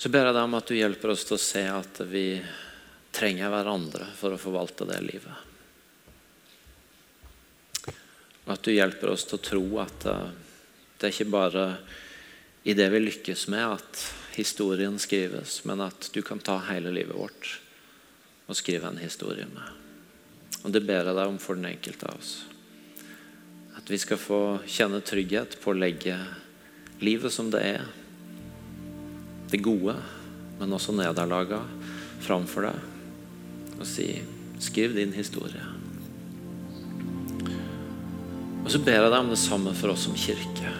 Så 0.00 0.08
ber 0.08 0.30
jeg 0.30 0.32
deg 0.32 0.46
om 0.46 0.54
at 0.56 0.70
du 0.70 0.78
hjelper 0.78 1.10
oss 1.12 1.26
til 1.28 1.36
å 1.36 1.42
se 1.44 1.60
at 1.68 1.98
vi 2.08 2.24
trenger 3.12 3.50
hverandre 3.52 4.06
for 4.16 4.32
å 4.32 4.38
forvalte 4.40 4.86
det 4.88 4.96
livet. 5.04 5.42
Og 8.46 8.54
at 8.54 8.64
du 8.64 8.72
hjelper 8.72 9.12
oss 9.12 9.26
til 9.28 9.36
å 9.36 9.44
tro 9.44 9.60
at 9.82 10.06
eh, 10.08 10.30
det 10.96 11.10
er 11.10 11.12
ikke 11.12 11.34
bare 11.34 11.66
i 12.64 12.72
det 12.78 12.88
vi 12.94 13.02
lykkes 13.02 13.44
med 13.52 13.76
at 13.76 14.06
historien 14.38 14.96
skrives, 14.96 15.58
men 15.68 15.84
at 15.84 16.08
du 16.16 16.22
kan 16.24 16.40
ta 16.40 16.56
hele 16.70 16.94
livet 16.96 17.20
vårt 17.20 17.52
og 18.48 18.56
skrive 18.56 18.88
en 18.88 19.04
historie 19.04 19.44
med. 19.52 19.68
Og 20.64 20.72
det 20.72 20.80
ber 20.88 21.04
jeg 21.04 21.12
deg 21.20 21.28
om 21.28 21.40
for 21.44 21.60
den 21.60 21.68
enkelte 21.74 22.08
av 22.08 22.24
oss. 22.24 22.34
At 23.76 23.92
vi 23.92 24.00
skal 24.00 24.20
få 24.20 24.42
kjenne 24.64 25.04
trygghet 25.04 25.60
på 25.60 25.74
å 25.74 25.80
legge 25.84 26.16
livet 27.04 27.36
som 27.36 27.52
det 27.52 27.66
er, 27.76 27.84
det 29.50 29.62
gode, 29.64 29.96
men 30.60 30.76
også 30.76 30.94
nederlaga 30.94 31.62
framfor 32.20 32.68
deg, 32.68 32.88
og 33.78 33.86
si 33.88 34.12
skriv 34.60 34.94
din 34.94 35.14
historie. 35.16 35.62
Og 38.60 38.68
så 38.70 38.80
ber 38.84 39.00
jeg 39.00 39.10
deg 39.10 39.18
om 39.18 39.30
det 39.32 39.40
samme 39.40 39.72
for 39.74 39.94
oss 39.94 40.04
som 40.06 40.16
kirke. 40.18 40.72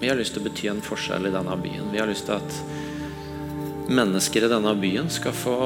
Vi 0.00 0.08
har 0.08 0.16
lyst 0.18 0.34
til 0.36 0.42
å 0.42 0.46
bety 0.48 0.70
en 0.72 0.84
forskjell 0.84 1.28
i 1.28 1.34
denne 1.34 1.56
byen. 1.60 1.90
Vi 1.92 2.00
har 2.00 2.08
lyst 2.08 2.26
til 2.28 2.36
at 2.36 3.92
mennesker 3.92 4.44
i 4.44 4.50
denne 4.50 4.72
byen 4.80 5.08
skal 5.12 5.36
få 5.36 5.58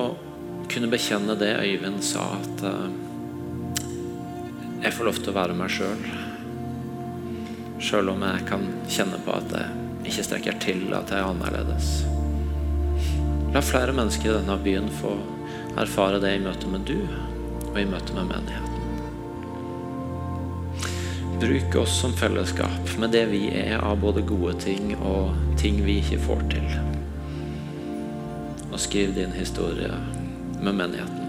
kunne 0.71 0.91
bekjenne 0.91 1.35
det 1.39 1.55
Øyvind 1.59 2.03
sa, 2.05 2.27
at 2.37 2.65
eh, 2.69 2.91
jeg 4.85 4.95
får 4.95 5.09
lov 5.09 5.19
til 5.19 5.33
å 5.33 5.39
være 5.39 5.57
meg 5.59 5.73
sjøl. 5.75 6.05
Sjøl 7.83 8.13
om 8.13 8.23
jeg 8.27 8.45
kan 8.51 8.67
kjenne 8.91 9.19
på 9.25 9.35
at 9.35 9.57
jeg 9.57 9.90
ikke 10.05 10.25
strekker 10.25 10.59
til, 10.63 10.89
at 10.97 11.11
jeg 11.13 11.21
er 11.21 11.29
annerledes. 11.29 11.93
La 13.55 13.63
flere 13.65 13.93
mennesker 13.93 14.31
i 14.31 14.37
denne 14.39 14.57
byen 14.63 14.89
få 15.01 15.17
erfare 15.81 16.21
det 16.23 16.37
i 16.37 16.43
møte 16.43 16.71
med 16.71 16.87
du 16.87 16.99
og 17.71 17.79
i 17.81 17.87
møte 17.89 18.15
med 18.17 18.31
menigheten. 18.31 18.71
Bruk 21.41 21.77
oss 21.81 21.95
som 22.03 22.13
fellesskap 22.13 22.91
med 23.01 23.15
det 23.17 23.25
vi 23.31 23.47
er 23.57 23.79
av 23.81 23.97
både 24.03 24.23
gode 24.29 24.59
ting 24.61 24.93
og 24.99 25.33
ting 25.61 25.81
vi 25.87 25.99
ikke 26.03 26.21
får 26.27 26.45
til. 26.53 26.69
Og 28.71 28.77
skriv 28.83 29.17
din 29.17 29.33
historie 29.35 29.95
med 30.61 30.73
menigheten. 30.75 31.20